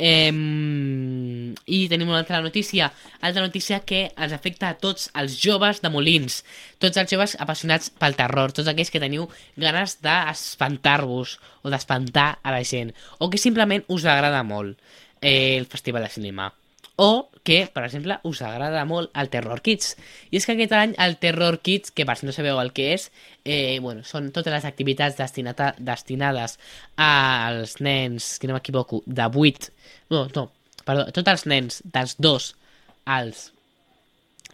Ehm, 0.00 1.52
I 1.68 1.80
tenim 1.92 2.08
una 2.08 2.22
altra 2.22 2.40
notícia, 2.40 2.88
altra 3.20 3.42
notícia 3.44 3.82
que 3.84 4.06
ens 4.16 4.32
afecta 4.32 4.70
a 4.70 4.78
tots 4.80 5.10
els 5.12 5.36
joves 5.42 5.82
de 5.84 5.90
Molins, 5.92 6.40
tots 6.80 6.96
els 6.96 7.12
joves 7.12 7.36
apassionats 7.38 7.92
pel 8.00 8.16
terror, 8.16 8.54
tots 8.56 8.70
aquells 8.72 8.90
que 8.90 9.02
teniu 9.02 9.28
ganes 9.60 9.98
d'espantar-vos 10.00 11.36
o 11.62 11.74
d'espantar 11.74 12.30
a 12.42 12.56
la 12.56 12.64
gent, 12.64 12.94
o 13.18 13.28
que 13.28 13.42
simplement 13.42 13.84
us 13.92 14.08
agrada 14.08 14.40
molt 14.42 14.80
eh, 15.20 15.58
el 15.60 15.68
Festival 15.68 16.08
de 16.08 16.14
Cinema 16.16 16.48
o 16.96 17.30
que, 17.44 17.64
per 17.72 17.84
exemple, 17.86 18.18
us 18.28 18.42
agrada 18.44 18.84
molt 18.84 19.12
el 19.18 19.30
Terror 19.32 19.62
Kids. 19.64 19.94
I 20.30 20.40
és 20.40 20.46
que 20.46 20.56
aquest 20.56 20.74
any 20.76 20.94
el 21.00 21.16
Terror 21.22 21.60
Kids, 21.64 21.94
que 21.94 22.06
per 22.08 22.16
si 22.18 22.28
no 22.28 22.34
sabeu 22.36 22.60
el 22.60 22.72
que 22.76 22.90
és, 22.94 23.08
eh, 23.44 23.78
bueno, 23.80 24.04
són 24.04 24.30
totes 24.34 24.52
les 24.52 24.66
activitats 24.68 25.16
destinata, 25.18 25.74
destinades 25.78 26.58
als 26.96 27.78
nens, 27.80 28.36
si 28.40 28.50
no 28.50 28.58
m'equivoco, 28.58 29.02
de 29.06 29.30
8... 29.30 29.72
No, 30.10 30.26
no, 30.34 30.50
perdó, 30.84 31.08
tots 31.14 31.32
els 31.32 31.46
nens 31.46 31.80
dels 31.84 32.16
2 32.18 32.52
als 33.06 33.50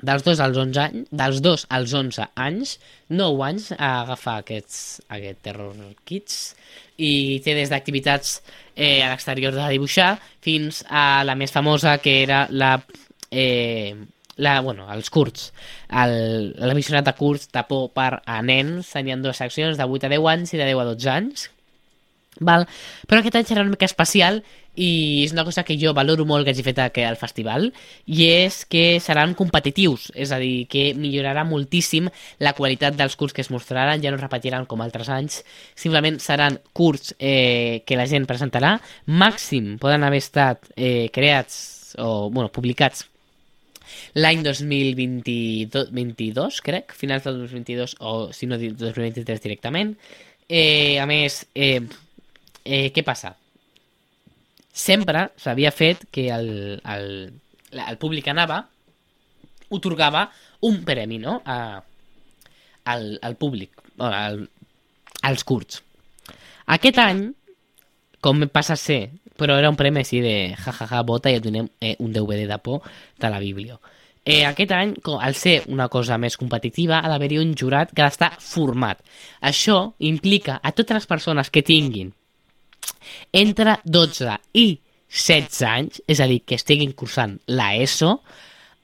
dels 0.06 0.24
2 0.26 0.42
als 0.44 0.58
11 0.62 0.82
anys, 0.82 1.08
dels 1.10 1.40
2 1.44 1.66
als 1.78 1.94
11 1.98 2.28
anys, 2.46 2.76
9 3.10 3.46
anys 3.46 3.70
a 3.76 3.90
agafar 4.02 4.38
aquests, 4.42 4.80
aquest 5.12 5.42
Terror 5.46 5.74
Kids 6.08 6.40
i 6.96 7.40
té 7.44 7.56
des 7.58 7.72
d'activitats 7.72 8.40
eh, 8.74 9.02
a 9.04 9.10
l'exterior 9.12 9.54
de 9.54 9.68
dibuixar 9.74 10.14
fins 10.44 10.82
a 10.88 11.24
la 11.26 11.36
més 11.38 11.54
famosa 11.54 11.98
que 12.02 12.20
era 12.22 12.46
la... 12.50 12.76
Eh, 13.30 13.94
la, 14.36 14.58
bueno, 14.60 14.84
els 14.92 15.08
curts, 15.08 15.46
el, 15.88 16.50
la 16.60 16.74
visionat 16.76 17.06
de 17.06 17.14
curts 17.16 17.48
de 17.56 17.62
por 17.64 17.86
per 17.96 18.18
a 18.20 18.42
nens, 18.44 18.90
tenien 18.92 19.22
dues 19.24 19.40
seccions 19.40 19.80
de 19.80 19.86
8 19.88 20.10
a 20.10 20.10
10 20.12 20.26
anys 20.34 20.52
i 20.52 20.60
de 20.60 20.66
10 20.68 20.82
a 20.82 20.84
12 20.90 21.08
anys, 21.14 21.46
Val? 22.40 22.66
Però 23.08 23.20
aquest 23.20 23.38
any 23.38 23.46
serà 23.48 23.62
una 23.64 23.72
mica 23.72 23.88
especial 23.88 24.42
i 24.76 25.24
és 25.24 25.32
una 25.32 25.44
cosa 25.44 25.64
que 25.64 25.78
jo 25.80 25.94
valoro 25.96 26.26
molt 26.28 26.46
que 26.46 26.52
hagi 26.52 26.64
fet 26.66 26.80
al 26.84 27.18
festival 27.20 27.70
i 28.06 28.28
és 28.28 28.62
que 28.68 29.00
seran 29.00 29.34
competitius, 29.34 30.10
és 30.14 30.32
a 30.32 30.38
dir, 30.42 30.66
que 30.70 30.92
millorarà 30.94 31.46
moltíssim 31.48 32.10
la 32.44 32.54
qualitat 32.56 32.96
dels 32.96 33.16
curts 33.16 33.34
que 33.34 33.44
es 33.44 33.50
mostraran, 33.50 34.02
ja 34.04 34.12
no 34.12 34.20
repetiran 34.20 34.68
com 34.68 34.84
altres 34.84 35.10
anys, 35.12 35.42
simplement 35.74 36.20
seran 36.20 36.60
curts 36.76 37.14
eh, 37.18 37.82
que 37.86 37.98
la 37.98 38.06
gent 38.06 38.28
presentarà, 38.28 38.76
màxim 39.06 39.76
poden 39.80 40.04
haver 40.04 40.22
estat 40.22 40.70
eh, 40.76 41.08
creats 41.12 41.96
o 41.98 42.30
bueno, 42.30 42.52
publicats 42.52 43.06
l'any 44.16 44.42
2022, 44.44 46.60
crec, 46.64 46.92
finals 46.96 47.24
del 47.24 47.38
2022 47.44 47.96
o 48.00 48.32
si 48.32 48.46
no 48.46 48.58
2023 48.58 49.42
directament. 49.42 49.96
Eh, 50.48 50.98
a 51.00 51.06
més, 51.06 51.46
eh, 51.54 51.80
eh, 52.64 52.92
què 52.92 53.02
passa? 53.04 53.36
Sempre 54.76 55.30
s'havia 55.40 55.72
fet 55.72 56.04
que 56.12 56.28
el, 56.34 56.48
el, 56.84 57.06
el 57.72 57.98
públic 58.00 58.28
anava, 58.28 58.60
otorgava 59.72 60.26
un 60.68 60.82
premi, 60.84 61.16
no?, 61.22 61.38
a, 61.44 61.80
al, 62.92 63.06
al 63.24 63.36
públic, 63.40 63.80
al, 64.04 64.42
als 65.24 65.44
curts. 65.48 65.80
Aquest 66.76 67.00
any, 67.00 67.24
com 68.20 68.44
passa 68.52 68.76
a 68.76 68.80
ser, 68.80 69.00
però 69.40 69.56
era 69.56 69.70
un 69.72 69.78
premi 69.80 70.02
així 70.02 70.20
de 70.20 70.34
jajaja, 70.52 70.84
ja, 70.84 70.90
ja, 70.92 71.04
vota 71.08 71.32
i 71.32 71.38
et 71.38 71.44
donem 71.44 71.70
eh, 71.80 71.94
un 72.02 72.12
DVD 72.12 72.44
de 72.50 72.60
por 72.60 72.84
de 73.20 73.32
la 73.32 73.40
Bíblia. 73.40 73.78
Eh, 74.26 74.42
aquest 74.44 74.72
any, 74.74 74.92
al 75.22 75.38
ser 75.38 75.60
una 75.70 75.86
cosa 75.88 76.18
més 76.18 76.36
competitiva, 76.36 76.98
ha 76.98 77.08
d'haver-hi 77.08 77.38
un 77.38 77.56
jurat 77.56 77.92
que 77.94 78.02
ha 78.02 78.10
d'estar 78.10 78.32
format. 78.42 79.00
Això 79.40 79.94
implica 80.04 80.60
a 80.60 80.72
totes 80.76 81.00
les 81.00 81.08
persones 81.08 81.48
que 81.54 81.64
tinguin 81.64 82.12
entre 83.32 83.78
12 83.84 84.36
i 84.54 84.66
16 85.08 85.62
anys, 85.68 86.02
és 86.06 86.20
a 86.20 86.26
dir, 86.28 86.42
que 86.44 86.58
estiguin 86.58 86.92
cursant 86.92 87.38
la 87.46 87.74
ESO, 87.76 88.20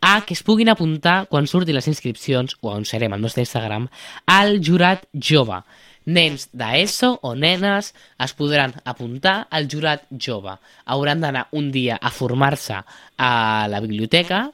a 0.03 0.15
que 0.27 0.35
es 0.35 0.43
puguin 0.43 0.71
apuntar 0.73 1.27
quan 1.31 1.47
surtin 1.47 1.77
les 1.77 1.89
inscripcions, 1.91 2.57
o 2.61 2.73
on 2.73 2.87
serem 2.89 3.13
al 3.15 3.23
nostre 3.23 3.45
Instagram, 3.45 3.89
al 4.27 4.59
jurat 4.65 5.05
jove. 5.15 5.63
Nens 6.05 6.49
d'ESO 6.51 7.13
o 7.23 7.37
nenes 7.39 7.93
es 8.19 8.33
podran 8.35 8.75
apuntar 8.85 9.47
al 9.51 9.69
jurat 9.71 10.09
jove. 10.11 10.57
Hauran 10.85 11.23
d'anar 11.23 11.47
un 11.53 11.71
dia 11.71 12.01
a 12.01 12.11
formar-se 12.11 12.81
a 13.19 13.69
la 13.71 13.81
biblioteca, 13.85 14.49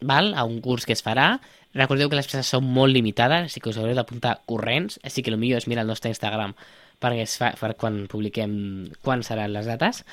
val? 0.00 0.34
a 0.34 0.44
un 0.44 0.60
curs 0.62 0.86
que 0.86 0.94
es 0.94 1.02
farà, 1.02 1.40
Recordeu 1.72 2.10
que 2.12 2.18
les 2.18 2.26
places 2.28 2.50
són 2.52 2.66
molt 2.68 2.92
limitades, 2.92 3.46
així 3.46 3.60
que 3.64 3.70
us 3.70 3.78
haureu 3.80 3.96
d'apuntar 3.96 4.34
corrents, 4.44 4.98
així 5.08 5.22
que 5.24 5.32
el 5.32 5.38
millor 5.40 5.62
és 5.62 5.66
mirar 5.70 5.86
el 5.86 5.88
nostre 5.88 6.10
Instagram 6.12 6.52
perquè 7.02 7.26
es 7.26 7.36
fa, 7.40 7.52
per 7.58 7.74
quan 7.78 8.04
publiquem 8.10 8.52
quan 9.02 9.24
seran 9.26 9.52
les 9.52 9.68
dates. 9.68 10.04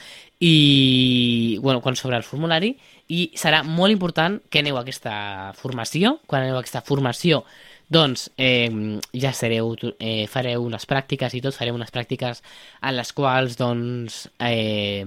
I 0.41 1.59
bueno, 1.61 1.83
quan 1.85 1.97
s'obre 1.99 2.17
el 2.17 2.27
formulari 2.27 2.73
i 3.09 3.29
serà 3.37 3.61
molt 3.63 3.93
important 3.93 4.39
que 4.49 4.63
aneu 4.63 4.79
a 4.79 4.85
aquesta 4.85 5.53
formació. 5.57 6.17
Quan 6.27 6.45
aneu 6.45 6.57
a 6.57 6.63
aquesta 6.63 6.83
formació 6.85 7.43
doncs 7.89 8.29
eh, 8.37 8.69
ja 9.17 9.33
sereu, 9.33 9.73
eh, 9.97 10.27
fareu 10.29 10.63
unes 10.63 10.85
pràctiques 10.85 11.33
i 11.33 11.41
tot, 11.41 11.57
fareu 11.57 11.73
unes 11.75 11.89
pràctiques 11.91 12.43
en 12.85 12.95
les 12.95 13.13
quals 13.17 13.57
doncs 13.57 14.27
eh, 14.45 15.03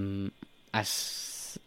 es, 0.75 0.91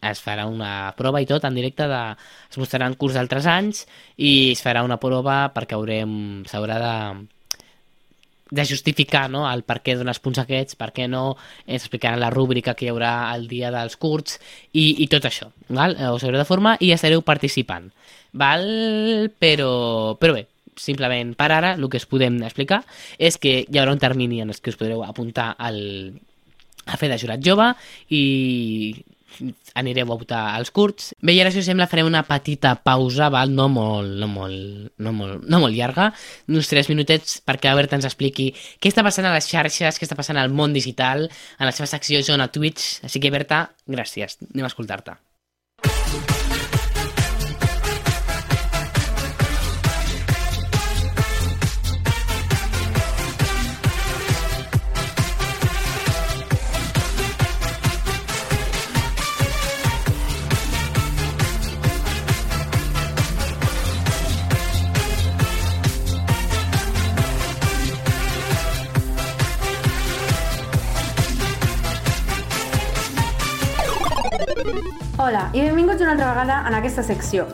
es 0.01 0.21
farà 0.21 0.45
una 0.45 0.93
prova 0.97 1.21
i 1.23 1.27
tot 1.29 1.47
en 1.49 1.57
directe 1.57 1.87
de, 1.89 2.03
es 2.51 2.59
mostraran 2.61 2.95
curs 3.01 3.17
d'altres 3.17 3.49
anys 3.49 3.87
i 4.17 4.53
es 4.53 4.61
farà 4.61 4.85
una 4.85 4.99
prova 5.01 5.47
perquè 5.55 5.77
haurem 5.77 6.45
s'haurà 6.49 6.77
de 6.83 6.93
de 8.49 8.65
justificar 8.65 9.27
no, 9.31 9.45
el 9.49 9.63
per 9.67 9.79
què 9.83 9.97
dones 9.97 10.19
punts 10.23 10.39
aquests, 10.43 10.77
per 10.79 10.91
què 10.95 11.07
no, 11.11 11.35
ens 11.65 11.85
explicaran 11.85 12.21
la 12.21 12.31
rúbrica 12.33 12.75
que 12.77 12.87
hi 12.87 12.91
haurà 12.91 13.33
el 13.35 13.47
dia 13.51 13.71
dels 13.73 13.97
curts 13.99 14.39
i, 14.73 15.03
i 15.03 15.07
tot 15.11 15.27
això. 15.27 15.49
Val? 15.69 15.97
Us 16.13 16.23
haureu 16.23 16.39
de 16.39 16.47
formar 16.47 16.77
i 16.83 16.93
estareu 16.95 17.23
participant. 17.25 17.89
Val? 18.37 18.67
Però, 19.39 19.71
però 20.19 20.37
bé, 20.37 20.45
simplement 20.77 21.33
per 21.37 21.51
ara 21.51 21.73
el 21.75 21.89
que 21.89 21.99
us 21.99 22.07
podem 22.09 22.39
explicar 22.45 22.83
és 23.17 23.39
que 23.41 23.59
hi 23.65 23.79
haurà 23.81 23.95
un 23.95 24.01
termini 24.01 24.41
en 24.43 24.53
el 24.53 24.61
que 24.61 24.71
us 24.73 24.79
podreu 24.79 25.03
apuntar 25.03 25.53
al, 25.57 25.79
a 26.85 26.97
fer 26.97 27.11
de 27.11 27.19
jurat 27.19 27.43
jove 27.43 27.71
i 28.13 28.23
anireu 29.77 30.11
a 30.11 30.17
votar 30.17 30.41
als 30.55 30.71
curts. 30.73 31.11
Bé, 31.21 31.35
i 31.35 31.41
ara, 31.43 31.51
si 31.53 31.61
us 31.61 31.69
sembla, 31.69 31.89
farem 31.91 32.09
una 32.09 32.23
petita 32.27 32.75
pausa, 32.81 33.29
val? 33.33 33.53
No 33.53 33.67
molt, 33.71 34.17
no 34.21 34.29
molt, 34.31 34.91
no 34.97 35.13
molt, 35.15 35.45
no 35.47 35.61
molt 35.63 35.77
llarga, 35.77 36.09
uns 36.49 36.71
3 36.71 36.91
minutets 36.93 37.39
perquè 37.45 37.71
la 37.71 37.77
Berta 37.79 37.99
ens 37.99 38.07
expliqui 38.09 38.49
què 38.81 38.91
està 38.91 39.05
passant 39.05 39.27
a 39.27 39.35
les 39.35 39.49
xarxes, 39.49 39.99
què 39.99 40.07
està 40.07 40.17
passant 40.19 40.39
al 40.41 40.53
món 40.53 40.75
digital, 40.75 41.27
en 41.59 41.69
la 41.69 41.75
seva 41.75 41.89
secció 41.89 42.23
Zona 42.25 42.49
Twitch. 42.51 43.03
Així 43.07 43.21
que, 43.23 43.33
Berta, 43.33 43.67
gràcies. 43.87 44.39
Anem 44.53 44.67
a 44.67 44.73
escoltar-te. 44.73 45.19
Una 76.07 76.13
altra 76.13 76.29
vegada 76.31 76.63
en 76.67 76.73
aquesta 76.73 77.03
secció. 77.03 77.45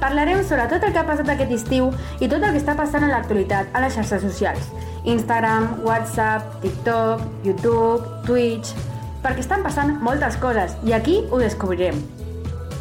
Parlarem 0.00 0.42
sobre 0.44 0.66
tot 0.68 0.82
el 0.84 0.92
que 0.92 1.00
ha 1.00 1.06
passat 1.08 1.30
aquest 1.32 1.52
estiu 1.56 1.86
i 2.20 2.28
tot 2.28 2.42
el 2.42 2.52
que 2.52 2.60
està 2.60 2.74
passant 2.76 3.06
en 3.06 3.12
l'actualitat 3.14 3.72
a 3.72 3.80
les 3.80 3.94
xarxes 3.96 4.20
socials. 4.26 4.66
Instagram, 5.08 5.78
WhatsApp, 5.86 6.60
TikTok, 6.64 7.24
YouTube, 7.46 8.24
Twitch... 8.28 8.74
Perquè 9.22 9.38
estan 9.38 9.62
passant 9.62 9.92
moltes 10.02 10.34
coses 10.42 10.72
i 10.82 10.90
aquí 10.96 11.20
ho 11.30 11.38
descobrirem. 11.38 12.00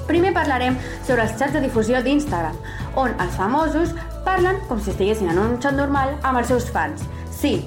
Primer 0.08 0.32
parlarem 0.34 0.74
sobre 1.06 1.28
els 1.28 1.36
xats 1.38 1.54
de 1.54 1.62
difusió 1.62 2.02
d'Instagram, 2.02 2.58
on 2.98 3.14
els 3.22 3.38
famosos 3.38 3.94
parlen 4.26 4.58
com 4.66 4.82
si 4.82 4.90
estiguessin 4.90 5.30
en 5.30 5.38
un 5.38 5.56
xat 5.62 5.78
normal 5.78 6.18
amb 6.24 6.42
els 6.42 6.50
seus 6.50 6.66
fans. 6.74 7.06
Sí, 7.30 7.60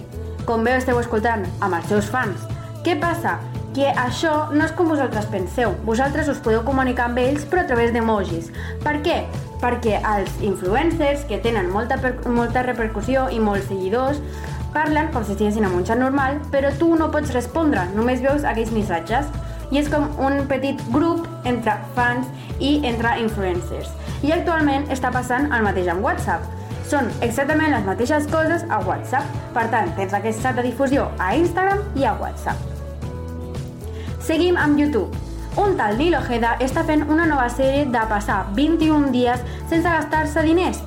com 0.43 0.67
bé 0.67 0.75
esteu 0.83 0.99
escoltant, 0.99 1.47
amb 1.63 1.79
els 1.79 1.87
seus 1.87 2.11
fans. 2.11 2.49
Què 2.83 2.99
passa? 2.99 3.39
Que 3.75 3.89
això 3.99 4.53
no 4.55 4.63
és 4.63 4.73
com 4.79 4.87
vosaltres 4.87 5.27
penseu. 5.33 5.73
Vosaltres 5.83 6.29
us 6.31 6.39
podeu 6.39 6.63
comunicar 6.63 7.09
amb 7.09 7.19
ells 7.19 7.43
però 7.51 7.65
a 7.65 7.67
través 7.67 7.91
d'emojis. 7.95 8.53
Per 8.85 9.01
què? 9.03 9.25
Perquè 9.59 9.99
els 9.99 10.31
influencers 10.47 11.25
que 11.27 11.41
tenen 11.43 11.73
molta, 11.73 11.99
molta 12.31 12.63
repercussió 12.63 13.27
i 13.35 13.41
molts 13.43 13.67
seguidors 13.73 14.21
parlen 14.75 15.11
com 15.15 15.25
si 15.25 15.35
estiguessin 15.35 15.67
en 15.67 15.75
un 15.79 15.87
xat 15.87 15.99
normal, 15.99 16.41
però 16.51 16.73
tu 16.79 16.93
no 16.99 17.11
pots 17.15 17.33
respondre, 17.35 17.87
només 17.95 18.23
veus 18.23 18.47
aquells 18.47 18.75
missatges. 18.75 19.31
I 19.73 19.81
és 19.81 19.89
com 19.91 20.07
un 20.23 20.45
petit 20.51 20.79
grup 20.95 21.25
entre 21.49 21.75
fans 21.97 22.29
i 22.61 22.77
entre 22.87 23.17
influencers. 23.23 23.91
I 24.23 24.35
actualment 24.37 24.87
està 24.95 25.11
passant 25.15 25.51
el 25.51 25.67
mateix 25.67 25.91
amb 25.91 26.05
WhatsApp. 26.05 26.47
Són 26.91 27.09
exactament 27.25 27.73
les 27.73 27.89
mateixes 27.89 28.29
coses 28.31 28.67
a 28.69 28.83
WhatsApp. 28.85 29.35
Per 29.57 29.67
tant, 29.73 29.91
tens 29.99 30.15
aquest 30.15 30.45
xat 30.45 30.61
de 30.61 30.69
difusió 30.69 31.09
a 31.19 31.33
Instagram 31.41 31.83
i 31.99 32.07
a 32.07 32.15
WhatsApp. 32.21 32.74
Seguim 34.25 34.57
amb 34.57 34.79
YouTube. 34.79 35.13
Un 35.61 35.75
tal 35.77 35.99
Nil 36.01 36.15
Ojeda 36.17 36.55
està 36.65 36.81
fent 36.89 37.03
una 37.13 37.27
nova 37.29 37.51
sèrie 37.53 37.83
de 37.93 38.05
passar 38.09 38.39
21 38.57 39.11
dies 39.13 39.43
sense 39.69 39.85
gastar-se 39.85 40.41
diners. 40.47 40.81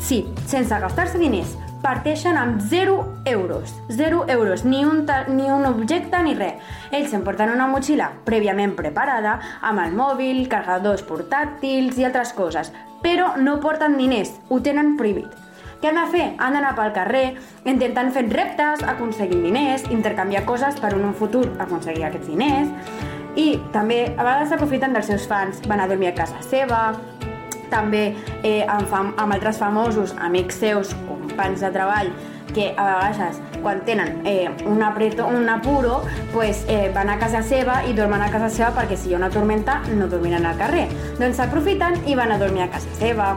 Sí, 0.00 0.22
sense 0.48 0.78
gastar-se 0.80 1.20
diners. 1.20 1.52
Parteixen 1.84 2.40
amb 2.40 2.64
0 2.70 2.96
euros. 3.28 3.76
0 3.90 4.24
euros, 4.32 4.64
ni 4.64 4.80
un, 4.88 5.04
ni 5.36 5.50
un 5.52 5.68
objecte 5.68 6.24
ni 6.24 6.32
res. 6.40 6.56
Ells 6.88 7.12
s'emporten 7.12 7.52
una 7.52 7.68
motxilla 7.68 8.14
prèviament 8.24 8.72
preparada, 8.80 9.36
amb 9.60 9.84
el 9.84 9.92
mòbil, 9.92 10.46
carregadors 10.48 11.04
portàtils 11.04 12.00
i 12.00 12.08
altres 12.08 12.32
coses, 12.32 12.72
però 13.04 13.34
no 13.36 13.60
porten 13.60 14.00
diners, 14.00 14.38
ho 14.48 14.64
tenen 14.64 14.96
prohibit. 14.96 15.43
Què 15.80 15.90
han 15.90 15.98
de 16.00 16.04
fer? 16.12 16.26
Han 16.38 16.56
d'anar 16.56 16.74
pel 16.78 16.92
carrer 16.96 17.24
intentant 17.64 18.12
fer 18.14 18.26
reptes, 18.30 18.84
aconseguir 18.94 19.40
diners, 19.42 19.88
intercanviar 19.90 20.44
coses 20.48 20.78
per 20.80 20.94
un 20.96 21.12
futur 21.18 21.46
aconseguir 21.62 22.06
aquests 22.08 22.30
diners 22.32 22.70
i 23.36 23.54
també 23.74 24.04
a 24.14 24.22
vegades 24.22 24.52
s'aprofiten 24.52 24.94
dels 24.94 25.08
seus 25.10 25.26
fans, 25.26 25.58
van 25.66 25.82
a 25.82 25.88
dormir 25.90 26.12
a 26.12 26.14
casa 26.14 26.38
seva, 26.46 26.92
també 27.72 28.04
eh, 28.42 28.62
amb, 28.68 28.86
fam 28.90 29.10
amb 29.18 29.34
altres 29.34 29.58
famosos, 29.58 30.14
amics 30.22 30.60
seus, 30.62 30.94
companys 31.08 31.64
de 31.64 31.72
treball, 31.74 32.12
que 32.54 32.68
a 32.78 32.84
vegades 32.86 33.40
quan 33.64 33.80
tenen 33.88 34.20
eh, 34.28 34.46
un, 34.68 34.82
apreto, 34.86 35.26
un 35.26 35.48
apuro 35.48 36.02
pues, 36.32 36.64
eh, 36.68 36.92
van 36.94 37.10
a 37.10 37.18
casa 37.18 37.42
seva 37.42 37.80
i 37.88 37.96
dormen 37.96 38.22
a 38.22 38.30
casa 38.30 38.50
seva 38.52 38.70
perquè 38.76 38.98
si 39.00 39.10
hi 39.10 39.16
ha 39.16 39.18
una 39.18 39.32
tormenta 39.34 39.80
no 39.96 40.06
dormiran 40.06 40.46
al 40.46 40.60
carrer. 40.60 40.86
Doncs 41.18 41.40
s'aprofiten 41.40 42.04
i 42.06 42.14
van 42.14 42.30
a 42.30 42.38
dormir 42.38 42.68
a 42.68 42.70
casa 42.76 42.94
seva. 43.00 43.34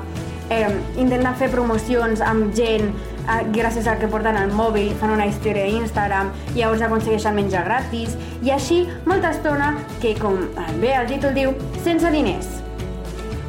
Eh, 0.50 0.68
intenten 0.96 1.34
fer 1.36 1.50
promocions 1.52 2.22
amb 2.24 2.54
gent 2.56 2.86
eh, 2.88 3.42
gràcies 3.52 3.88
al 3.92 3.98
que 4.00 4.08
porten 4.08 4.38
al 4.40 4.54
mòbil, 4.56 4.94
fan 5.02 5.12
una 5.18 5.26
història 5.28 5.66
a 5.68 5.74
Instagram 5.82 6.32
i 6.54 6.62
llavors 6.62 6.86
aconsegueixen 6.88 7.36
menjar 7.36 7.66
gratis 7.68 8.16
i 8.46 8.54
així 8.56 8.86
molta 9.10 9.34
estona 9.36 9.74
que, 10.00 10.16
com 10.22 10.40
bé 10.80 10.96
el 10.96 11.12
títol 11.12 11.36
diu, 11.36 11.52
sense 11.84 12.14
diners. 12.16 12.48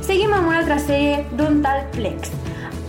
Seguim 0.03 0.35
amb 0.35 0.51
una 0.51 0.59
altra 0.65 0.81
sèrie 0.83 1.23
d'un 1.39 1.63
tal 1.63 1.85
Plex. 1.95 2.35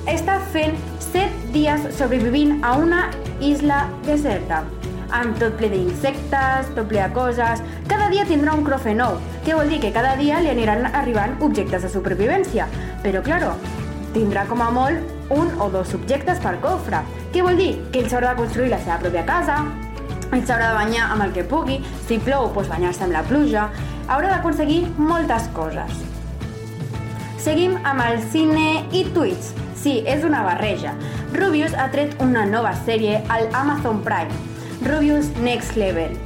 Està 0.09 0.39
fent 0.55 0.73
7 1.11 1.53
dies 1.53 1.89
sobrevivint 1.99 2.63
a 2.65 2.77
una 2.81 3.05
isla 3.45 3.85
deserta 4.07 4.63
amb 5.15 5.37
tot 5.41 5.55
ple 5.57 5.69
d'insectes, 5.73 6.69
tot 6.75 6.87
ple 6.89 7.01
de 7.01 7.09
coses... 7.15 7.63
Cada 7.89 8.09
dia 8.13 8.25
tindrà 8.29 8.53
un 8.53 8.61
crofe 8.65 8.93
nou, 8.93 9.17
que 9.45 9.55
vol 9.57 9.69
dir 9.69 9.79
que 9.81 9.93
cada 9.93 10.15
dia 10.19 10.39
li 10.43 10.51
aniran 10.51 10.85
arribant 10.93 11.35
objectes 11.45 11.85
de 11.85 11.89
supervivència. 11.89 12.67
Però, 13.03 13.23
claro, 13.25 13.55
tindrà 14.13 14.45
com 14.49 14.61
a 14.61 14.69
molt 14.73 15.33
un 15.33 15.51
o 15.61 15.69
dos 15.69 15.91
subjectes 15.93 16.41
per 16.43 16.55
cofre. 16.63 17.03
Què 17.33 17.43
vol 17.45 17.59
dir? 17.59 17.71
Que 17.93 18.01
ell 18.03 18.09
s'haurà 18.09 18.33
de 18.33 18.41
construir 18.41 18.71
la 18.73 18.81
seva 18.81 18.97
pròpia 19.03 19.25
casa, 19.27 19.59
ell 20.31 20.45
s'haurà 20.45 20.71
de 20.71 20.77
banyar 20.79 21.09
amb 21.13 21.25
el 21.25 21.33
que 21.35 21.45
pugui, 21.45 21.79
si 22.07 22.19
plou, 22.21 22.49
doncs 22.53 22.69
banyar-se 22.71 23.05
amb 23.05 23.15
la 23.15 23.23
pluja, 23.29 23.69
haurà 24.07 24.35
d'aconseguir 24.35 24.81
moltes 24.97 25.49
coses. 25.57 26.03
Seguim 27.39 27.77
amb 27.87 28.03
el 28.03 28.21
cine 28.33 28.83
i 28.91 29.05
Twitch. 29.15 29.53
Sí, 29.79 30.01
és 30.11 30.25
una 30.27 30.41
barreja. 30.43 30.91
Rubius 31.31 31.71
ha 31.77 31.85
tret 31.93 32.17
una 32.19 32.43
nova 32.45 32.73
sèrie 32.83 33.21
al 33.31 33.47
Amazon 33.55 34.01
Prime, 34.03 34.33
Rubius 34.83 35.29
Next 35.39 35.77
Level, 35.79 36.17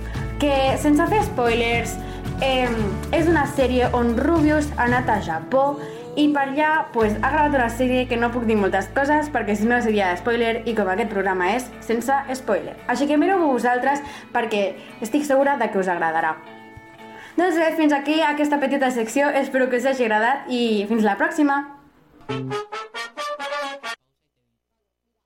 que, 0.42 0.56
sense 0.82 1.06
fer 1.12 1.22
spoilers, 1.28 1.94
eh, 2.42 2.72
és 3.14 3.30
una 3.30 3.46
sèrie 3.56 3.92
on 3.94 4.16
Rubius 4.18 4.72
ha 4.78 4.88
anat 4.88 5.12
a 5.12 5.20
Japó 5.22 5.76
i 6.16 6.28
per 6.34 6.44
allà 6.48 6.72
pues, 6.94 7.16
ha 7.22 7.30
gravat 7.32 7.56
una 7.58 7.70
sèrie 7.74 8.06
que 8.10 8.18
no 8.20 8.30
puc 8.34 8.46
dir 8.46 8.58
moltes 8.60 8.90
coses 8.94 9.30
perquè 9.34 9.56
si 9.58 9.66
no 9.70 9.80
seria 9.82 10.12
spoiler 10.20 10.62
i 10.70 10.76
com 10.78 10.90
aquest 10.92 11.10
programa 11.10 11.50
és 11.56 11.66
sense 11.86 12.18
spoiler. 12.38 12.76
Així 12.92 13.08
que 13.10 13.18
mireu 13.18 13.42
vosaltres 13.48 14.04
perquè 14.34 14.64
estic 15.02 15.26
segura 15.26 15.58
de 15.58 15.70
que 15.74 15.82
us 15.82 15.90
agradarà. 15.90 16.36
Doncs 17.34 17.58
res, 17.58 17.78
fins 17.80 17.96
aquí 17.98 18.20
aquesta 18.22 18.60
petita 18.62 18.92
secció, 18.94 19.32
espero 19.34 19.70
que 19.70 19.80
us 19.82 19.88
hagi 19.90 20.06
agradat 20.06 20.52
i 20.54 20.86
fins 20.90 21.06
la 21.08 21.18
pròxima! 21.18 21.64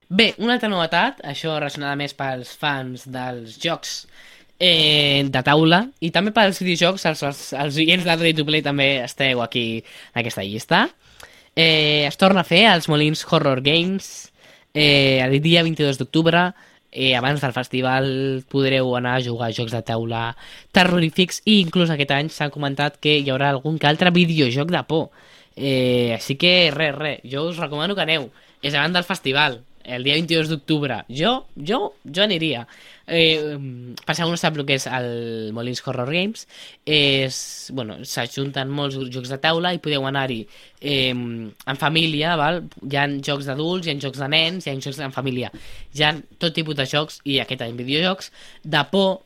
Bé, 0.07 0.29
una 0.39 0.55
altra 0.55 0.69
novetat, 0.71 1.19
això 1.27 1.57
relacionada 1.57 1.99
més 1.99 2.15
pels 2.15 2.53
fans 2.55 3.03
dels 3.11 3.57
jocs 3.59 4.05
eh, 4.59 5.25
de 5.29 5.43
taula 5.45 5.83
i 6.01 6.11
també 6.15 6.33
pels 6.35 6.61
videojocs, 6.63 7.05
els, 7.09 7.23
els, 7.23 7.41
els 7.53 7.81
oients 7.83 8.05
de 8.05 8.15
Ready 8.15 8.37
to 8.39 8.45
Play 8.47 8.65
també 8.65 8.89
esteu 9.03 9.41
aquí 9.43 9.67
en 10.13 10.21
aquesta 10.23 10.45
llista. 10.45 10.87
Eh, 11.55 12.05
es 12.05 12.17
torna 12.17 12.43
a 12.45 12.47
fer 12.47 12.65
els 12.69 12.89
Molins 12.89 13.25
Horror 13.25 13.61
Games 13.65 14.31
eh, 14.73 15.19
el 15.25 15.39
dia 15.41 15.63
22 15.65 15.97
d'octubre 15.97 16.51
eh, 16.91 17.15
abans 17.15 17.41
del 17.41 17.53
festival 17.53 18.43
podreu 18.49 18.95
anar 18.95 19.15
a 19.17 19.23
jugar 19.23 19.49
a 19.49 19.55
jocs 19.55 19.73
de 19.73 19.81
taula 19.85 20.35
terrorífics 20.73 21.41
i 21.45 21.59
inclús 21.61 21.91
aquest 21.93 22.13
any 22.15 22.29
s'ha 22.33 22.51
comentat 22.53 22.99
que 23.01 23.17
hi 23.19 23.31
haurà 23.33 23.51
algun 23.51 23.77
que 23.77 23.89
altre 23.89 24.13
videojoc 24.13 24.71
de 24.73 24.83
por. 24.89 25.09
Eh, 25.55 26.13
així 26.15 26.37
que 26.37 26.69
res, 26.73 26.95
res, 26.95 27.23
jo 27.25 27.47
us 27.49 27.57
recomano 27.57 27.95
que 27.95 28.05
aneu. 28.05 28.29
És 28.61 28.73
abans 28.73 28.93
del 28.93 29.05
festival, 29.05 29.61
el 29.87 30.03
dia 30.03 30.17
22 30.19 30.51
d'octubre. 30.51 30.99
Jo, 31.09 31.47
jo, 31.55 31.79
jo 32.03 32.23
aniria. 32.23 32.65
Eh, 33.07 33.55
algú 34.03 34.33
no 34.33 34.39
sap 34.39 34.57
el 34.59 34.65
que 34.67 34.75
és 34.75 34.85
el 34.91 35.53
Molins 35.55 35.79
Horror 35.85 36.11
Games, 36.11 36.43
és, 36.83 37.37
bueno, 37.73 37.95
s'ajunten 38.03 38.67
molts 38.67 38.99
jocs 39.13 39.31
de 39.31 39.37
taula 39.39 39.71
i 39.73 39.79
podeu 39.83 40.03
anar-hi 40.09 40.41
eh, 40.81 41.13
en 41.15 41.79
família, 41.79 42.35
val? 42.39 42.65
hi 42.83 42.99
ha 42.99 43.07
jocs 43.29 43.47
d'adults, 43.47 43.87
hi 43.87 43.95
ha 43.95 44.01
jocs 44.03 44.19
de 44.19 44.27
nens, 44.33 44.67
hi 44.67 44.73
ha 44.73 44.81
jocs 44.83 44.99
en 44.99 45.15
família. 45.15 45.53
Hi 45.95 46.03
ha 46.03 46.11
tot 46.37 46.53
tipus 46.53 46.75
de 46.75 46.85
jocs, 46.85 47.21
i 47.23 47.39
aquest 47.39 47.63
any 47.63 47.79
videojocs, 47.79 48.33
de 48.67 48.83
por, 48.91 49.21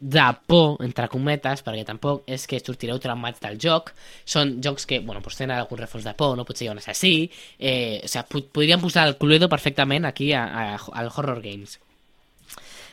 de 0.00 0.24
por, 0.46 0.76
entre 0.84 1.08
cometes, 1.08 1.62
perquè 1.64 1.84
tampoc 1.86 2.26
és 2.30 2.44
que 2.50 2.60
sortireu 2.60 2.98
traumats 3.00 3.40
del 3.40 3.56
joc, 3.60 3.92
són 4.28 4.58
jocs 4.64 4.84
que, 4.90 4.98
bueno, 5.00 5.22
pues 5.24 5.38
tenen 5.38 5.56
algun 5.56 5.80
reforç 5.80 6.04
de 6.04 6.14
por, 6.18 6.36
no 6.36 6.44
potser 6.44 6.66
hi 6.66 6.68
ha 6.68 6.74
un 6.74 6.82
assassí, 6.82 7.30
eh, 7.58 8.02
o 8.04 8.10
sigui, 8.10 8.44
podríem 8.52 8.82
posar 8.82 9.06
el 9.08 9.16
Cluedo 9.16 9.48
perfectament 9.48 10.04
aquí 10.04 10.32
a, 10.32 10.44
a, 10.44 10.66
al 10.76 11.10
Horror 11.14 11.40
Games. 11.44 11.78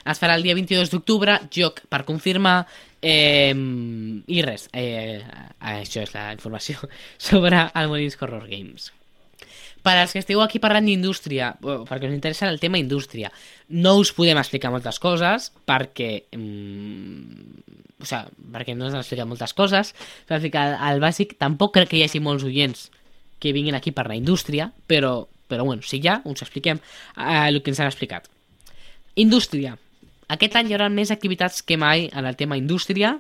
Es 0.01 0.17
farà 0.17 0.33
el 0.37 0.45
dia 0.45 0.55
22 0.57 0.89
d'octubre, 0.89 1.35
joc 1.53 1.83
per 1.89 2.05
confirmar, 2.07 2.63
eh, 3.01 3.53
i 3.53 4.41
res, 4.45 4.69
eh, 4.73 5.19
això 5.59 6.01
és 6.05 6.15
la 6.15 6.31
informació 6.33 6.79
sobre 7.29 7.67
el 7.75 7.91
Molins 7.91 8.17
Horror 8.21 8.47
Games. 8.49 8.91
Per 9.81 9.95
als 9.97 10.13
que 10.13 10.21
esteu 10.21 10.43
aquí 10.43 10.59
parlant 10.61 10.85
d'indústria, 10.85 11.55
perquè 11.61 12.05
us 12.05 12.13
interessa 12.13 12.49
el 12.49 12.59
tema 12.61 12.77
indústria, 12.77 13.31
no 13.69 13.95
us 13.97 14.11
podem 14.13 14.37
explicar 14.37 14.69
moltes 14.69 14.99
coses 15.01 15.49
perquè, 15.65 16.27
mm, 16.37 18.01
o 18.01 18.05
sigui, 18.05 18.51
perquè 18.53 18.75
no 18.77 18.85
us 18.85 18.93
han 18.93 19.01
explicat 19.01 19.29
moltes 19.29 19.55
coses, 19.57 19.95
que 20.27 20.37
al, 20.37 20.75
al 20.77 21.01
bàsic 21.01 21.33
tampoc 21.41 21.73
crec 21.79 21.89
que 21.89 21.97
hi 21.97 22.05
hagi 22.05 22.21
molts 22.21 22.45
oients 22.45 22.91
que 23.41 23.55
vinguin 23.57 23.75
aquí 23.75 23.89
per 23.91 24.05
la 24.05 24.15
indústria, 24.15 24.69
però, 24.85 25.25
però 25.49 25.65
bueno, 25.65 25.81
si 25.81 25.99
ha, 26.07 26.21
us 26.29 26.45
expliquem 26.45 26.77
eh, 26.77 27.47
el 27.47 27.63
que 27.63 27.73
ens 27.73 27.81
han 27.81 27.89
explicat. 27.89 28.29
Indústria. 29.15 29.73
Aquest 30.31 30.55
any 30.55 30.69
hi 30.69 30.77
haurà 30.77 30.87
més 30.93 31.09
activitats 31.11 31.65
que 31.65 31.75
mai 31.75 32.05
en 32.13 32.29
el 32.29 32.37
tema 32.37 32.55
indústria, 32.55 33.17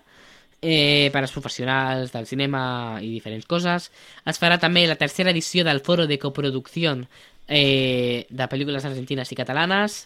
eh, 0.61 1.09
per 1.11 1.23
als 1.23 1.33
professionals 1.33 2.13
del 2.13 2.27
cinema 2.29 2.99
i 3.01 3.09
diferents 3.17 3.47
coses. 3.49 3.89
Es 4.25 4.39
farà 4.41 4.59
també 4.61 4.85
la 4.87 4.99
tercera 4.99 5.33
edició 5.33 5.65
del 5.65 5.81
Foro 5.81 6.07
de 6.07 6.19
Coproducció 6.21 6.95
eh, 7.47 8.27
de 8.29 8.47
pel·lícules 8.47 8.85
argentines 8.85 9.31
i 9.31 9.39
catalanes 9.39 10.05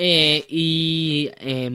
eh, 0.00 0.44
i 0.48 1.28
eh, 1.36 1.70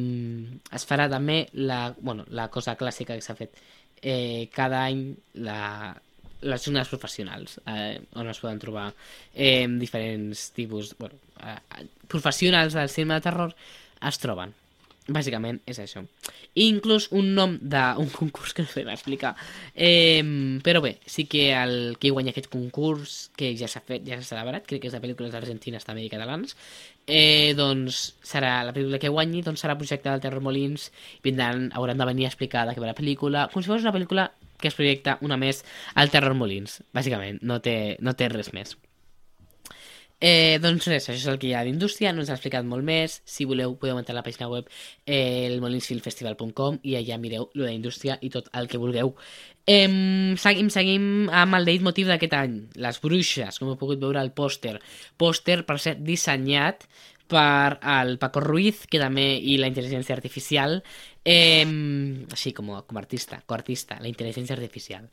es 0.74 0.88
farà 0.90 1.08
també 1.12 1.46
la, 1.54 1.94
bueno, 2.00 2.26
la 2.30 2.50
cosa 2.50 2.76
clàssica 2.76 3.14
que 3.14 3.24
s'ha 3.24 3.38
fet 3.38 3.62
eh, 4.02 4.50
cada 4.54 4.84
any 4.90 5.08
la, 5.46 5.94
les 6.46 6.66
zones 6.66 6.90
professionals, 6.90 7.60
eh, 7.66 8.02
on 8.18 8.30
es 8.30 8.42
poden 8.42 8.60
trobar 8.62 8.90
eh, 9.34 9.66
diferents 9.82 10.50
tipus... 10.58 10.96
Bueno, 10.98 11.18
eh, 11.42 11.88
professionals 12.08 12.74
del 12.74 12.90
cinema 12.90 13.16
de 13.20 13.26
terror 13.30 13.56
es 14.02 14.20
troben. 14.22 14.54
Bàsicament 15.06 15.60
és 15.70 15.78
això. 15.78 16.02
I 16.58 16.66
inclús 16.66 17.12
un 17.14 17.28
nom 17.38 17.52
d'un 17.62 18.08
concurs 18.10 18.56
que 18.58 18.64
no 18.66 18.72
podem 18.72 18.90
explicar. 18.90 19.36
Eh, 19.76 20.24
però 20.66 20.82
bé, 20.82 20.96
sí 21.06 21.28
que 21.30 21.52
el 21.54 21.98
que 22.02 22.10
guanya 22.10 22.34
aquest 22.34 22.50
concurs, 22.50 23.30
que 23.38 23.52
ja 23.60 23.70
s'ha 23.70 23.84
fet, 23.86 24.02
ja 24.08 24.18
s'ha 24.18 24.32
celebrat, 24.32 24.66
crec 24.66 24.82
que 24.82 24.90
és 24.90 24.96
de 24.96 25.02
pel·lícules 25.04 25.38
argentines 25.38 25.86
també 25.86 26.08
i 26.08 26.10
catalans, 26.10 26.58
eh, 27.06 27.54
doncs 27.54 28.16
serà 28.26 28.64
la 28.66 28.74
pel·lícula 28.74 28.98
que 29.04 29.14
guanyi, 29.14 29.44
doncs 29.46 29.62
serà 29.62 29.78
projecte 29.78 30.10
del 30.10 30.26
Terror 30.26 30.42
Molins, 30.42 30.90
vindran, 31.22 31.70
hauran 31.78 32.02
de 32.02 32.10
venir 32.10 32.26
a 32.26 32.34
explicar 32.34 32.66
de 32.66 32.74
què 32.74 32.82
va 32.82 32.90
la 32.90 32.98
pel·lícula, 32.98 33.46
com 33.54 33.62
si 33.62 33.70
fos 33.70 33.86
una 33.86 33.94
pel·lícula 33.94 34.32
que 34.58 34.72
es 34.72 34.80
projecta 34.80 35.20
una 35.22 35.38
més 35.38 35.62
al 35.94 36.10
Terror 36.10 36.34
Molins, 36.34 36.82
bàsicament, 36.98 37.44
no 37.46 37.62
té, 37.62 38.00
no 38.02 38.18
té 38.18 38.34
res 38.34 38.54
més. 38.58 38.74
Eh, 40.20 40.58
doncs 40.64 40.88
res, 40.88 41.10
això 41.10 41.18
és 41.18 41.26
el 41.28 41.38
que 41.42 41.50
hi 41.50 41.54
ha 41.58 41.64
d'indústria, 41.68 42.14
no 42.16 42.24
ens 42.24 42.30
ha 42.32 42.38
explicat 42.38 42.64
molt 42.66 42.86
més. 42.88 43.18
Si 43.28 43.46
voleu, 43.46 43.76
podeu 43.80 43.98
entrar 44.00 44.16
a 44.16 44.20
la 44.20 44.24
pàgina 44.24 44.48
web 44.52 44.70
eh, 45.06 45.48
elmolinsfilmfestival.com 45.50 46.80
i 46.88 46.96
allà 46.96 47.18
mireu 47.20 47.50
lo 47.54 47.68
d'indústria 47.68 48.16
i 48.24 48.32
tot 48.32 48.48
el 48.56 48.70
que 48.72 48.80
vulgueu. 48.80 49.12
Eh, 49.68 49.90
seguim, 50.40 50.70
seguim 50.72 51.28
amb 51.34 51.60
el 51.60 51.68
leitmotiv 51.68 52.08
d'aquest 52.12 52.38
any, 52.38 52.56
les 52.80 53.02
bruixes, 53.04 53.60
com 53.60 53.74
heu 53.74 53.82
pogut 53.82 54.00
veure 54.00 54.22
al 54.22 54.32
pòster. 54.38 54.78
Pòster, 55.20 55.64
per 55.68 55.80
ser 55.84 55.98
dissenyat 56.00 56.88
per 57.28 57.80
el 57.82 58.18
Paco 58.22 58.40
Ruiz, 58.40 58.86
que 58.88 59.02
també, 59.02 59.34
i 59.42 59.58
la 59.58 59.68
intel·ligència 59.72 60.16
artificial, 60.16 60.80
eh, 61.26 61.66
així 62.32 62.54
com, 62.54 62.70
com 62.86 63.00
artista, 63.02 63.42
coartista, 63.50 63.98
la 64.00 64.08
intel·ligència 64.08 64.54
artificial. 64.56 65.08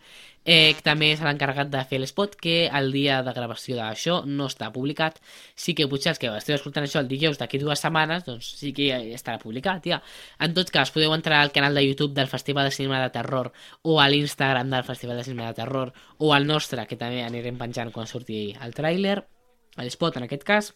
Eh, 0.44 0.74
també 0.84 1.12
s'ha 1.16 1.30
encarregat 1.32 1.70
de 1.72 1.80
fer 1.88 2.00
l'espot, 2.02 2.34
que 2.36 2.66
el 2.68 2.90
dia 2.92 3.20
de 3.24 3.32
gravació 3.32 3.78
d'això 3.78 4.18
no 4.28 4.50
està 4.50 4.68
publicat. 4.74 5.20
Sí 5.56 5.74
que 5.78 5.88
potser 5.88 6.12
els 6.12 6.20
que 6.20 6.30
esteu 6.36 6.58
escoltant 6.58 6.84
això 6.84 7.00
el 7.00 7.08
dijous 7.08 7.40
d'aquí 7.40 7.62
dues 7.62 7.80
setmanes, 7.80 8.26
doncs 8.28 8.52
sí 8.60 8.74
que 8.76 8.90
estarà 9.16 9.40
publicat, 9.42 9.88
ja. 9.88 10.02
En 10.38 10.52
tot 10.54 10.70
cas, 10.74 10.92
podeu 10.92 11.14
entrar 11.16 11.40
al 11.40 11.54
canal 11.56 11.74
de 11.74 11.86
YouTube 11.86 12.12
del 12.18 12.28
Festival 12.28 12.68
de 12.68 12.76
Cinema 12.76 13.00
de 13.02 13.10
Terror 13.16 13.52
o 13.82 13.98
a 14.00 14.08
l'Instagram 14.12 14.70
del 14.70 14.84
Festival 14.84 15.16
de 15.16 15.24
Cinema 15.24 15.48
de 15.48 15.60
Terror 15.62 15.94
o 16.18 16.34
al 16.34 16.46
nostre, 16.46 16.86
que 16.86 17.00
també 17.00 17.24
anirem 17.24 17.56
penjant 17.58 17.90
quan 17.94 18.10
surti 18.10 18.50
el 18.60 18.76
tràiler, 18.76 19.22
l'espot 19.80 20.18
en 20.18 20.28
aquest 20.28 20.44
cas, 20.44 20.74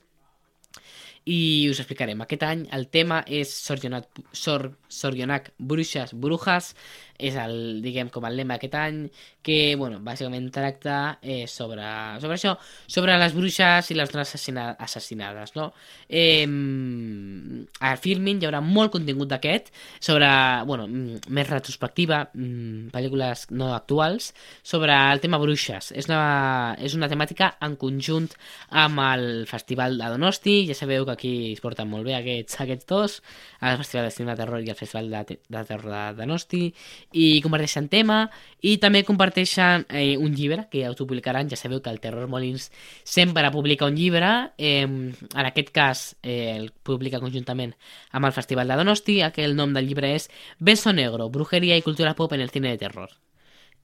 i 1.27 1.67
us 1.71 1.81
explicarem. 1.83 2.23
Aquest 2.23 2.45
any 2.47 2.63
el 2.77 2.87
tema 2.95 3.21
és 3.27 3.51
Sorgionac, 3.51 4.07
Sor, 4.31 4.69
Sorgionac 4.89 5.51
Brujas, 5.59 6.71
és 7.19 7.37
el, 7.41 7.81
diguem, 7.85 8.11
com 8.13 8.25
el 8.29 8.37
lema 8.39 8.57
aquest 8.57 8.75
any, 8.79 9.05
que, 9.47 9.77
bueno, 9.79 10.01
bàsicament 10.03 10.49
tracta 10.55 11.19
eh, 11.23 11.47
sobre, 11.47 11.85
sobre 12.23 12.35
això, 12.35 12.57
sobre 12.91 13.15
les 13.21 13.35
bruixes 13.37 13.91
i 13.93 13.97
les 13.99 14.11
dones 14.11 14.27
assassina, 14.27 14.69
assassinades, 14.83 15.55
no? 15.55 15.69
Eh, 16.09 16.47
al 16.47 18.01
Filmin 18.03 18.41
hi 18.41 18.49
haurà 18.49 18.61
molt 18.65 18.93
contingut 18.97 19.31
d'aquest, 19.31 19.71
sobre, 20.03 20.29
bueno, 20.67 20.89
més 20.89 21.49
retrospectiva, 21.49 22.25
pel·lícules 22.35 23.47
no 23.55 23.73
actuals, 23.77 24.33
sobre 24.67 24.97
el 25.13 25.23
tema 25.23 25.39
bruixes. 25.43 25.93
És 25.95 26.11
una, 26.11 26.75
és 26.83 26.97
una 26.99 27.11
temàtica 27.13 27.53
en 27.63 27.77
conjunt 27.81 28.33
amb 28.71 29.03
el 29.07 29.47
Festival 29.47 29.99
de 30.01 30.11
Donosti, 30.13 30.57
ja 30.69 30.75
sabeu 30.75 31.07
que 31.07 31.15
aquí 31.17 31.35
es 31.53 31.63
porten 31.63 31.89
molt 31.91 32.07
bé 32.09 32.17
aquests, 32.19 32.61
aquests 32.65 32.91
dos, 32.91 33.21
el 33.61 33.79
Festival 33.81 34.09
de 34.09 34.15
Cinema 34.15 34.35
de 34.35 34.43
Terror 34.43 34.67
i 34.67 34.73
el 34.73 34.79
Festival 34.79 35.11
de, 35.13 35.39
de 35.49 35.65
Terror 35.71 35.93
de 35.93 36.05
Donosti, 36.21 36.65
i 37.13 37.41
comparteixen 37.45 37.89
tema 37.93 38.27
i 38.67 38.77
també 38.83 39.03
comparteixen 39.07 39.87
eh, 39.89 40.17
un 40.19 40.35
llibre 40.35 40.67
que 40.73 40.85
autopublicaran, 40.87 41.49
ja 41.49 41.59
sabeu 41.59 41.81
que 41.83 41.93
el 41.93 42.01
Terror 42.01 42.29
Molins 42.29 42.71
sempre 43.05 43.51
publica 43.55 43.87
un 43.87 43.97
llibre 43.97 44.33
eh, 44.59 44.83
en 44.83 45.45
aquest 45.45 45.71
cas 45.71 46.07
eh, 46.23 46.57
el 46.57 46.73
publica 46.73 47.21
conjuntament 47.23 47.77
amb 48.11 48.27
el 48.27 48.35
Festival 48.37 48.69
de 48.69 48.81
Donosti 48.81 49.21
que 49.33 49.45
el 49.45 49.57
nom 49.57 49.73
del 49.75 49.87
llibre 49.87 50.15
és 50.17 50.31
Beso 50.59 50.93
Negro, 50.93 51.31
brujeria 51.31 51.77
i 51.77 51.87
cultura 51.87 52.15
pop 52.15 52.33
en 52.33 52.43
el 52.43 52.51
cine 52.51 52.75
de 52.75 52.83
terror. 52.83 53.15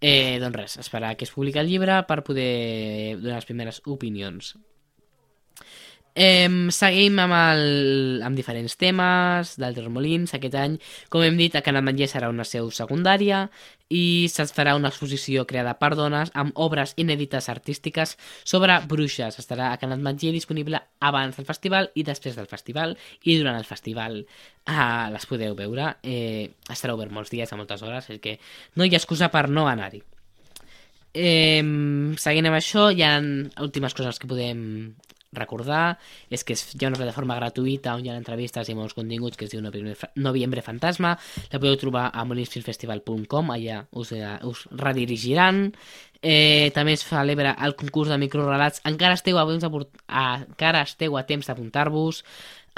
Eh, 0.03 0.41
doncs 0.43 0.57
res, 0.57 0.77
esperar 0.83 1.17
que 1.17 1.25
es 1.25 1.31
publiqui 1.31 1.61
el 1.63 1.71
llibre 1.71 2.01
per 2.09 2.25
poder 2.27 3.17
donar 3.21 3.39
les 3.39 3.47
primeres 3.47 3.83
opinions 3.87 4.57
Eh, 6.15 6.69
seguim 6.77 7.17
amb, 7.23 7.33
el, 7.33 8.21
amb 8.27 8.37
diferents 8.37 8.75
temes 8.77 9.55
d'altres 9.57 9.89
molins 9.89 10.35
aquest 10.37 10.57
any. 10.61 10.75
Com 11.09 11.25
hem 11.25 11.39
dit, 11.41 11.55
a 11.57 11.63
Canal 11.65 11.85
Manller 11.87 12.09
serà 12.11 12.29
una 12.29 12.45
seu 12.45 12.69
secundària 12.71 13.47
i 13.93 14.29
se'ls 14.33 14.53
farà 14.53 14.75
una 14.77 14.91
exposició 14.93 15.47
creada 15.49 15.73
per 15.81 15.95
dones 15.97 16.33
amb 16.37 16.57
obres 16.61 16.93
inèdites 17.01 17.49
artístiques 17.49 18.17
sobre 18.45 18.79
bruixes. 18.89 19.39
Estarà 19.41 19.73
a 19.73 19.81
Canal 19.81 20.05
Manller 20.05 20.35
disponible 20.37 20.83
abans 21.01 21.37
del 21.37 21.49
festival 21.49 21.89
i 21.95 22.05
després 22.05 22.37
del 22.37 22.49
festival 22.51 22.97
i 23.25 23.39
durant 23.39 23.57
el 23.57 23.69
festival 23.69 24.21
ah, 24.67 25.09
les 25.13 25.29
podeu 25.29 25.57
veure. 25.57 25.95
Eh, 26.03 26.53
estarà 26.69 26.97
obert 26.97 27.13
molts 27.13 27.33
dies, 27.33 27.53
a 27.53 27.57
moltes 27.57 27.83
hores, 27.83 28.11
és 28.13 28.21
que 28.21 28.37
no 28.77 28.85
hi 28.85 28.93
ha 28.93 29.01
excusa 29.01 29.33
per 29.33 29.49
no 29.49 29.65
anar-hi. 29.69 30.03
Eh, 31.13 31.61
seguint 32.17 32.49
amb 32.49 32.57
això, 32.57 32.91
hi 32.93 33.03
ha 33.05 33.17
últimes 33.65 33.97
coses 33.97 34.21
que 34.21 34.29
podem 34.29 34.93
recordar 35.33 35.99
és 36.31 36.45
que 36.45 36.55
hi 36.55 36.85
ha 36.85 36.91
una 36.91 37.01
plataforma 37.01 37.37
gratuïta 37.39 37.95
on 37.97 38.05
hi 38.05 38.13
ha 38.13 38.17
entrevistes 38.19 38.69
i 38.69 38.77
molts 38.77 38.95
continguts 38.97 39.39
que 39.39 39.49
es 39.49 39.53
diu 39.55 39.63
Noviembre 39.63 40.65
Fantasma. 40.65 41.15
La 41.53 41.61
podeu 41.61 41.79
trobar 41.81 42.09
a 42.13 42.25
molinsfilmfestival.com 42.29 43.53
allà 43.55 43.83
us, 43.91 44.13
eh, 44.13 44.37
us 44.49 44.67
redirigiran. 44.71 45.65
Eh, 46.23 46.71
també 46.75 46.95
es 46.95 47.07
celebra 47.09 47.57
el 47.67 47.75
concurs 47.75 48.13
de 48.13 48.21
microrelats. 48.21 48.85
Encara 48.89 49.19
esteu 49.19 49.41
a, 49.41 49.47
a, 49.47 50.27
encara 50.45 50.85
esteu 50.87 51.17
a 51.17 51.27
temps 51.27 51.49
d'apuntar-vos. 51.49 52.23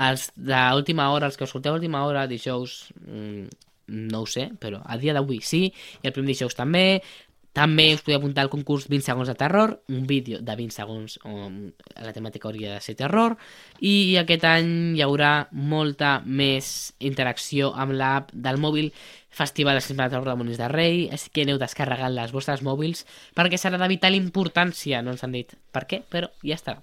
Els 0.04 0.30
d'última 0.34 1.10
hora, 1.14 1.28
els 1.30 1.36
que 1.38 1.46
escolteu 1.46 1.74
a 1.74 1.78
última 1.78 2.02
hora 2.06 2.26
dijous 2.26 2.88
mmm, 3.04 3.46
no 3.86 4.22
ho 4.22 4.26
sé, 4.26 4.48
però 4.60 4.80
a 4.84 4.96
dia 4.98 5.12
d'avui 5.14 5.40
sí, 5.44 5.66
i 5.68 6.08
el 6.08 6.14
primer 6.16 6.32
dijous 6.32 6.56
també, 6.56 7.02
també 7.54 7.86
us 7.94 8.02
podeu 8.02 8.18
apuntar 8.18 8.42
al 8.42 8.50
concurs 8.50 8.88
20 8.90 9.06
segons 9.06 9.28
de 9.30 9.36
terror, 9.38 9.76
un 9.88 10.08
vídeo 10.10 10.40
de 10.42 10.56
20 10.58 10.74
segons 10.74 11.18
on 11.22 11.70
la 12.02 12.12
temàtica 12.12 12.48
hauria 12.50 12.72
de 12.74 12.80
ser 12.82 12.96
terror, 12.98 13.36
i 13.78 14.16
aquest 14.18 14.46
any 14.50 14.72
hi 14.98 15.04
haurà 15.06 15.46
molta 15.54 16.16
més 16.26 16.94
interacció 16.98 17.70
amb 17.78 17.94
l'app 17.94 18.32
del 18.34 18.58
mòbil 18.58 18.90
Festival 19.34 19.78
de 19.78 19.82
Cinema 19.82 20.08
de 20.08 20.14
Terror 20.14 20.32
de 20.32 20.38
Molins 20.38 20.58
de 20.58 20.70
Rei, 20.70 20.98
així 21.14 21.30
que 21.30 21.42
aneu 21.46 21.58
descarregant 21.58 22.14
les 22.14 22.34
vostres 22.34 22.62
mòbils 22.62 23.04
perquè 23.34 23.58
serà 23.58 23.78
de 23.78 23.90
vital 23.90 24.18
importància, 24.18 25.02
no 25.02 25.14
ens 25.14 25.22
han 25.26 25.34
dit 25.34 25.54
per 25.74 25.86
què, 25.90 26.02
però 26.10 26.30
ja 26.42 26.58
està. 26.58 26.80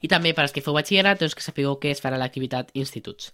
I 0.00 0.08
també 0.08 0.32
per 0.34 0.44
als 0.44 0.54
que 0.54 0.62
feu 0.62 0.76
batxillerat, 0.76 1.20
doncs 1.20 1.34
que 1.34 1.44
sapigueu 1.44 1.78
que 1.82 1.90
es 1.90 2.02
farà 2.02 2.20
l'activitat 2.20 2.70
instituts. 2.78 3.32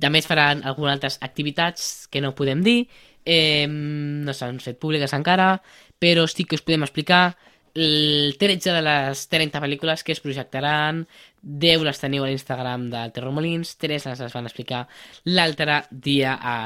També 0.00 0.22
es 0.22 0.28
faran 0.30 0.62
algunes 0.64 0.94
altres 0.94 1.18
activitats 1.20 2.06
que 2.10 2.22
no 2.24 2.34
podem 2.38 2.62
dir, 2.64 2.86
eh, 3.24 3.66
no 3.68 4.34
s'han 4.34 4.60
fet 4.60 4.78
públiques 4.80 5.12
encara, 5.16 5.56
però 5.98 6.26
sí 6.28 6.44
que 6.44 6.58
us 6.58 6.64
podem 6.64 6.84
explicar 6.86 7.36
el 7.74 8.36
13 8.38 8.70
de 8.70 8.82
les 8.86 9.24
30 9.28 9.60
pel·lícules 9.60 10.04
que 10.06 10.14
es 10.14 10.22
projectaran, 10.22 11.04
10 11.42 11.82
les 11.88 12.00
teniu 12.00 12.24
a 12.24 12.30
l'Instagram 12.30 12.86
del 12.92 13.12
Terror 13.16 13.34
Molins, 13.34 13.74
3 13.82 14.06
les, 14.10 14.22
van 14.36 14.50
explicar 14.50 14.84
l'altre 15.24 15.82
dia 15.90 16.38
a 16.40 16.56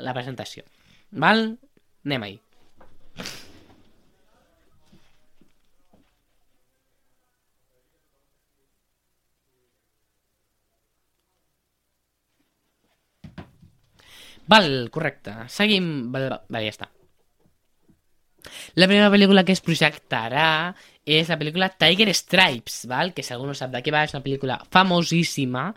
la 0.00 0.14
presentació. 0.14 0.68
Val? 1.10 1.48
Anem-hi. 2.04 2.38
Val, 14.50 14.90
correcte. 14.90 15.34
Seguim... 15.52 16.10
Val, 16.12 16.40
ja 16.50 16.72
està. 16.72 16.88
La 18.74 18.88
primera 18.90 19.10
pel·lícula 19.12 19.44
que 19.46 19.54
es 19.54 19.62
projectarà 19.62 20.72
és 21.06 21.30
la 21.30 21.38
pel·lícula 21.38 21.70
Tiger 21.78 22.08
Stripes, 22.14 22.84
val? 22.90 23.12
que 23.14 23.22
si 23.22 23.34
algú 23.34 23.46
no 23.46 23.54
sap 23.58 23.72
de 23.74 23.82
què 23.82 23.94
va, 23.94 24.04
és 24.06 24.14
una 24.14 24.22
pel·lícula 24.24 24.58
famosíssima 24.74 25.68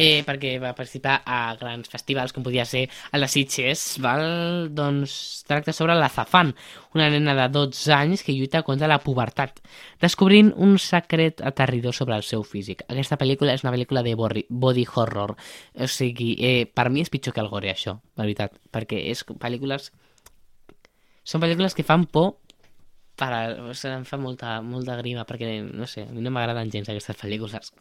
eh, 0.00 0.22
perquè 0.24 0.54
va 0.62 0.72
participar 0.76 1.18
a 1.28 1.54
grans 1.60 1.90
festivals 1.92 2.32
com 2.32 2.44
podia 2.46 2.64
ser 2.64 2.86
a 3.12 3.20
les 3.20 3.34
Sitges, 3.36 3.82
val? 4.00 4.70
doncs 4.72 5.44
tracta 5.48 5.74
sobre 5.76 5.96
la 5.98 6.08
Zafan, 6.08 6.54
una 6.96 7.10
nena 7.12 7.34
de 7.36 7.46
12 7.52 7.92
anys 7.92 8.24
que 8.24 8.32
lluita 8.32 8.62
contra 8.64 8.88
la 8.88 9.00
pubertat, 9.04 9.60
descobrint 10.00 10.52
un 10.56 10.78
secret 10.80 11.44
aterridor 11.44 11.94
sobre 11.94 12.16
el 12.16 12.24
seu 12.24 12.44
físic. 12.46 12.86
Aquesta 12.88 13.18
pel·lícula 13.20 13.52
és 13.52 13.64
una 13.66 13.74
pel·lícula 13.74 14.04
de 14.06 14.16
body 14.16 14.86
horror, 14.94 15.36
o 15.36 15.90
sigui, 15.90 16.32
eh, 16.40 16.64
per 16.64 16.88
mi 16.88 17.04
és 17.04 17.12
pitjor 17.12 17.36
que 17.36 17.44
el 17.44 17.52
gore, 17.52 17.70
això, 17.70 17.98
la 18.16 18.24
veritat, 18.24 18.56
perquè 18.72 19.04
és 19.12 19.26
pel·lícules... 19.28 19.92
Són 21.30 21.42
pel·lícules 21.42 21.76
que 21.76 21.84
fan 21.84 22.08
por 22.08 22.38
per 23.20 23.30
o 23.68 23.74
sigui, 23.76 23.98
em 23.98 24.06
fa 24.08 24.16
molta, 24.16 24.58
molta 24.64 24.96
grima 24.96 25.26
perquè, 25.28 25.58
no 25.60 25.86
sé, 25.86 26.06
a 26.08 26.14
mi 26.14 26.24
no 26.24 26.32
m'agraden 26.32 26.72
gens 26.72 26.88
aquestes 26.88 27.20
pel·lícules. 27.20 27.74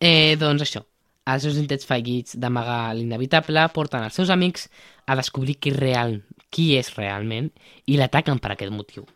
Eh, 0.00 0.36
doncs 0.36 0.66
això, 0.66 0.82
els 1.26 1.42
seus 1.46 1.56
intents 1.58 1.86
fallits 1.88 2.36
d'amagar 2.38 2.94
l'inevitable 2.94 3.64
porten 3.74 4.04
els 4.04 4.14
seus 4.14 4.30
amics 4.30 4.68
a 5.06 5.16
descobrir 5.16 5.56
qui, 5.58 5.72
real, 5.72 6.20
qui 6.50 6.74
és 6.76 6.92
realment 6.96 7.48
i 7.86 7.96
l'ataquen 7.96 8.38
per 8.42 8.52
aquest 8.52 8.74
motiu. 8.74 9.06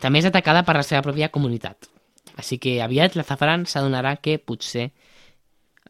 També 0.00 0.20
és 0.20 0.28
atacada 0.28 0.64
per 0.66 0.76
la 0.76 0.86
seva 0.86 1.04
pròpia 1.06 1.30
comunitat. 1.32 1.88
Així 2.40 2.58
que 2.58 2.78
aviat 2.82 3.16
la 3.16 3.24
Zafran 3.28 3.66
s'adonarà 3.68 4.16
que 4.20 4.38
potser 4.38 4.90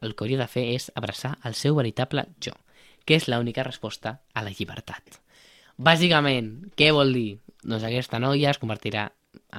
el 0.01 0.15
que 0.15 0.25
hauria 0.25 0.41
de 0.41 0.49
fer 0.49 0.67
és 0.75 0.91
abraçar 0.97 1.37
el 1.45 1.55
seu 1.55 1.77
veritable 1.77 2.27
jo, 2.43 2.55
que 3.05 3.17
és 3.17 3.29
l'única 3.29 3.65
resposta 3.67 4.21
a 4.35 4.45
la 4.45 4.53
llibertat. 4.55 5.21
Bàsicament, 5.81 6.73
què 6.77 6.91
vol 6.93 7.13
dir? 7.17 7.39
Doncs 7.63 7.85
aquesta 7.85 8.21
noia 8.21 8.51
es 8.53 8.61
convertirà 8.61 9.11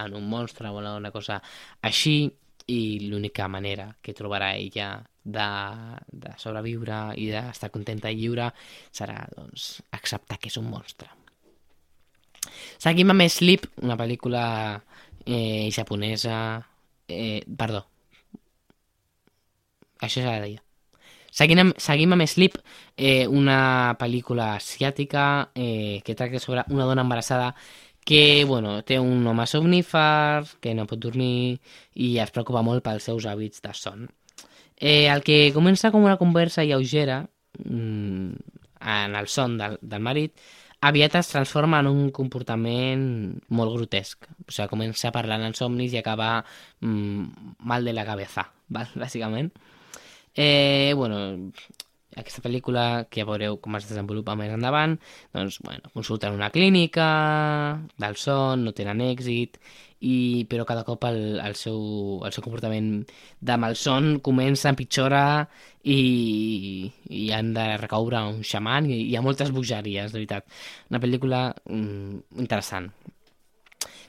en 0.04 0.16
un 0.18 0.28
monstre 0.30 0.70
o 0.70 0.80
una 0.82 1.12
cosa 1.12 1.42
així 1.82 2.32
i 2.68 3.08
l'única 3.10 3.48
manera 3.48 3.90
que 4.02 4.14
trobarà 4.14 4.54
ella 4.56 4.94
de, 5.24 5.50
de 6.12 6.34
sobreviure 6.42 7.02
i 7.18 7.30
d'estar 7.32 7.72
contenta 7.74 8.12
i 8.12 8.20
lliure 8.20 8.50
serà 8.92 9.22
doncs, 9.36 9.82
acceptar 9.98 10.40
que 10.42 10.52
és 10.52 10.58
un 10.62 10.70
monstre. 10.70 11.10
Seguim 12.82 13.14
amb 13.14 13.28
Sleep, 13.30 13.68
una 13.86 13.98
pel·lícula 13.98 14.44
eh, 15.26 15.70
japonesa... 15.72 16.36
Eh, 17.12 17.44
perdó. 17.58 17.82
Això 20.00 20.22
ja 20.24 20.32
la 20.32 20.46
deia. 20.46 20.62
Seguim 21.32 21.60
amb, 21.64 21.78
seguim 21.80 22.12
amb 22.16 22.26
Sleep, 22.28 22.58
eh, 22.98 23.28
una 23.28 23.96
pel·lícula 24.00 24.54
asiàtica 24.58 25.52
eh, 25.56 26.02
que 26.04 26.16
tracta 26.16 26.40
sobre 26.44 26.66
una 26.70 26.88
dona 26.88 27.06
embarassada 27.06 27.54
que 28.06 28.46
bueno, 28.46 28.82
té 28.84 29.00
un 29.00 29.26
home 29.28 29.46
somnífer, 29.48 30.46
que 30.62 30.74
no 30.78 30.88
pot 30.90 31.00
dormir 31.00 31.60
i 31.94 32.16
es 32.24 32.32
preocupa 32.34 32.64
molt 32.66 32.84
pels 32.86 33.06
seus 33.10 33.28
hàbits 33.30 33.62
de 33.62 33.76
son. 33.78 34.08
Eh, 34.78 35.06
el 35.14 35.22
que 35.22 35.52
comença 35.54 35.92
com 35.94 36.04
una 36.04 36.18
conversa 36.18 36.66
lleugera 36.66 37.28
mmm, 37.64 38.34
en 38.82 39.16
el 39.16 39.28
son 39.30 39.60
del, 39.60 39.78
del 39.82 40.02
marit 40.02 40.34
aviat 40.82 41.16
es 41.20 41.30
transforma 41.30 41.80
en 41.80 41.88
un 41.92 42.10
comportament 42.12 43.04
molt 43.54 43.76
grotesc. 43.76 44.26
O 44.48 44.50
sigui, 44.50 44.68
comença 44.72 45.14
parlant 45.14 45.46
en 45.46 45.54
somnis 45.58 45.94
i 45.94 46.02
acaba 46.02 46.40
mmm, 46.82 47.54
mal 47.70 47.86
de 47.86 47.94
la 47.94 48.06
cabeza, 48.08 48.48
val? 48.76 48.90
bàsicament. 48.98 49.52
Eh, 50.34 50.94
bueno, 50.96 51.52
aquesta 52.18 52.42
pel·lícula, 52.44 53.06
que 53.10 53.22
ja 53.22 53.28
veureu 53.28 53.58
com 53.64 53.78
es 53.78 53.88
desenvolupa 53.90 54.36
més 54.40 54.52
endavant, 54.54 54.98
doncs, 55.36 55.60
bueno, 55.64 55.92
consulten 55.94 56.36
una 56.36 56.50
clínica 56.52 57.08
del 58.02 58.18
son, 58.20 58.66
no 58.66 58.76
tenen 58.76 59.04
èxit, 59.06 59.60
i, 60.02 60.46
però 60.50 60.66
cada 60.66 60.84
cop 60.84 61.06
el, 61.06 61.40
el, 61.44 61.56
seu, 61.56 61.80
el 62.26 62.34
seu 62.34 62.44
comportament 62.44 62.90
de 63.40 63.58
malson 63.62 64.16
comença 64.26 64.68
a 64.68 64.74
empitjorar 64.74 65.46
i, 65.84 66.90
i 67.06 67.28
han 67.38 67.54
de 67.54 67.68
recaure 67.82 68.24
un 68.32 68.42
xaman 68.42 68.90
i 68.90 68.98
hi 69.12 69.16
ha 69.16 69.24
moltes 69.26 69.54
bogeries, 69.54 70.12
de 70.12 70.20
veritat. 70.20 70.48
Una 70.90 71.02
pel·lícula 71.04 71.44
mm, 71.70 72.42
interessant. 72.42 72.90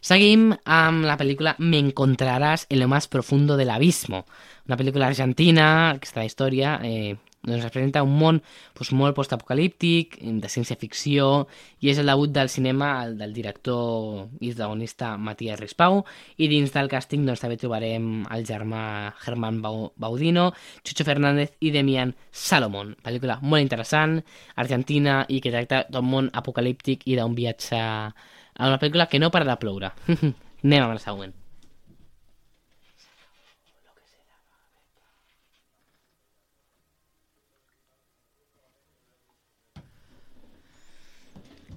Seguim 0.02 0.48
amb 0.66 1.04
la 1.06 1.14
pel·lícula 1.14 1.54
Me 1.60 1.78
encontrarás 1.78 2.66
en 2.68 2.80
lo 2.80 2.88
más 2.88 3.06
profundo 3.06 3.56
del 3.56 3.70
abismo, 3.70 4.24
una 4.66 4.76
pel·lícula 4.76 5.06
argentina, 5.06 5.90
aquesta 5.90 6.24
història, 6.24 6.80
eh, 6.82 7.14
doncs 7.42 7.64
es 7.66 7.72
presenta 7.74 8.02
un 8.06 8.14
món 8.18 8.38
doncs, 8.76 8.92
molt 8.94 9.16
postapocalíptic, 9.16 10.18
de 10.22 10.50
ciència-ficció, 10.50 11.48
i 11.82 11.90
és 11.90 11.98
el 11.98 12.10
debut 12.10 12.30
del 12.30 12.50
cinema 12.52 12.92
el, 13.02 13.16
del 13.18 13.34
director 13.34 14.28
i 14.40 14.52
protagonista 14.52 15.16
Matías 15.18 15.58
Rispau, 15.60 16.02
i 16.38 16.48
dins 16.52 16.74
del 16.74 16.90
càsting 16.92 17.26
doncs, 17.26 17.42
també 17.42 17.58
trobarem 17.58 18.24
el 18.30 18.46
germà 18.46 18.84
Germán 19.24 19.60
Baudino, 19.62 20.50
Chucho 20.84 21.06
Fernández 21.08 21.56
i 21.60 21.74
Demian 21.74 22.14
Salomón. 22.30 22.94
Pel·lícula 23.02 23.40
molt 23.42 23.64
interessant, 23.64 24.20
argentina, 24.54 25.22
i 25.28 25.42
que 25.42 25.54
tracta 25.54 25.84
d'un 25.90 26.06
món 26.06 26.30
apocalíptic 26.32 27.08
i 27.10 27.18
d'un 27.18 27.34
viatge 27.34 27.82
a 27.82 28.68
una 28.68 28.78
pel·lícula 28.78 29.08
que 29.10 29.18
no 29.18 29.30
para 29.34 29.48
de 29.48 29.58
ploure. 29.58 29.94
Anem 30.62 30.84
amb 30.84 30.94
la 30.94 31.02
següent. 31.02 31.41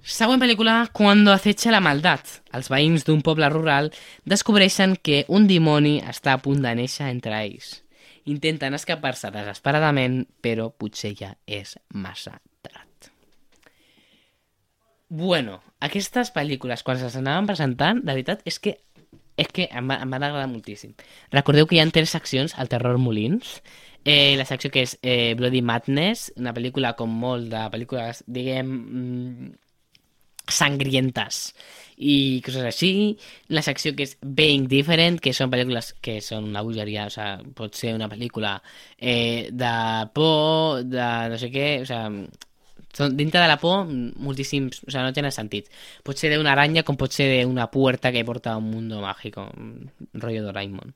Següent 0.05 0.37
pel·lícula, 0.37 0.91
Cuando 0.93 1.31
acecha 1.33 1.71
la 1.73 1.79
maldat. 1.81 2.43
Els 2.53 2.67
veïns 2.69 3.07
d'un 3.07 3.23
poble 3.25 3.47
rural 3.49 3.87
descobreixen 4.29 4.93
que 5.01 5.23
un 5.33 5.47
dimoni 5.49 5.95
està 6.05 6.35
a 6.35 6.41
punt 6.45 6.61
de 6.61 6.75
néixer 6.77 7.07
entre 7.09 7.33
ells. 7.39 7.71
Intenten 8.29 8.77
escapar-se 8.77 9.31
desesperadament, 9.33 10.19
però 10.45 10.69
potser 10.69 11.15
ja 11.17 11.31
és 11.49 11.73
massa 11.89 12.35
tard. 12.61 13.09
Bueno, 15.09 15.57
aquestes 15.81 16.29
pel·lícules, 16.37 16.85
quan 16.85 17.01
se 17.01 17.09
anaven 17.17 17.49
presentant, 17.49 18.05
de 18.05 18.13
veritat, 18.13 18.45
és 18.45 18.61
que 18.61 18.77
és 19.35 19.49
que 19.51 19.65
em, 19.67 19.89
em 19.89 20.13
van 20.13 20.23
agradar 20.23 20.47
moltíssim. 20.47 20.93
Recordeu 21.33 21.65
que 21.65 21.75
hi 21.75 21.81
ha 21.81 21.89
tres 21.89 22.13
seccions 22.13 22.53
al 22.55 22.69
Terror 22.69 23.01
Molins. 23.01 23.57
Eh, 24.05 24.37
la 24.37 24.45
secció 24.45 24.69
que 24.69 24.85
és 24.85 24.99
eh, 25.01 25.33
Bloody 25.35 25.65
Madness, 25.65 26.29
una 26.37 26.53
pel·lícula 26.53 26.93
com 26.95 27.09
molt 27.09 27.49
de 27.49 27.65
pel·lícules, 27.73 28.21
diguem, 28.29 28.69
sangrientes 30.51 31.53
i 31.97 32.41
coses 32.45 32.65
així. 32.67 32.91
La 33.55 33.63
secció 33.65 33.93
que 33.95 34.05
és 34.07 34.15
Being 34.21 34.67
Different, 34.71 35.19
que 35.23 35.33
són 35.35 35.51
pel·lícules 35.51 35.93
que 36.03 36.19
són 36.23 36.49
una 36.49 36.63
bogeria, 36.65 37.07
o 37.07 37.13
sigui, 37.13 37.53
pot 37.57 37.77
ser 37.77 37.93
una 37.95 38.09
pel·lícula 38.11 38.57
eh, 38.97 39.47
de 39.51 39.75
por, 40.15 40.83
de 40.83 41.07
no 41.31 41.39
sé 41.39 41.51
què, 41.53 41.69
o 41.83 41.87
sigui, 41.89 42.27
són, 42.95 43.15
dintre 43.19 43.41
de 43.43 43.47
la 43.51 43.57
por, 43.59 43.87
moltíssims, 43.87 44.83
o 44.83 44.89
sigui, 44.89 45.03
no 45.03 45.15
tenen 45.15 45.35
sentit. 45.35 45.71
Pot 46.03 46.19
ser 46.19 46.33
d'una 46.35 46.53
aranya 46.55 46.83
com 46.87 46.99
pot 46.99 47.15
ser 47.15 47.31
d'una 47.43 47.69
puerta 47.71 48.11
que 48.11 48.25
porta 48.27 48.53
a 48.53 48.61
un 48.61 48.69
mundo 48.71 49.01
mágico, 49.03 49.49
rotllo 50.13 50.45
Doraemon. 50.47 50.95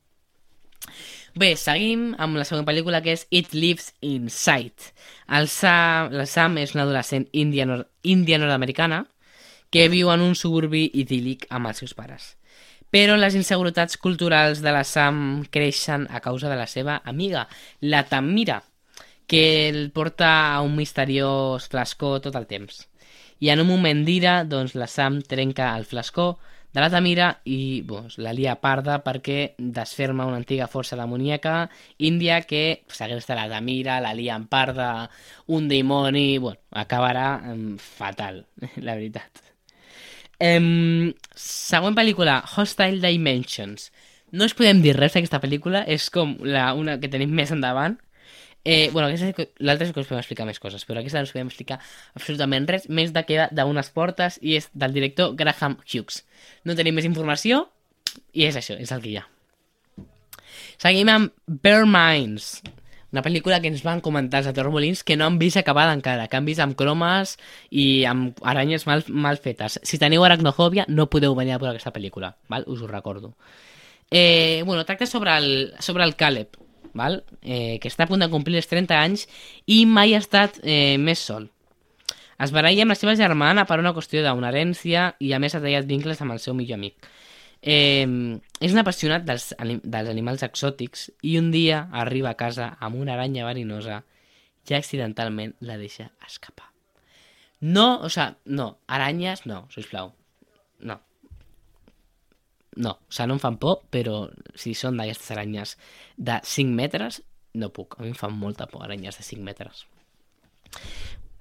Bé, 1.39 1.53
seguim 1.59 2.15
amb 2.17 2.39
la 2.39 2.45
següent 2.47 2.65
pel·lícula 2.65 3.03
que 3.05 3.13
és 3.13 3.27
It 3.29 3.53
Lives 3.53 3.93
Inside. 4.01 4.89
El 5.37 5.47
Sam, 5.51 6.09
la 6.15 6.25
Sam 6.25 6.57
és 6.57 6.73
una 6.73 6.87
adolescent 6.87 7.27
índia, 7.37 7.67
nord, 7.69 7.91
nord-americana 8.03 9.03
que 9.69 9.87
viu 9.89 10.09
en 10.13 10.21
un 10.25 10.35
suburbi 10.35 10.89
idíl·lic 10.93 11.45
amb 11.49 11.69
els 11.69 11.81
seus 11.83 11.93
pares. 11.97 12.35
Però 12.89 13.15
les 13.17 13.35
inseguretats 13.37 13.99
culturals 14.01 14.63
de 14.65 14.73
la 14.73 14.83
Sam 14.83 15.45
creixen 15.53 16.07
a 16.09 16.21
causa 16.25 16.49
de 16.49 16.57
la 16.57 16.65
seva 16.67 17.01
amiga, 17.05 17.45
la 17.81 18.03
Tamira, 18.09 18.63
que 19.29 19.69
el 19.69 19.91
porta 19.91 20.55
a 20.55 20.61
un 20.65 20.75
misteriós 20.75 21.67
flascó 21.69 22.17
tot 22.19 22.35
el 22.35 22.47
temps. 22.49 22.87
I 23.39 23.51
en 23.53 23.61
un 23.61 23.69
moment 23.69 24.01
d'ira, 24.07 24.43
doncs, 24.43 24.73
la 24.75 24.87
Sam 24.89 25.21
trenca 25.21 25.75
el 25.77 25.85
flascó 25.85 26.39
de 26.73 26.81
la 26.81 26.89
Tamira 26.89 27.29
i 27.45 27.81
doncs, 27.85 28.17
la 28.21 28.33
lia 28.33 28.55
parda 28.61 28.99
perquè 29.05 29.53
desferma 29.57 30.25
una 30.25 30.39
antiga 30.41 30.67
força 30.67 30.97
demoníaca 30.97 31.69
índia 31.97 32.41
que 32.41 32.83
segresta 32.89 33.37
la 33.37 33.47
Tamira, 33.53 33.99
la 34.01 34.15
lia 34.17 34.35
en 34.35 34.49
parda, 34.49 35.09
un 35.45 35.69
dimoni... 35.69 36.39
Bueno, 36.39 36.59
acabarà 36.71 37.29
um, 37.53 37.77
fatal, 37.77 38.43
la 38.81 38.97
veritat. 38.97 39.45
Um, 40.39 41.11
següent 41.35 41.97
pel·lícula, 41.97 42.39
Hostile 42.55 43.01
Dimensions. 43.03 43.89
No 44.31 44.45
us 44.47 44.55
podem 44.55 44.79
dir 44.83 44.93
res 44.95 45.15
d'aquesta 45.15 45.41
pel·lícula, 45.43 45.83
és 45.89 46.07
com 46.13 46.37
la, 46.45 46.69
una 46.77 46.95
que 47.01 47.09
tenim 47.11 47.33
més 47.35 47.51
endavant. 47.51 47.97
Eh, 48.63 48.89
bueno, 48.93 49.07
l'altra 49.09 49.87
és 49.87 49.93
que 49.93 50.01
us 50.01 50.07
podem 50.07 50.19
explicar 50.19 50.45
més 50.47 50.59
coses, 50.59 50.83
però 50.85 50.99
aquesta 51.01 51.21
no 51.21 51.27
us 51.27 51.33
podem 51.33 51.49
explicar 51.49 51.79
absolutament 52.15 52.67
res, 52.69 52.87
més 52.91 53.11
de 53.15 53.23
que 53.25 53.47
d'unes 53.55 53.91
portes 53.95 54.37
i 54.43 54.57
és 54.59 54.69
del 54.75 54.95
director 54.95 55.33
Graham 55.39 55.79
Hughes. 55.87 56.23
No 56.67 56.75
tenim 56.77 56.99
més 56.99 57.07
informació 57.07 57.65
i 58.35 58.45
és 58.47 58.59
això, 58.59 58.77
és 58.79 58.91
el 58.95 59.03
que 59.03 59.13
hi 59.13 59.17
ha. 59.19 59.25
Seguim 60.79 61.09
amb 61.11 61.33
Bear 61.63 61.87
Minds, 61.87 62.59
una 63.11 63.23
pel·lícula 63.25 63.59
que 63.61 63.69
ens 63.71 63.81
van 63.85 64.01
comentar 64.05 64.43
els 64.43 64.53
de 64.53 64.63
Molins 64.69 65.03
que 65.03 65.17
no 65.17 65.25
han 65.25 65.39
vist 65.39 65.57
acabada 65.57 65.93
encara, 65.97 66.27
que 66.27 66.37
han 66.37 66.45
vist 66.45 66.61
amb 66.61 66.77
cromes 66.77 67.37
i 67.69 68.05
amb 68.05 68.37
aranyes 68.43 68.85
mal, 68.87 69.03
mal 69.09 69.37
fetes. 69.37 69.79
Si 69.83 69.97
teniu 69.97 70.23
aracnofòbia, 70.23 70.85
no 70.87 71.09
podeu 71.09 71.35
venir 71.35 71.55
a 71.55 71.61
veure 71.61 71.73
aquesta 71.73 71.93
pel·lícula, 71.95 72.35
val? 72.49 72.65
us 72.67 72.81
ho 72.81 72.87
recordo. 72.87 73.33
Eh, 74.11 74.63
bueno, 74.65 74.85
tracta 74.85 75.05
sobre 75.05 75.35
el, 75.37 75.73
sobre 75.79 76.03
el 76.03 76.15
Caleb, 76.15 76.57
val? 76.93 77.23
Eh, 77.41 77.79
que 77.81 77.89
està 77.89 78.05
a 78.05 78.09
punt 78.09 78.21
de 78.21 78.29
complir 78.29 78.57
els 78.57 78.69
30 78.69 78.97
anys 78.97 79.27
i 79.65 79.85
mai 79.85 80.13
ha 80.13 80.21
estat 80.21 80.61
eh, 80.63 80.97
més 80.97 81.19
sol. 81.19 81.49
Es 82.39 82.53
baralla 82.55 82.85
amb 82.85 82.93
la 82.93 82.95
seva 82.95 83.17
germana 83.19 83.65
per 83.67 83.81
una 83.81 83.91
qüestió 83.93 84.21
d'una 84.23 84.53
herència 84.53 85.13
i 85.19 85.33
a 85.33 85.39
més 85.43 85.55
ha 85.55 85.63
tallat 85.63 85.89
vincles 85.89 86.21
amb 86.23 86.37
el 86.37 86.39
seu 86.39 86.55
millor 86.55 86.79
amic. 86.79 87.09
Eh, 87.61 88.07
és 88.59 88.71
un 88.71 88.79
apassionat 88.79 89.25
dels, 89.27 89.51
dels 89.59 90.09
animals 90.11 90.45
exòtics 90.47 91.09
i 91.27 91.37
un 91.39 91.51
dia 91.51 91.87
arriba 91.91 92.31
a 92.31 92.39
casa 92.39 92.75
amb 92.79 92.99
una 93.01 93.17
aranya 93.17 93.47
verinosa 93.47 94.03
i 94.69 94.75
accidentalment 94.77 95.55
la 95.65 95.77
deixa 95.77 96.11
escapar. 96.27 96.69
No, 97.59 97.99
o 97.99 98.09
sea, 98.09 98.37
no, 98.45 98.77
aranyes 98.87 99.45
no, 99.45 99.67
sisplau. 99.73 100.13
No. 100.79 101.01
No, 102.75 102.91
o 102.91 103.11
sea, 103.11 103.27
no 103.27 103.35
em 103.35 103.41
fan 103.41 103.57
por, 103.59 103.81
però 103.91 104.29
si 104.55 104.75
són 104.77 104.99
d'aquestes 104.99 105.33
aranyes 105.35 105.75
de 106.15 106.37
5 106.45 106.71
metres, 106.77 107.23
no 107.59 107.71
puc, 107.75 107.97
a 107.97 108.05
mi 108.05 108.13
em 108.13 108.15
fan 108.15 108.37
molta 108.37 108.69
por 108.69 108.85
aranyes 108.85 109.17
de 109.17 109.25
5 109.25 109.43
metres. 109.43 109.83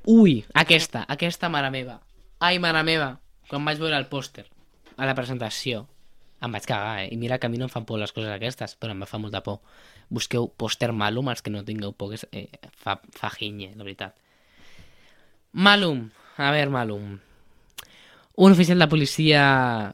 Ui, 0.08 0.40
aquesta, 0.56 1.04
aquesta 1.06 1.52
mare 1.52 1.70
meva. 1.70 2.00
Ai, 2.40 2.58
mare 2.58 2.82
meva, 2.82 3.12
quan 3.50 3.64
vaig 3.68 3.78
veure 3.78 4.00
el 4.00 4.08
pòster 4.10 4.48
a 4.96 5.06
la 5.06 5.14
presentació, 5.14 5.84
em 6.40 6.54
vaig 6.54 6.66
cagar, 6.66 7.02
eh? 7.02 7.08
I 7.12 7.16
mira 7.18 7.38
que 7.38 7.46
a 7.46 7.50
mi 7.50 7.58
no 7.58 7.66
em 7.66 7.72
fan 7.72 7.86
por 7.86 7.98
les 7.98 8.12
coses 8.14 8.30
aquestes, 8.30 8.76
però 8.78 8.94
em 8.94 9.04
fa 9.10 9.18
molta 9.18 9.42
por. 9.42 9.60
Busqueu 10.08 10.48
pòster 10.48 10.92
Malum, 10.92 11.30
els 11.32 11.42
que 11.42 11.50
no 11.50 11.64
tingueu 11.66 11.92
por, 11.92 12.12
que 12.12 12.20
és, 12.20 12.26
eh, 12.32 12.70
fa, 12.78 12.98
fa 13.14 13.30
ginye, 13.34 13.72
la 13.74 13.84
veritat. 13.84 14.14
Malum, 15.52 16.06
a 16.36 16.52
veure, 16.54 16.70
Malum. 16.70 17.18
Un 18.38 18.54
oficial 18.54 18.78
de 18.78 18.86
policia 18.88 19.42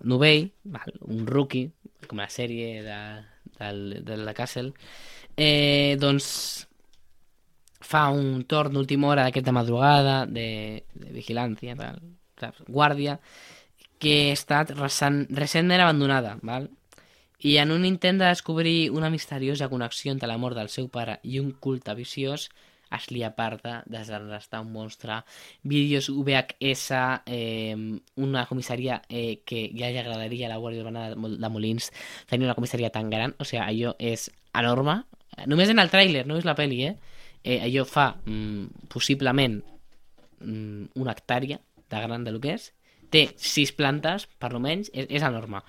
novell, 0.04 0.50
val, 0.64 0.92
un 1.08 1.24
rookie, 1.26 1.70
com 2.06 2.20
la 2.20 2.28
sèrie 2.28 2.82
de, 2.84 3.00
de, 3.56 4.02
de 4.04 4.18
la 4.20 4.34
Castle, 4.36 4.74
eh, 5.36 5.96
doncs 5.98 6.28
fa 7.84 8.08
un 8.12 8.44
torn 8.48 8.76
d'última 8.76 9.08
hora 9.08 9.24
d'aquesta 9.26 9.52
madrugada 9.52 10.24
de, 10.26 10.84
de 10.92 11.10
vigilància, 11.16 11.76
tal, 11.78 12.00
saps? 12.40 12.64
guàrdia, 12.68 13.18
que 13.98 14.30
ha 14.30 14.32
estat 14.36 14.72
recent, 14.78 15.24
recentment 15.30 15.84
abandonada, 15.84 16.38
val? 16.42 16.70
i 17.44 17.58
en 17.60 17.74
un 17.74 17.84
intent 17.84 18.18
de 18.22 18.30
descobrir 18.30 18.90
una 18.90 19.10
misteriosa 19.10 19.68
connexió 19.68 20.12
entre 20.12 20.28
la 20.28 20.38
mort 20.40 20.56
del 20.56 20.70
seu 20.72 20.88
pare 20.88 21.18
i 21.22 21.40
un 21.42 21.50
culte 21.52 21.92
viciós, 21.94 22.48
li 23.10 23.22
aparta 23.24 23.82
desarrestar 23.86 24.60
un 24.60 24.72
monstre, 24.72 25.22
vídeos 25.62 26.08
VHS, 26.08 26.92
eh, 27.26 27.76
una 28.16 28.46
comissaria 28.46 29.02
eh, 29.08 29.42
que 29.44 29.70
ja 29.76 29.90
li 29.90 29.98
agradaria 29.98 30.46
a 30.46 30.52
la 30.52 30.58
Guàrdia 30.58 30.84
Urbana 30.84 31.08
de, 31.10 31.16
Mol- 31.16 31.40
de 31.40 31.48
Molins 31.50 31.90
tenir 32.30 32.46
una 32.46 32.54
comissaria 32.54 32.90
tan 32.90 33.10
gran, 33.10 33.34
o 33.38 33.44
sigui, 33.44 33.62
allò 33.62 33.94
és 33.98 34.30
enorme, 34.54 35.02
només 35.46 35.70
en 35.70 35.82
el 35.82 35.90
tràiler, 35.90 36.24
no 36.26 36.38
és 36.38 36.46
la 36.46 36.54
pel·li, 36.54 36.84
eh? 36.86 36.96
eh 37.42 37.60
allò 37.66 37.84
fa 37.84 38.14
mm, 38.24 38.88
possiblement 38.88 39.60
mm, 40.40 40.94
una 40.94 41.12
hectàrea 41.12 41.58
de 41.90 42.06
gran 42.06 42.24
del 42.24 42.40
que 42.40 42.54
és, 42.54 42.72
té 43.14 43.28
sis 43.38 43.72
plantes, 43.76 44.26
per 44.42 44.50
almenys, 44.52 44.90
és, 44.92 45.08
és 45.08 45.24
enorme. 45.24 45.62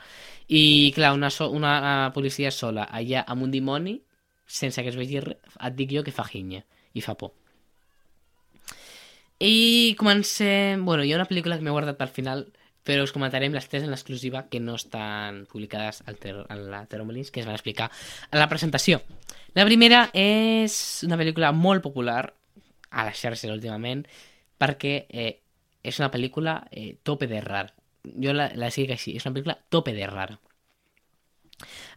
I, 0.48 0.92
clar, 0.98 1.14
una, 1.18 1.32
so, 1.34 1.50
una 1.54 1.78
uh, 1.80 2.12
policia 2.14 2.52
sola 2.54 2.90
allà 2.90 3.24
amb 3.30 3.46
un 3.48 3.54
dimoni, 3.54 4.00
sense 4.46 4.84
que 4.84 4.92
es 4.94 5.00
vegi 5.00 5.22
res, 5.24 5.42
et 5.58 5.78
dic 5.78 5.94
jo 5.96 6.04
que 6.06 6.14
fa 6.14 6.28
ginya 6.30 6.62
i 6.94 7.02
fa 7.06 7.16
por. 7.18 7.34
I 9.40 9.96
comencem... 10.00 10.86
Bueno, 10.86 11.04
hi 11.04 11.12
ha 11.12 11.18
una 11.20 11.28
pel·lícula 11.28 11.58
que 11.58 11.66
m'he 11.66 11.74
guardat 11.74 11.98
pel 12.00 12.14
final, 12.14 12.46
però 12.86 13.04
us 13.04 13.12
comentarem 13.12 13.54
les 13.54 13.68
tres 13.68 13.84
en 13.84 13.92
l'exclusiva 13.92 14.46
que 14.52 14.62
no 14.62 14.78
estan 14.78 15.44
publicades 15.52 16.04
al 16.06 16.20
ter 16.22 16.36
a 16.38 16.56
la 16.56 16.86
Teromolins, 16.86 17.32
que 17.34 17.42
es 17.42 17.50
van 17.50 17.58
explicar 17.58 17.90
a 18.30 18.38
la 18.38 18.48
presentació. 18.48 19.02
La 19.58 19.66
primera 19.68 20.06
és 20.14 20.78
una 21.08 21.18
pel·lícula 21.20 21.52
molt 21.56 21.84
popular 21.84 22.22
a 22.92 23.08
les 23.10 23.20
xarxes 23.20 23.52
últimament, 23.52 24.06
perquè 24.62 24.96
eh, 25.10 25.32
és 25.86 26.02
una 26.02 26.12
pel·lícula 26.14 26.60
eh, 26.72 26.96
tope 27.04 27.30
de 27.32 27.42
rara. 27.44 27.72
Jo 28.22 28.34
la, 28.36 28.50
la 28.58 28.70
escric 28.70 28.94
així, 28.96 29.16
és 29.18 29.26
una 29.26 29.34
pel·lícula 29.36 29.58
tope 29.74 29.94
de 29.96 30.10
rara. 30.10 30.38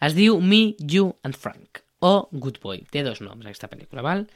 Es 0.04 0.14
diu 0.14 0.38
Me, 0.40 0.76
You 0.78 1.10
and 1.26 1.36
Frank, 1.36 1.82
o 2.00 2.28
Good 2.30 2.60
Boy. 2.62 2.84
Té 2.92 3.02
dos 3.02 3.20
noms, 3.24 3.44
aquesta 3.44 3.68
pel·lícula, 3.70 4.04
val? 4.06 4.26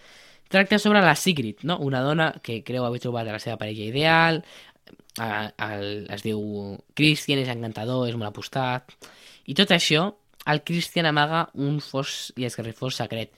Tracta 0.52 0.78
sobre 0.78 1.00
la 1.00 1.14
Sigrid, 1.16 1.62
no? 1.62 1.78
una 1.80 2.02
dona 2.04 2.32
que 2.44 2.60
creu 2.66 2.84
haver 2.84 3.00
trobat 3.00 3.30
la 3.30 3.38
seva 3.40 3.56
parella 3.60 3.86
ideal, 3.86 4.42
a, 5.18 5.52
el, 5.70 6.08
es 6.12 6.24
diu 6.26 6.42
Christian, 6.98 7.40
és 7.40 7.52
encantador, 7.52 8.04
és 8.08 8.18
molt 8.18 8.32
apostat, 8.32 8.92
i 9.48 9.56
tot 9.56 9.72
això, 9.72 10.10
el 10.52 10.62
Christian 10.66 11.06
amaga 11.08 11.46
un 11.54 11.78
fos 11.80 12.32
i 12.36 12.46
esgarrifós 12.48 12.98
secret. 12.98 13.32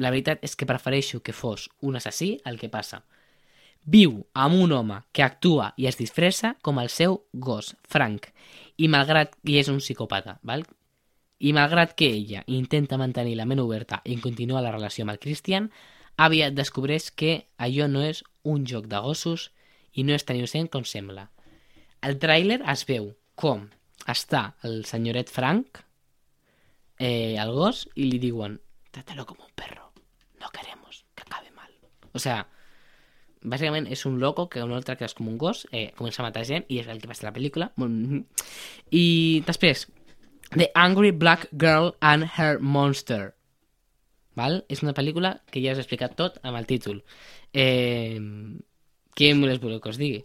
La 0.00 0.10
veritat 0.10 0.42
és 0.42 0.56
que 0.58 0.66
prefereixo 0.66 1.20
que 1.22 1.36
fos 1.36 1.68
un 1.86 2.00
assassí 2.00 2.34
el 2.48 2.58
que 2.58 2.72
passa. 2.72 3.04
Viu 3.84 4.22
amb 4.32 4.56
un 4.56 4.72
home 4.72 5.02
que 5.12 5.22
actua 5.22 5.72
i 5.76 5.86
es 5.90 5.98
disfressa 6.00 6.54
com 6.62 6.78
el 6.80 6.88
seu 6.88 7.18
gos, 7.32 7.74
Frank, 7.84 8.30
i 8.80 8.88
malgrat 8.88 9.36
que 9.44 9.58
és 9.60 9.68
un 9.68 9.82
psicòpata, 9.82 10.38
val? 10.42 10.64
i 11.44 11.52
malgrat 11.52 11.92
que 11.98 12.06
ella 12.08 12.44
intenta 12.46 12.96
mantenir 12.96 13.34
la 13.36 13.44
ment 13.44 13.60
oberta 13.60 14.00
i 14.08 14.16
continua 14.22 14.62
la 14.64 14.72
relació 14.72 15.04
amb 15.04 15.12
el 15.12 15.20
Christian, 15.20 15.68
aviat 16.16 16.54
descobreix 16.54 17.10
que 17.10 17.34
allò 17.58 17.88
no 17.90 18.04
és 18.06 18.22
un 18.44 18.64
joc 18.64 18.86
de 18.88 19.00
gossos 19.04 19.50
i 19.92 20.04
no 20.06 20.14
és 20.14 20.24
tan 20.24 20.38
innocent 20.38 20.70
com 20.72 20.86
sembla. 20.88 21.28
Al 22.00 22.16
tràiler 22.22 22.62
es 22.70 22.84
veu 22.88 23.10
com 23.34 23.66
està 24.08 24.54
el 24.64 24.84
senyoret 24.88 25.28
Frank, 25.32 25.82
eh, 26.98 27.36
el 27.36 27.52
gos, 27.52 27.88
i 27.94 28.08
li 28.08 28.20
diuen 28.22 28.60
trátalo 28.90 29.26
como 29.26 29.44
un 29.44 29.52
perro, 29.54 29.90
no 30.40 30.48
queremos 30.48 31.04
que 31.14 31.24
acabe 31.26 31.50
mal. 31.50 31.72
O 32.12 32.18
sea, 32.18 32.46
bàsicament 33.44 33.86
és 33.92 34.04
un 34.08 34.18
loco 34.20 34.48
que 34.48 34.64
no 34.64 34.76
el 34.78 34.84
tractes 34.88 35.14
com 35.14 35.28
un 35.28 35.38
gos, 35.38 35.66
eh, 35.70 35.92
comença 35.96 36.22
a 36.22 36.26
matar 36.26 36.44
gent 36.48 36.64
i 36.68 36.80
és 36.80 36.88
el 36.88 37.00
que 37.00 37.08
passa 37.10 37.26
a 37.26 37.30
la 37.30 37.36
pel·lícula. 37.36 37.70
I 38.90 39.42
després, 39.46 39.86
The 40.56 40.70
Angry 40.74 41.10
Black 41.10 41.48
Girl 41.52 41.94
and 42.00 42.28
Her 42.36 42.60
Monster. 42.60 43.34
Val? 44.34 44.64
És 44.68 44.82
una 44.82 44.94
pel·lícula 44.94 45.36
que 45.50 45.62
ja 45.62 45.72
us 45.72 45.78
he 45.78 45.84
explicat 45.84 46.16
tot 46.18 46.40
amb 46.42 46.58
el 46.58 46.66
títol. 46.66 47.02
Eh, 47.52 48.18
què 49.14 49.34
més 49.38 49.60
voleu 49.62 49.80
que 49.80 49.92
us 49.92 50.00
digui? 50.00 50.24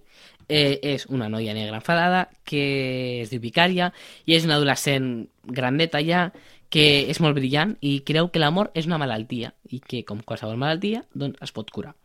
Eh, 0.49 0.79
és 0.95 1.05
una 1.13 1.29
noia 1.29 1.53
negra 1.53 1.77
enfadada 1.77 2.23
que 2.43 3.21
es 3.21 3.29
diu 3.29 3.41
Vicària 3.43 3.91
i 4.25 4.33
és 4.33 4.47
una 4.47 4.57
adolescent 4.57 5.27
grandeta 5.45 6.01
ja 6.01 6.31
que 6.73 6.85
és 7.09 7.19
molt 7.21 7.37
brillant 7.37 7.75
i 7.85 7.99
creu 8.05 8.31
que 8.33 8.41
l'amor 8.41 8.71
és 8.77 8.89
una 8.89 8.97
malaltia 9.01 9.53
i 9.69 9.81
que, 9.81 10.03
com 10.05 10.21
qualsevol 10.25 10.57
malaltia, 10.57 11.03
doncs 11.13 11.41
es 11.45 11.53
pot 11.53 11.69
curar. 11.73 11.95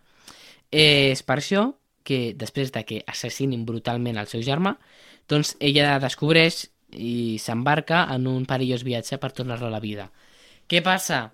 És 0.75 1.23
per 1.23 1.39
això 1.39 1.69
que 2.05 2.35
després 2.37 2.73
de 2.75 2.83
que 2.85 3.03
assassinin 3.07 3.65
brutalment 3.65 4.19
el 4.21 4.29
seu 4.29 4.43
germà, 4.45 4.75
doncs 5.31 5.55
ella 5.61 6.01
descobreix 6.03 6.67
i 6.95 7.39
s'embarca 7.43 8.05
en 8.15 8.27
un 8.31 8.45
perillós 8.47 8.85
viatge 8.87 9.19
per 9.23 9.33
tornar-lo 9.33 9.71
a 9.71 9.73
la 9.73 9.83
vida. 9.83 10.11
Què 10.69 10.83
passa? 10.85 11.29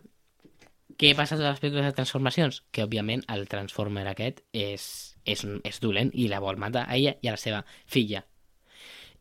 Què 1.00 1.14
passa 1.16 1.36
a 1.36 1.38
totes 1.38 1.54
les 1.54 1.62
pel·lícules 1.62 1.86
de 1.88 1.96
transformacions? 1.96 2.62
Que, 2.70 2.84
òbviament, 2.84 3.22
el 3.32 3.46
Transformer 3.48 4.04
aquest 4.10 4.42
és, 4.52 4.84
és, 5.24 5.46
és 5.64 5.80
dolent 5.80 6.10
i 6.12 6.28
la 6.28 6.42
vol 6.44 6.60
matar 6.60 6.84
a 6.86 6.98
ella 6.98 7.14
i 7.22 7.30
a 7.30 7.36
la 7.36 7.40
seva 7.40 7.62
filla. 7.88 8.24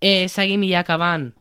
Eh, 0.02 0.28
seguim 0.28 0.66
ja 0.68 0.84
acabant. 0.84 1.32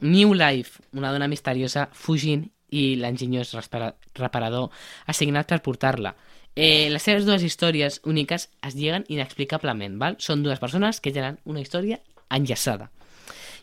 New 0.00 0.34
Life, 0.38 0.84
una 0.94 1.10
dona 1.10 1.26
misteriosa 1.26 1.88
fugint 1.90 2.44
i 2.70 2.94
l'enginyós 3.00 3.56
repara- 3.56 3.96
reparador 4.14 4.70
assignat 5.10 5.50
per 5.50 5.62
portar-la. 5.64 6.14
Eh, 6.56 6.88
les 6.90 7.02
seves 7.02 7.26
dues 7.26 7.44
històries 7.46 8.00
úniques 8.04 8.48
es 8.66 8.74
lliguen 8.74 9.04
inexplicablement, 9.08 9.98
val? 9.98 10.16
Són 10.18 10.42
dues 10.42 10.62
persones 10.62 11.00
que 11.00 11.12
tenen 11.14 11.38
una 11.44 11.60
història 11.62 12.00
enllaçada. 12.30 12.90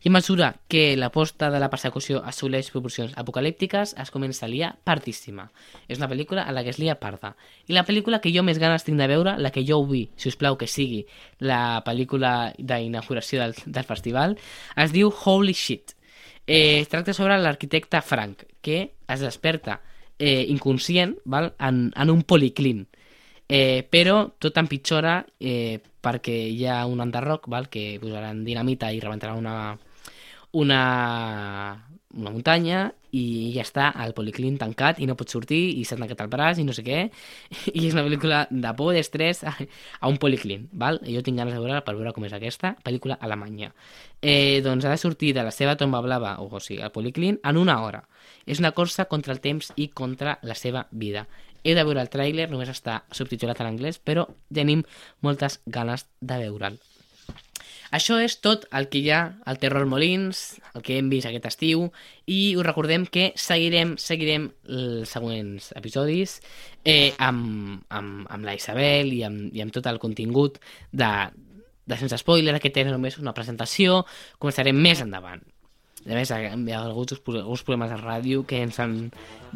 I 0.06 0.10
a 0.10 0.14
mesura 0.14 0.48
que 0.70 0.94
l'aposta 0.94 1.48
de 1.50 1.58
la 1.58 1.72
persecució 1.74 2.20
assoleix 2.30 2.68
proporcions 2.70 3.16
apocalíptiques, 3.18 3.96
es 3.98 4.12
comença 4.14 4.44
a 4.46 4.50
liar 4.52 4.76
partíssima. 4.86 5.48
És 5.90 5.98
una 5.98 6.10
pel·lícula 6.12 6.44
a 6.46 6.54
la 6.54 6.62
que 6.62 6.70
es 6.70 6.78
lia 6.78 7.00
parda. 7.02 7.32
I 7.66 7.74
la 7.74 7.82
pel·lícula 7.88 8.20
que 8.22 8.30
jo 8.30 8.44
més 8.46 8.60
ganes 8.62 8.86
tinc 8.86 9.02
de 9.02 9.08
veure, 9.10 9.34
la 9.42 9.50
que 9.50 9.66
jo 9.66 9.80
vull, 9.82 10.06
si 10.14 10.30
us 10.30 10.38
plau 10.38 10.60
que 10.62 10.70
sigui 10.70 11.02
la 11.42 11.82
pel·lícula 11.88 12.54
d'inauguració 12.60 13.42
del, 13.42 13.58
del 13.66 13.90
festival, 13.90 14.38
es 14.78 14.94
diu 14.94 15.10
Holy 15.10 15.58
Shit. 15.58 15.96
Eh, 16.46 16.84
es 16.84 16.94
tracta 16.94 17.18
sobre 17.18 17.42
l'arquitecte 17.42 18.04
Frank, 18.06 18.46
que 18.62 18.94
es 19.10 19.26
desperta 19.26 19.80
eh, 20.20 20.46
inconscient 20.50 21.18
val? 21.26 21.54
En, 21.60 21.92
en 21.96 22.10
un 22.10 22.24
policlín. 22.24 22.88
Eh, 23.48 23.86
però 23.90 24.32
tot 24.42 24.58
empitjora 24.58 25.20
eh, 25.40 25.78
perquè 26.02 26.34
hi 26.34 26.66
ha 26.66 26.86
un 26.90 27.02
enderroc 27.04 27.48
val? 27.48 27.70
que 27.70 28.00
posaran 28.02 28.44
dinamita 28.44 28.92
i 28.92 29.00
rebentaran 29.00 29.38
una, 29.38 29.78
una, 30.54 30.82
una 32.16 32.32
muntanya 32.32 32.88
i 33.16 33.54
ja 33.56 33.64
està 33.64 33.88
al 33.96 34.14
policlín 34.18 34.58
tancat 34.60 35.00
i 35.00 35.08
no 35.08 35.16
pot 35.16 35.32
sortir 35.32 35.62
i 35.80 35.86
s'ha 35.88 35.98
tancat 36.00 36.24
el 36.26 36.32
braç 36.32 36.60
i 36.60 36.66
no 36.68 36.76
sé 36.76 36.84
què. 36.86 37.06
I 37.72 37.86
és 37.88 37.96
una 37.96 38.04
pel·lícula 38.04 38.42
de 38.52 38.74
por 38.76 38.92
i 38.94 39.00
d'estrès 39.00 39.44
a, 39.48 39.56
a 39.56 40.12
un 40.12 40.20
policlín 40.22 40.68
val? 40.74 41.00
jo 41.06 41.22
tinc 41.24 41.40
ganes 41.40 41.56
de 41.56 41.62
veure 41.62 41.82
per 41.86 41.96
veure 41.96 42.12
com 42.16 42.26
és 42.28 42.36
aquesta 42.36 42.74
pel·lícula 42.84 43.18
alemanya. 43.22 43.72
Eh, 44.22 44.62
doncs 44.66 44.86
ha 44.86 44.94
de 44.94 45.00
sortir 45.00 45.34
de 45.38 45.46
la 45.46 45.54
seva 45.56 45.78
tomba 45.80 46.02
blava 46.04 46.36
o, 46.44 46.50
o 46.50 46.60
sigui, 46.60 46.82
al 46.84 46.92
policlín 46.96 47.40
en 47.44 47.62
una 47.62 47.80
hora. 47.84 48.04
És 48.46 48.60
una 48.60 48.74
corsa 48.76 49.08
contra 49.12 49.34
el 49.34 49.40
temps 49.40 49.72
i 49.76 49.88
contra 49.88 50.40
la 50.44 50.56
seva 50.56 50.88
vida. 50.92 51.28
He 51.64 51.74
de 51.74 51.86
veure 51.86 52.04
el 52.04 52.12
tràiler, 52.14 52.50
només 52.52 52.70
està 52.70 53.04
subtitulat 53.12 53.64
en 53.64 53.72
anglès 53.72 54.02
però 54.02 54.28
tenim 54.54 54.84
moltes 55.26 55.62
ganes 55.66 56.06
de 56.22 56.44
veure'l 56.44 56.78
això 57.92 58.18
és 58.24 58.38
tot 58.42 58.66
el 58.76 58.90
que 58.90 59.00
hi 59.02 59.10
ha 59.14 59.22
al 59.46 59.60
Terror 59.62 59.86
Molins, 59.90 60.60
el 60.74 60.84
que 60.86 60.98
hem 61.00 61.10
vist 61.12 61.30
aquest 61.30 61.48
estiu, 61.52 61.88
i 62.26 62.56
us 62.58 62.66
recordem 62.66 63.06
que 63.06 63.32
seguirem 63.40 63.96
seguirem 64.02 64.50
els 64.68 65.12
següents 65.14 65.72
episodis 65.78 66.40
eh, 66.84 67.14
amb, 67.18 67.82
amb, 67.90 68.26
amb 68.30 68.48
la 68.48 68.56
Isabel 68.58 69.14
i 69.14 69.24
amb, 69.28 69.50
i 69.54 69.64
amb 69.64 69.76
tot 69.76 69.88
el 69.92 70.00
contingut 70.02 70.60
de, 70.92 71.12
de 71.86 71.98
Sense 71.98 72.22
Spoiler, 72.22 72.58
que 72.60 72.74
té 72.74 72.86
només 72.88 73.20
una 73.22 73.36
presentació, 73.38 74.04
començarem 74.42 74.78
més 74.78 75.04
endavant. 75.06 75.46
A 76.06 76.14
més, 76.14 76.30
hi 76.30 76.74
ha 76.74 76.82
hagut 76.84 77.16
uns, 77.16 77.22
uns 77.42 77.64
problemes 77.66 77.90
de 77.90 77.98
ràdio 77.98 78.44
que 78.46 78.60
ens 78.62 78.78
han 78.80 78.94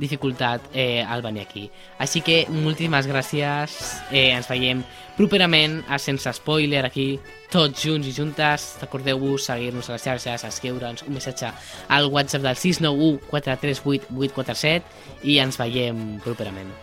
dificultat 0.02 0.66
eh, 0.74 1.04
el 1.04 1.22
venir 1.22 1.44
aquí. 1.46 1.68
Així 2.02 2.24
que 2.26 2.40
moltíssimes 2.50 3.06
gràcies. 3.10 3.78
Eh, 4.10 4.32
ens 4.34 4.50
veiem 4.50 4.82
properament 5.18 5.84
a 5.88 6.00
Sense 6.02 6.34
Spoiler 6.40 6.82
aquí, 6.88 7.20
tots 7.54 7.86
junts 7.86 8.10
i 8.10 8.16
juntes. 8.18 8.68
Recordeu-vos 8.82 9.46
seguir-nos 9.52 9.90
a 9.92 9.98
les 9.98 10.10
xarxes, 10.10 10.48
escriure'ns 10.50 11.06
un 11.06 11.14
missatge 11.20 11.54
al 11.88 12.10
WhatsApp 12.10 12.50
del 12.50 12.58
691 12.58 13.30
438 13.30 14.10
847 14.10 15.30
i 15.30 15.42
ens 15.44 15.62
veiem 15.62 16.18
properament. 16.26 16.74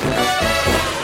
Thank 0.00 0.92
you. 0.92 0.97